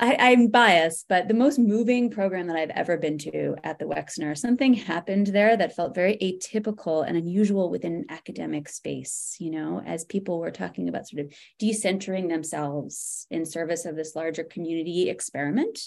I, 0.00 0.32
am 0.32 0.48
biased, 0.48 1.06
but 1.08 1.28
the 1.28 1.34
most 1.34 1.58
moving 1.58 2.10
program 2.10 2.46
that 2.48 2.56
I've 2.56 2.70
ever 2.70 2.96
been 2.96 3.18
to 3.18 3.56
at 3.64 3.78
the 3.78 3.84
Wexner, 3.84 4.36
something 4.36 4.74
happened 4.74 5.28
there 5.28 5.56
that 5.56 5.76
felt 5.76 5.94
very 5.94 6.16
atypical 6.16 7.06
and 7.06 7.16
unusual 7.16 7.70
within 7.70 7.94
an 7.94 8.04
academic 8.08 8.68
space, 8.68 9.36
you 9.38 9.50
know, 9.50 9.82
as 9.84 10.04
people 10.04 10.38
were 10.38 10.50
talking 10.50 10.88
about 10.88 11.08
sort 11.08 11.24
of 11.24 11.32
decentering 11.60 12.28
themselves 12.28 13.26
in 13.30 13.44
service 13.44 13.84
of 13.84 13.96
this 13.96 14.14
larger 14.14 14.44
community 14.44 15.08
experiment. 15.08 15.80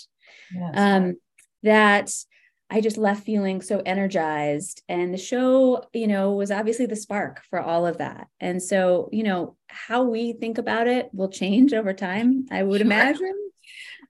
Yes. 0.54 0.74
Um, 0.76 1.16
that 1.64 2.12
I 2.70 2.82
just 2.82 2.98
left 2.98 3.24
feeling 3.24 3.62
so 3.62 3.82
energized. 3.86 4.84
And 4.90 5.14
the 5.14 5.18
show, 5.18 5.86
you 5.94 6.08
know, 6.08 6.34
was 6.34 6.52
obviously 6.52 6.86
the 6.86 6.96
spark 6.96 7.42
for 7.50 7.62
all 7.62 7.86
of 7.88 8.00
that. 8.00 8.28
And 8.40 8.62
so, 8.62 9.10
you 9.12 9.24
know, 9.24 9.56
how 9.68 10.04
we 10.04 10.34
think 10.34 10.58
about 10.58 10.88
it 10.88 11.10
will 11.14 11.30
change 11.30 11.74
over 11.74 11.94
time, 11.94 12.46
I 12.52 12.64
would 12.64 12.80
sure. 12.80 12.86
imagine 12.86 13.47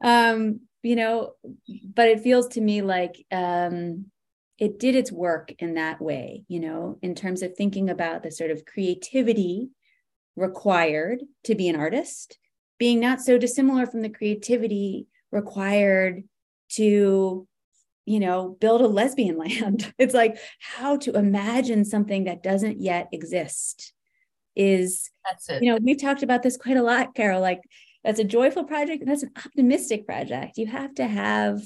um 0.03 0.61
you 0.83 0.95
know 0.95 1.33
but 1.93 2.07
it 2.07 2.21
feels 2.21 2.47
to 2.47 2.61
me 2.61 2.81
like 2.81 3.25
um 3.31 4.05
it 4.57 4.79
did 4.79 4.95
its 4.95 5.11
work 5.11 5.53
in 5.59 5.75
that 5.75 6.01
way 6.01 6.43
you 6.47 6.59
know 6.59 6.97
in 7.01 7.15
terms 7.15 7.41
of 7.41 7.55
thinking 7.55 7.89
about 7.89 8.23
the 8.23 8.31
sort 8.31 8.51
of 8.51 8.65
creativity 8.65 9.69
required 10.35 11.21
to 11.43 11.55
be 11.55 11.67
an 11.67 11.75
artist 11.75 12.37
being 12.77 12.99
not 12.99 13.21
so 13.21 13.37
dissimilar 13.37 13.85
from 13.85 14.01
the 14.01 14.09
creativity 14.09 15.07
required 15.31 16.23
to 16.69 17.47
you 18.05 18.19
know 18.19 18.57
build 18.59 18.81
a 18.81 18.87
lesbian 18.87 19.37
land. 19.45 19.93
It's 19.97 20.13
like 20.15 20.37
how 20.59 20.97
to 20.97 21.11
imagine 21.11 21.85
something 21.85 22.23
that 22.23 22.41
doesn't 22.41 22.81
yet 22.81 23.09
exist 23.11 23.93
is 24.55 25.11
that's 25.23 25.49
it. 25.49 25.61
you 25.61 25.71
know 25.71 25.77
we've 25.83 26.01
talked 26.01 26.23
about 26.23 26.41
this 26.41 26.57
quite 26.57 26.77
a 26.77 26.81
lot 26.81 27.13
carol 27.13 27.39
like 27.39 27.61
that's 28.07 28.19
a 28.19 28.23
joyful 28.23 28.63
project 28.63 29.01
and 29.01 29.11
that's 29.11 29.23
an 29.23 29.31
optimistic 29.45 30.05
project 30.05 30.57
you 30.57 30.65
have 30.65 30.95
to 30.95 31.05
have 31.05 31.61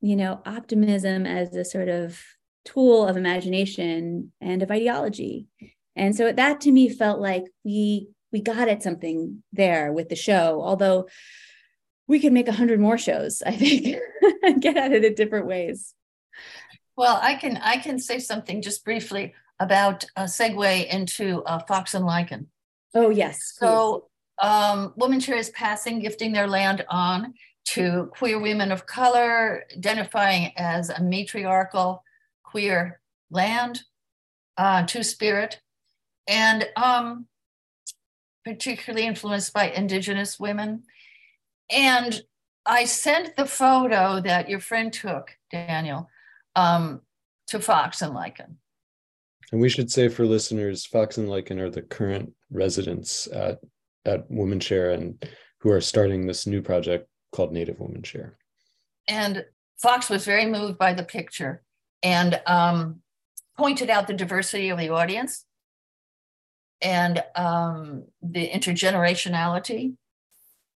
you 0.00 0.16
know 0.16 0.40
optimism 0.44 1.26
as 1.26 1.54
a 1.54 1.64
sort 1.64 1.88
of 1.88 2.20
tool 2.64 3.06
of 3.06 3.16
imagination 3.16 4.32
and 4.40 4.62
of 4.62 4.70
ideology 4.70 5.46
and 5.94 6.16
so 6.16 6.32
that 6.32 6.60
to 6.60 6.72
me 6.72 6.88
felt 6.88 7.20
like 7.20 7.44
we 7.64 8.08
we 8.32 8.40
got 8.40 8.68
at 8.68 8.82
something 8.82 9.42
there 9.52 9.92
with 9.92 10.08
the 10.08 10.16
show 10.16 10.60
although 10.62 11.06
we 12.12 12.20
could 12.20 12.32
make 12.32 12.48
a 12.48 12.52
hundred 12.52 12.80
more 12.80 12.98
shows, 12.98 13.42
I 13.44 13.52
think, 13.56 13.96
and 14.42 14.60
get 14.60 14.76
at 14.76 14.92
it 14.92 15.04
in 15.04 15.14
different 15.14 15.46
ways. 15.46 15.94
Well, 16.96 17.18
I 17.22 17.36
can 17.36 17.56
I 17.56 17.78
can 17.78 17.98
say 17.98 18.18
something 18.18 18.62
just 18.62 18.84
briefly 18.84 19.34
about 19.58 20.04
a 20.16 20.24
segue 20.24 20.88
into 20.88 21.42
uh, 21.44 21.60
Fox 21.60 21.94
and 21.94 22.04
Lichen. 22.04 22.48
Oh 22.94 23.10
yes. 23.10 23.54
So, 23.56 24.08
um, 24.40 24.94
WomanShare 24.98 25.38
is 25.38 25.50
passing, 25.50 26.00
gifting 26.00 26.32
their 26.32 26.48
land 26.48 26.84
on 26.88 27.34
to 27.64 28.10
queer 28.12 28.40
women 28.40 28.72
of 28.72 28.86
color, 28.86 29.64
identifying 29.72 30.52
as 30.56 30.90
a 30.90 31.02
matriarchal 31.02 32.02
queer 32.42 33.00
land, 33.30 33.82
uh, 34.56 34.84
two 34.86 35.02
spirit, 35.02 35.60
and 36.26 36.68
um, 36.76 37.26
particularly 38.44 39.06
influenced 39.06 39.52
by 39.52 39.70
Indigenous 39.70 40.38
women. 40.38 40.82
And 41.70 42.20
I 42.66 42.84
sent 42.84 43.36
the 43.36 43.46
photo 43.46 44.20
that 44.20 44.48
your 44.48 44.60
friend 44.60 44.92
took, 44.92 45.36
Daniel, 45.50 46.08
um, 46.54 47.00
to 47.48 47.60
Fox 47.60 48.02
and 48.02 48.14
Lichen. 48.14 48.58
And 49.50 49.60
we 49.60 49.68
should 49.68 49.90
say 49.90 50.08
for 50.08 50.24
listeners, 50.24 50.86
Fox 50.86 51.18
and 51.18 51.28
Lichen 51.28 51.60
are 51.60 51.70
the 51.70 51.82
current 51.82 52.32
residents 52.50 53.26
at, 53.28 53.58
at 54.04 54.30
WomanShare 54.30 54.94
and 54.94 55.24
who 55.60 55.70
are 55.70 55.80
starting 55.80 56.26
this 56.26 56.46
new 56.46 56.62
project 56.62 57.08
called 57.32 57.52
Native 57.52 57.78
Woman 57.80 58.02
Share. 58.02 58.36
And 59.08 59.44
Fox 59.80 60.08
was 60.08 60.24
very 60.24 60.46
moved 60.46 60.78
by 60.78 60.92
the 60.92 61.02
picture 61.02 61.62
and 62.02 62.40
um, 62.46 63.00
pointed 63.56 63.90
out 63.90 64.06
the 64.06 64.14
diversity 64.14 64.68
of 64.70 64.78
the 64.78 64.90
audience 64.90 65.44
and 66.80 67.22
um, 67.36 68.04
the 68.22 68.48
intergenerationality 68.48 69.94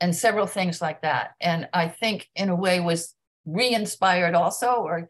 and 0.00 0.14
several 0.14 0.46
things 0.46 0.80
like 0.80 1.02
that. 1.02 1.32
And 1.40 1.68
I 1.72 1.88
think, 1.88 2.28
in 2.36 2.48
a 2.48 2.56
way, 2.56 2.80
was 2.80 3.14
re-inspired 3.44 4.34
also, 4.34 4.74
or 4.74 5.08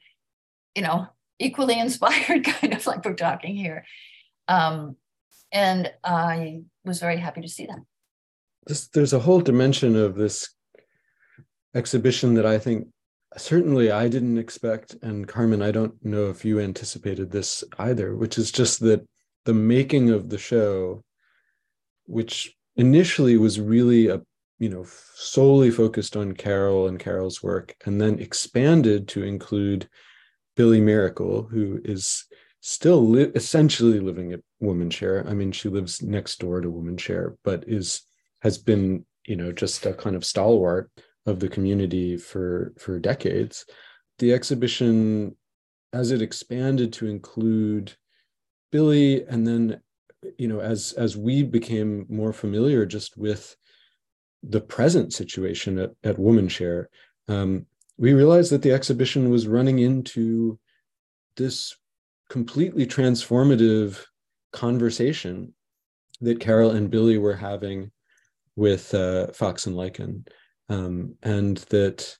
you 0.74 0.82
know, 0.82 1.06
equally 1.38 1.78
inspired, 1.80 2.44
kind 2.44 2.74
of 2.74 2.86
like 2.86 3.04
we're 3.04 3.14
talking 3.14 3.56
here. 3.56 3.84
Um, 4.48 4.96
and 5.52 5.92
I 6.04 6.62
was 6.84 7.00
very 7.00 7.18
happy 7.18 7.40
to 7.40 7.48
see 7.48 7.66
that. 7.66 7.78
This, 8.66 8.88
there's 8.88 9.12
a 9.12 9.20
whole 9.20 9.40
dimension 9.40 9.96
of 9.96 10.16
this 10.16 10.48
exhibition 11.74 12.34
that 12.34 12.46
I 12.46 12.58
think 12.58 12.88
certainly 13.36 13.90
I 13.90 14.08
didn't 14.08 14.38
expect, 14.38 14.96
and 15.02 15.28
Carmen, 15.28 15.62
I 15.62 15.70
don't 15.70 16.02
know 16.04 16.30
if 16.30 16.44
you 16.44 16.58
anticipated 16.58 17.30
this 17.30 17.62
either, 17.78 18.16
which 18.16 18.38
is 18.38 18.50
just 18.50 18.80
that 18.80 19.06
the 19.44 19.54
making 19.54 20.10
of 20.10 20.28
the 20.28 20.38
show, 20.38 21.02
which 22.06 22.54
initially 22.76 23.36
was 23.36 23.60
really 23.60 24.08
a 24.08 24.22
you 24.58 24.68
know 24.70 24.86
solely 25.14 25.70
focused 25.70 26.16
on 26.16 26.32
Carol 26.32 26.88
and 26.88 26.98
Carol's 26.98 27.42
work, 27.42 27.74
and 27.84 28.00
then 28.00 28.18
expanded 28.18 29.08
to 29.08 29.22
include 29.22 29.88
Billie 30.56 30.80
Miracle, 30.80 31.42
who 31.42 31.80
is 31.84 32.24
still 32.60 33.06
li- 33.06 33.30
essentially 33.34 34.00
living 34.00 34.32
at 34.32 34.40
WomanShare. 34.62 35.28
I 35.28 35.34
mean, 35.34 35.52
she 35.52 35.68
lives 35.68 36.02
next 36.02 36.40
door 36.40 36.60
to 36.60 36.72
WomanShare, 36.72 37.36
but 37.44 37.64
is 37.68 38.05
has 38.46 38.58
been 38.58 39.04
you 39.26 39.34
know 39.34 39.50
just 39.50 39.84
a 39.86 39.92
kind 39.92 40.14
of 40.14 40.24
stalwart 40.24 40.88
of 41.26 41.40
the 41.40 41.48
community 41.48 42.16
for 42.16 42.72
for 42.78 43.00
decades. 43.00 43.66
The 44.20 44.32
exhibition, 44.32 45.36
as 45.92 46.12
it 46.12 46.22
expanded 46.22 46.92
to 46.94 47.08
include 47.08 47.94
Billie, 48.70 49.24
and 49.24 49.44
then 49.44 49.80
you 50.38 50.46
know 50.46 50.60
as 50.60 50.92
as 50.92 51.16
we 51.16 51.42
became 51.42 52.06
more 52.08 52.32
familiar 52.32 52.86
just 52.86 53.16
with 53.16 53.56
the 54.44 54.60
present 54.60 55.12
situation 55.12 55.78
at, 55.80 55.90
at 56.04 56.16
WomanShare, 56.16 56.86
um, 57.26 57.66
we 57.98 58.12
realized 58.12 58.52
that 58.52 58.62
the 58.62 58.70
exhibition 58.70 59.28
was 59.28 59.48
running 59.48 59.80
into 59.80 60.56
this 61.36 61.76
completely 62.30 62.86
transformative 62.86 64.04
conversation 64.52 65.52
that 66.20 66.38
Carol 66.38 66.70
and 66.70 66.92
Billie 66.92 67.18
were 67.18 67.34
having 67.34 67.90
with 68.56 68.92
uh, 68.94 69.28
Fox 69.28 69.66
and 69.66 69.76
Lichen 69.76 70.24
um, 70.68 71.14
and 71.22 71.58
that 71.70 72.16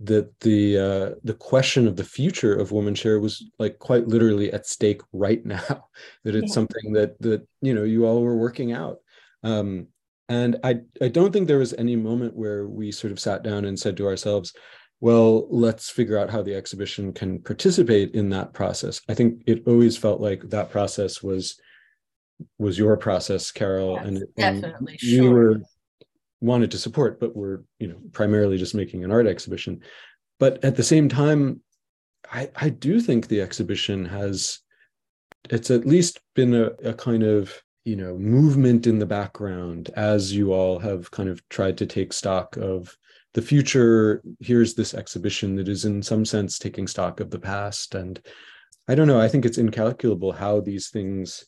that 0.00 0.38
the 0.40 0.78
uh, 0.78 1.14
the 1.22 1.34
question 1.34 1.86
of 1.86 1.96
the 1.96 2.04
future 2.04 2.54
of 2.54 2.70
WomanShare 2.70 3.20
was 3.20 3.44
like 3.58 3.78
quite 3.78 4.08
literally 4.08 4.52
at 4.52 4.66
stake 4.66 5.02
right 5.12 5.44
now. 5.46 5.88
that 6.24 6.34
it's 6.34 6.48
yeah. 6.48 6.54
something 6.54 6.92
that 6.92 7.20
that 7.20 7.46
you 7.60 7.74
know 7.74 7.84
you 7.84 8.06
all 8.06 8.22
were 8.22 8.36
working 8.36 8.72
out. 8.72 8.98
Um, 9.42 9.88
and 10.28 10.56
I 10.64 10.80
I 11.00 11.08
don't 11.08 11.32
think 11.32 11.46
there 11.46 11.58
was 11.58 11.74
any 11.74 11.96
moment 11.96 12.34
where 12.34 12.66
we 12.66 12.90
sort 12.90 13.12
of 13.12 13.20
sat 13.20 13.42
down 13.42 13.64
and 13.66 13.78
said 13.78 13.96
to 13.98 14.06
ourselves, 14.06 14.54
well, 15.00 15.46
let's 15.50 15.90
figure 15.90 16.18
out 16.18 16.30
how 16.30 16.42
the 16.42 16.54
exhibition 16.54 17.12
can 17.12 17.40
participate 17.40 18.14
in 18.14 18.30
that 18.30 18.54
process. 18.54 19.00
I 19.08 19.14
think 19.14 19.42
it 19.46 19.62
always 19.66 19.96
felt 19.96 20.20
like 20.20 20.48
that 20.48 20.70
process 20.70 21.22
was 21.22 21.60
was 22.58 22.78
your 22.78 22.96
process, 22.96 23.50
Carol, 23.50 23.94
yes, 23.94 24.06
and, 24.06 24.16
and 24.18 24.62
definitely 24.62 24.98
you 25.00 25.22
sure. 25.22 25.32
were 25.32 25.60
wanted 26.40 26.70
to 26.72 26.78
support, 26.78 27.20
but 27.20 27.34
we're 27.34 27.60
you 27.78 27.88
know 27.88 27.96
primarily 28.12 28.58
just 28.58 28.74
making 28.74 29.04
an 29.04 29.10
art 29.10 29.26
exhibition. 29.26 29.80
But 30.38 30.64
at 30.64 30.76
the 30.76 30.82
same 30.82 31.08
time, 31.08 31.60
I, 32.30 32.50
I 32.56 32.68
do 32.68 33.00
think 33.00 33.28
the 33.28 33.40
exhibition 33.40 34.04
has 34.06 34.60
it's 35.50 35.70
at 35.70 35.86
least 35.86 36.20
been 36.34 36.54
a, 36.54 36.66
a 36.84 36.94
kind 36.94 37.22
of 37.22 37.62
you 37.84 37.96
know 37.96 38.16
movement 38.16 38.86
in 38.86 38.98
the 38.98 39.06
background 39.06 39.90
as 39.96 40.32
you 40.32 40.52
all 40.52 40.78
have 40.78 41.10
kind 41.10 41.28
of 41.28 41.46
tried 41.48 41.78
to 41.78 41.86
take 41.86 42.12
stock 42.12 42.56
of 42.56 42.96
the 43.34 43.42
future 43.42 44.22
here's 44.40 44.74
this 44.74 44.94
exhibition 44.94 45.56
that 45.56 45.68
is 45.68 45.84
in 45.84 46.02
some 46.02 46.24
sense 46.24 46.58
taking 46.58 46.86
stock 46.86 47.20
of 47.20 47.30
the 47.30 47.38
past 47.38 47.94
and 47.94 48.22
i 48.88 48.94
don't 48.94 49.08
know 49.08 49.20
i 49.20 49.28
think 49.28 49.44
it's 49.44 49.58
incalculable 49.58 50.32
how 50.32 50.60
these 50.60 50.88
things 50.88 51.44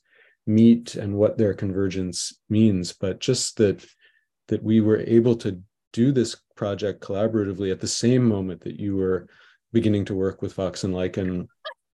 meet 0.46 0.94
and 0.94 1.14
what 1.14 1.36
their 1.36 1.54
convergence 1.54 2.38
means 2.48 2.92
but 2.92 3.20
just 3.20 3.56
that 3.56 3.84
that 4.48 4.62
we 4.62 4.80
were 4.80 5.00
able 5.00 5.34
to 5.34 5.60
do 5.92 6.12
this 6.12 6.36
project 6.56 7.02
collaboratively 7.02 7.72
at 7.72 7.80
the 7.80 7.88
same 7.88 8.24
moment 8.24 8.60
that 8.60 8.78
you 8.78 8.96
were 8.96 9.26
beginning 9.72 10.04
to 10.04 10.14
work 10.14 10.42
with 10.42 10.52
Fox 10.52 10.84
and 10.84 10.94
Lichen 10.94 11.48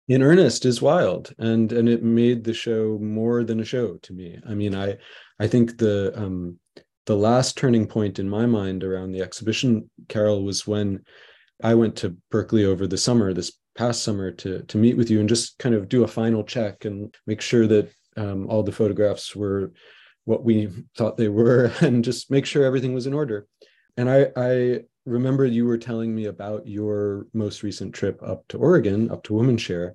in 0.09 0.23
earnest 0.23 0.65
is 0.65 0.81
wild. 0.81 1.35
And 1.39 1.73
and 1.73 1.89
it 1.89 2.03
made 2.03 2.45
the 2.45 2.55
show 2.55 2.99
more 3.01 3.43
than 3.43 3.61
a 3.61 3.65
show 3.65 3.97
to 3.97 4.13
me. 4.13 4.39
I 4.49 4.55
mean 4.55 4.75
i 4.75 4.97
i 5.41 5.47
think 5.47 5.79
the 5.79 6.13
um 6.17 6.59
the 7.07 7.17
last 7.17 7.57
turning 7.57 7.87
point 7.87 8.19
in 8.19 8.29
my 8.29 8.47
mind 8.47 8.83
around 8.85 9.13
the 9.13 9.23
exhibition 9.23 9.91
carol 10.09 10.45
was 10.45 10.67
when 10.67 11.05
i 11.63 11.75
went 11.75 11.97
to 11.97 12.17
berkeley 12.31 12.65
over 12.65 12.87
the 12.87 12.99
summer 12.99 13.33
this 13.33 13.53
past 13.77 14.03
summer 14.03 14.31
to 14.33 14.63
to 14.65 14.77
meet 14.77 14.97
with 14.97 15.09
you 15.11 15.21
and 15.21 15.29
just 15.29 15.59
kind 15.59 15.75
of 15.75 15.89
do 15.89 16.03
a 16.03 16.09
final 16.09 16.43
check 16.43 16.85
and 16.85 17.15
make 17.27 17.41
sure 17.41 17.67
that 17.67 17.89
um, 18.17 18.49
all 18.49 18.63
the 18.63 18.73
photographs 18.73 19.35
were 19.35 19.73
what 20.25 20.45
we 20.45 20.69
thought 20.97 21.17
they 21.17 21.29
were 21.29 21.73
and 21.81 22.05
just 22.05 22.31
make 22.31 22.47
sure 22.47 22.65
everything 22.65 22.95
was 22.95 23.07
in 23.07 23.15
order. 23.15 23.47
And 23.97 24.11
I, 24.11 24.29
I 24.37 24.81
remember 25.07 25.47
you 25.47 25.65
were 25.65 25.79
telling 25.79 26.15
me 26.15 26.27
about 26.27 26.67
your 26.67 27.27
most 27.33 27.63
recent 27.63 27.95
trip 27.95 28.21
up 28.23 28.47
to 28.49 28.59
Oregon, 28.59 29.11
up 29.11 29.23
to 29.25 29.33
WomanShare, 29.33 29.93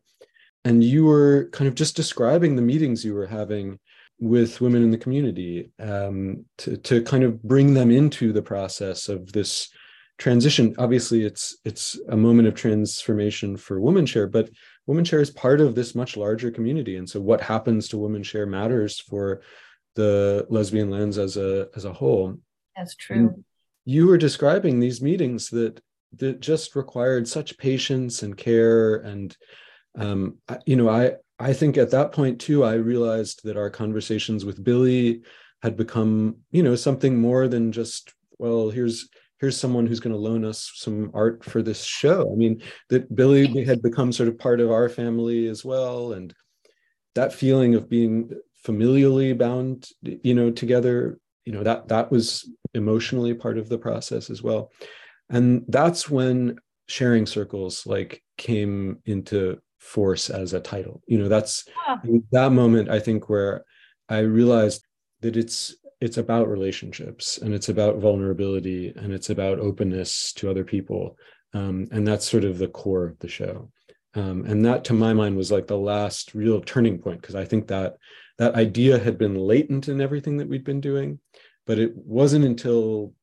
and 0.64 0.84
you 0.84 1.06
were 1.06 1.50
kind 1.52 1.68
of 1.68 1.76
just 1.76 1.96
describing 1.96 2.56
the 2.56 2.62
meetings 2.62 3.04
you 3.04 3.14
were 3.14 3.28
having 3.28 3.80
with 4.20 4.62
women 4.62 4.84
in 4.84 4.92
the 4.92 4.98
community 4.98 5.72
um, 5.80 6.46
to, 6.60 6.78
to 6.78 7.02
kind 7.04 7.24
of 7.24 7.42
bring 7.42 7.74
them 7.74 7.92
into 7.92 8.32
the 8.32 8.42
process 8.42 9.10
of 9.10 9.32
this 9.34 9.70
transition. 10.18 10.76
Obviously, 10.78 11.26
it's 11.26 11.58
it's 11.66 12.00
a 12.10 12.16
moment 12.16 12.48
of 12.48 12.54
transformation 12.54 13.58
for 13.58 13.80
WomanShare, 13.80 14.32
but 14.32 14.50
WomanShare 14.92 15.22
is 15.22 15.30
part 15.30 15.62
of 15.62 15.76
this 15.76 15.96
much 15.96 16.18
larger 16.18 16.52
community, 16.52 16.98
and 16.98 17.10
so 17.10 17.22
what 17.22 17.42
happens 17.42 17.88
to 17.90 17.98
WomanShare 17.98 18.48
matters 18.48 19.00
for 19.00 19.42
the 19.96 20.46
lesbian 20.50 20.90
lands 20.90 21.18
as 21.18 21.38
a 21.38 21.70
as 21.76 21.86
a 21.86 21.94
whole. 21.94 22.38
That's 22.76 22.96
true. 22.96 23.16
And 23.18 23.44
you 23.86 24.08
were 24.08 24.18
describing 24.18 24.80
these 24.80 25.02
meetings 25.02 25.50
that 25.50 25.82
that 26.18 26.40
just 26.40 26.76
required 26.76 27.28
such 27.28 27.58
patience 27.58 28.24
and 28.24 28.36
care 28.36 28.98
and 28.98 29.36
um, 29.98 30.38
you 30.66 30.76
know 30.76 30.90
i 30.90 31.14
i 31.40 31.54
think 31.54 31.78
at 31.78 31.92
that 31.92 32.12
point 32.12 32.40
too 32.40 32.64
i 32.64 32.74
realized 32.74 33.42
that 33.44 33.58
our 33.58 33.70
conversations 33.70 34.44
with 34.44 34.64
billie 34.64 35.22
had 35.64 35.78
become 35.78 36.36
you 36.52 36.64
know 36.64 36.76
something 36.76 37.18
more 37.18 37.48
than 37.48 37.72
just 37.72 38.14
well 38.40 38.70
here's 38.70 39.08
here's 39.42 39.58
someone 39.58 39.88
who's 39.88 40.00
going 40.00 40.14
to 40.14 40.22
loan 40.22 40.46
us 40.46 40.72
some 40.76 41.10
art 41.16 41.44
for 41.44 41.64
this 41.64 41.84
show. 41.84 42.32
I 42.32 42.36
mean 42.36 42.62
that 42.90 43.14
billie 43.14 43.66
had 43.66 43.82
become 43.82 44.14
sort 44.14 44.30
of 44.30 44.38
part 44.38 44.62
of 44.62 44.72
our 44.72 44.88
family 44.88 45.48
as 45.48 45.66
well 45.66 46.14
and 46.14 46.34
that 47.16 47.34
feeling 47.34 47.76
of 47.76 47.90
being 47.90 48.32
familially 48.66 49.36
bound 49.36 49.90
you 50.04 50.36
know 50.36 50.52
together 50.52 51.20
you 51.44 51.52
know 51.52 51.64
that 51.64 51.88
that 51.88 52.12
was 52.12 52.48
emotionally 52.76 53.34
part 53.34 53.58
of 53.58 53.68
the 53.68 53.78
process 53.78 54.30
as 54.30 54.42
well. 54.44 54.72
And 55.30 55.66
that's 55.68 56.10
when 56.10 56.58
sharing 56.88 57.26
circles 57.26 57.86
like 57.88 58.22
came 58.38 59.00
into 59.06 59.60
force 59.80 60.30
as 60.30 60.54
a 60.54 60.60
title. 60.60 61.02
You 61.08 61.18
know 61.18 61.28
that's 61.28 61.66
yeah. 61.88 61.98
that 62.32 62.52
moment 62.52 62.90
i 62.90 63.00
think 63.00 63.28
where 63.28 63.66
i 64.08 64.20
realized 64.20 64.86
that 65.22 65.36
it's 65.36 65.76
it's 66.02 66.18
about 66.18 66.50
relationships 66.50 67.38
and 67.38 67.54
it's 67.54 67.70
about 67.70 68.00
vulnerability 68.00 68.92
and 68.96 69.14
it's 69.14 69.30
about 69.30 69.60
openness 69.60 70.34
to 70.34 70.50
other 70.50 70.64
people. 70.64 71.18
Um, 71.54 71.88
and 71.92 72.08
that's 72.08 72.30
sort 72.30 72.44
of 72.44 72.58
the 72.58 72.68
core 72.68 73.06
of 73.06 73.20
the 73.20 73.28
show. 73.28 73.72
Um, 74.14 74.44
and 74.46 74.66
that 74.66 74.84
to 74.86 74.94
my 74.94 75.14
mind 75.14 75.38
was 75.38 75.52
like 75.52 75.68
the 75.68 75.78
last 75.78 76.36
real 76.36 76.60
turning 76.60 77.00
point 77.00 77.22
because 77.22 77.36
i 77.36 77.46
think 77.46 77.68
that 77.68 77.96
that 78.38 78.56
idea 78.56 79.00
had 79.00 79.18
been 79.18 79.36
latent 79.36 79.88
in 79.88 80.02
everything 80.02 80.38
that 80.38 80.50
we'd 80.50 80.66
been 80.66 80.82
doing 80.82 81.20
but 81.66 81.80
it 81.80 81.96
wasn't 81.96 82.44
until 82.44 83.14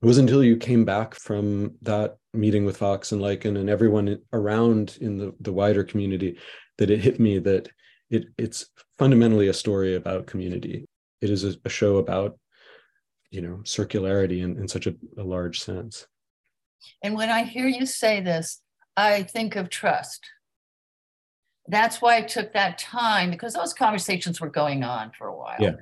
it 0.00 0.06
wasn't 0.06 0.28
until 0.28 0.44
you 0.44 0.56
came 0.56 0.84
back 0.84 1.16
from 1.16 1.74
that 1.82 2.18
meeting 2.34 2.64
with 2.64 2.76
fox 2.76 3.10
and 3.10 3.20
Lichen 3.20 3.56
and 3.56 3.68
everyone 3.68 4.20
around 4.32 4.96
in 5.00 5.18
the, 5.18 5.34
the 5.40 5.52
wider 5.52 5.82
community 5.82 6.38
that 6.76 6.90
it 6.90 7.00
hit 7.00 7.18
me 7.18 7.38
that 7.40 7.68
it 8.08 8.26
it's 8.38 8.66
fundamentally 8.96 9.48
a 9.48 9.52
story 9.52 9.96
about 9.96 10.26
community 10.26 10.86
it 11.20 11.30
is 11.30 11.44
a, 11.44 11.54
a 11.64 11.68
show 11.68 11.96
about 11.96 12.38
you 13.30 13.40
know 13.40 13.60
circularity 13.64 14.42
in, 14.42 14.56
in 14.58 14.68
such 14.68 14.86
a, 14.86 14.94
a 15.16 15.22
large 15.22 15.60
sense 15.60 16.06
and 17.02 17.14
when 17.14 17.28
i 17.30 17.42
hear 17.42 17.66
you 17.66 17.84
say 17.86 18.20
this 18.20 18.60
i 18.96 19.22
think 19.22 19.56
of 19.56 19.68
trust 19.68 20.30
that's 21.68 22.00
why 22.00 22.16
I 22.16 22.22
took 22.22 22.52
that 22.54 22.78
time 22.78 23.30
because 23.30 23.52
those 23.52 23.74
conversations 23.74 24.40
were 24.40 24.48
going 24.48 24.82
on 24.82 25.12
for 25.16 25.28
a 25.28 25.36
while. 25.36 25.56
Yeah. 25.60 25.72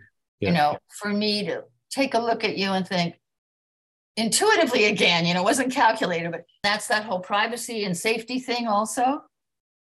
yeah. 0.40 0.48
You 0.48 0.54
know, 0.54 0.78
for 1.00 1.08
me 1.08 1.46
to 1.46 1.64
take 1.90 2.14
a 2.14 2.18
look 2.18 2.44
at 2.44 2.58
you 2.58 2.72
and 2.72 2.86
think 2.86 3.18
intuitively 4.16 4.86
again, 4.86 5.26
you 5.26 5.34
know, 5.34 5.42
wasn't 5.42 5.72
calculated, 5.72 6.32
but 6.32 6.44
that's 6.62 6.88
that 6.88 7.04
whole 7.04 7.20
privacy 7.20 7.84
and 7.84 7.96
safety 7.96 8.40
thing 8.40 8.66
also, 8.66 9.22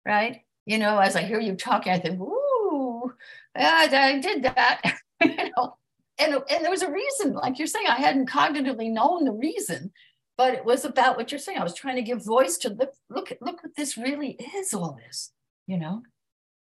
right? 0.07 0.40
You 0.66 0.78
know, 0.78 0.98
as 0.98 1.16
I 1.16 1.22
hear 1.22 1.40
you 1.40 1.55
talking, 1.55 1.92
I 1.92 1.98
think, 1.98 2.18
ooh, 2.20 3.12
yeah, 3.57 3.88
I 3.92 4.18
did 4.20 4.44
that. 4.44 4.80
you 5.25 5.51
know, 5.57 5.77
and, 6.18 6.35
and 6.35 6.64
there 6.64 6.71
was 6.71 6.83
a 6.83 6.91
reason, 6.91 7.33
like 7.33 7.59
you're 7.59 7.66
saying, 7.66 7.87
I 7.87 7.97
hadn't 7.97 8.29
cognitively 8.29 8.91
known 8.91 9.25
the 9.25 9.33
reason, 9.33 9.93
but 10.37 10.55
it 10.55 10.64
was 10.64 10.85
about 10.85 11.16
what 11.16 11.33
you're 11.33 11.39
saying. 11.39 11.59
I 11.59 11.64
was 11.64 11.75
trying 11.75 11.97
to 11.97 12.03
give 12.03 12.25
voice 12.25 12.59
to 12.59 12.71
look, 12.71 12.93
look, 13.09 13.33
look 13.41 13.62
what 13.62 13.77
this 13.77 13.97
really 13.97 14.39
is, 14.57 14.75
all 14.75 14.99
this 15.07 15.33
you 15.71 15.79
know? 15.79 16.03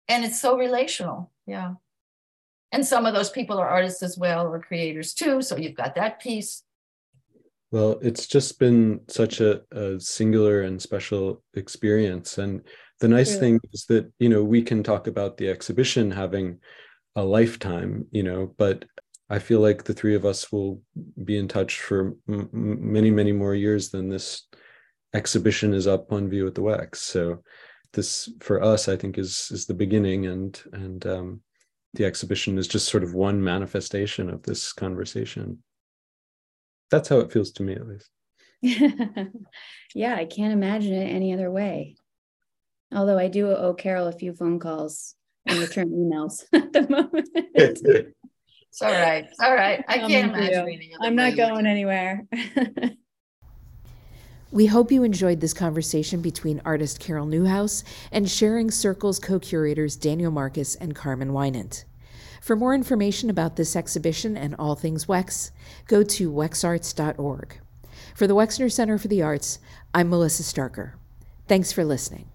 And 0.07 0.23
it's 0.23 0.39
so 0.39 0.55
relational. 0.55 1.31
Yeah. 1.47 1.73
And 2.71 2.85
some 2.85 3.07
of 3.07 3.15
those 3.15 3.31
people 3.31 3.57
are 3.57 3.67
artists 3.67 4.03
as 4.03 4.17
well 4.17 4.47
or 4.47 4.61
creators 4.61 5.15
too. 5.15 5.41
So 5.41 5.57
you've 5.57 5.75
got 5.75 5.95
that 5.95 6.21
piece. 6.21 6.63
Well, 7.71 7.97
it's 8.01 8.27
just 8.27 8.59
been 8.59 9.01
such 9.07 9.41
a, 9.41 9.61
a 9.71 9.99
singular 9.99 10.61
and 10.61 10.79
special 10.79 11.41
experience. 11.55 12.37
And 12.37 12.61
the 12.99 13.07
nice 13.07 13.37
thing 13.37 13.59
is 13.73 13.85
that, 13.89 14.11
you 14.19 14.29
know, 14.29 14.43
we 14.43 14.61
can 14.61 14.83
talk 14.83 15.07
about 15.07 15.37
the 15.37 15.49
exhibition 15.49 16.11
having 16.11 16.59
a 17.19 17.23
lifetime, 17.23 18.05
you 18.11 18.23
know, 18.23 18.53
but 18.57 18.85
I 19.29 19.39
feel 19.39 19.59
like 19.59 19.83
the 19.83 19.93
three 19.93 20.15
of 20.15 20.25
us 20.25 20.51
will 20.51 20.81
be 21.23 21.37
in 21.37 21.47
touch 21.47 21.79
for 21.79 22.15
m- 22.27 22.49
many, 22.51 23.11
many 23.11 23.31
more 23.31 23.53
years 23.53 23.89
than 23.89 24.09
this 24.09 24.47
exhibition 25.13 25.73
is 25.73 25.87
up 25.87 26.11
on 26.11 26.29
view 26.29 26.47
at 26.47 26.55
the 26.55 26.61
Wex. 26.61 26.97
So 26.97 27.43
this 27.93 28.31
for 28.39 28.63
us 28.63 28.87
i 28.87 28.95
think 28.95 29.17
is 29.17 29.49
is 29.51 29.65
the 29.65 29.73
beginning 29.73 30.27
and 30.27 30.61
and 30.73 31.05
um, 31.07 31.41
the 31.95 32.05
exhibition 32.05 32.57
is 32.57 32.67
just 32.67 32.87
sort 32.87 33.03
of 33.03 33.15
one 33.15 33.43
manifestation 33.43 34.29
of 34.29 34.43
this 34.43 34.71
conversation. 34.73 35.63
That's 36.91 37.09
how 37.09 37.19
it 37.19 37.31
feels 37.31 37.51
to 37.53 37.63
me 37.63 37.73
at 37.73 37.87
least. 37.87 38.09
Yeah 39.95 40.15
i 40.15 40.25
can't 40.25 40.53
imagine 40.53 40.93
it 40.93 41.07
any 41.07 41.33
other 41.33 41.49
way. 41.49 41.95
Although 42.93 43.17
i 43.17 43.27
do 43.27 43.49
owe 43.49 43.73
carol 43.73 44.07
a 44.07 44.11
few 44.11 44.33
phone 44.33 44.59
calls 44.59 45.15
and 45.45 45.59
return 45.59 45.89
emails 45.89 46.43
at 46.53 46.71
the 46.73 46.87
moment 46.89 47.29
it's 47.35 48.81
all 48.81 48.91
right 48.91 49.25
it's 49.25 49.39
all 49.39 49.55
right 49.55 49.83
i 49.87 49.97
can't 49.97 50.33
imagine 50.33 50.79
i'm 51.01 51.15
not 51.15 51.35
going 51.35 51.65
anywhere 51.65 52.25
We 54.51 54.65
hope 54.65 54.91
you 54.91 55.03
enjoyed 55.03 55.41
this 55.41 55.53
conversation 55.53 56.21
between 56.21 56.59
artist 56.65 56.99
Carol 56.99 57.27
Newhouse 57.27 57.83
and 58.11 58.27
Sharing 58.27 58.71
Circles 58.71 59.19
co 59.19 59.37
curators 59.37 59.95
Daniel 59.95 60.31
Marcus 60.31 60.73
and 60.73 60.95
Carmen 60.95 61.29
Winant. 61.29 61.83
For 62.41 62.55
more 62.55 62.73
information 62.73 63.29
about 63.29 63.57
this 63.57 63.75
exhibition 63.75 64.35
and 64.35 64.55
all 64.57 64.73
things 64.73 65.05
WEX, 65.05 65.51
go 65.85 66.01
to 66.01 66.31
wexarts.org. 66.31 67.59
For 68.15 68.25
the 68.25 68.35
Wexner 68.35 68.71
Center 68.71 68.97
for 68.97 69.07
the 69.07 69.21
Arts, 69.21 69.59
I'm 69.93 70.09
Melissa 70.09 70.41
Starker. 70.41 70.93
Thanks 71.47 71.71
for 71.71 71.85
listening. 71.85 72.29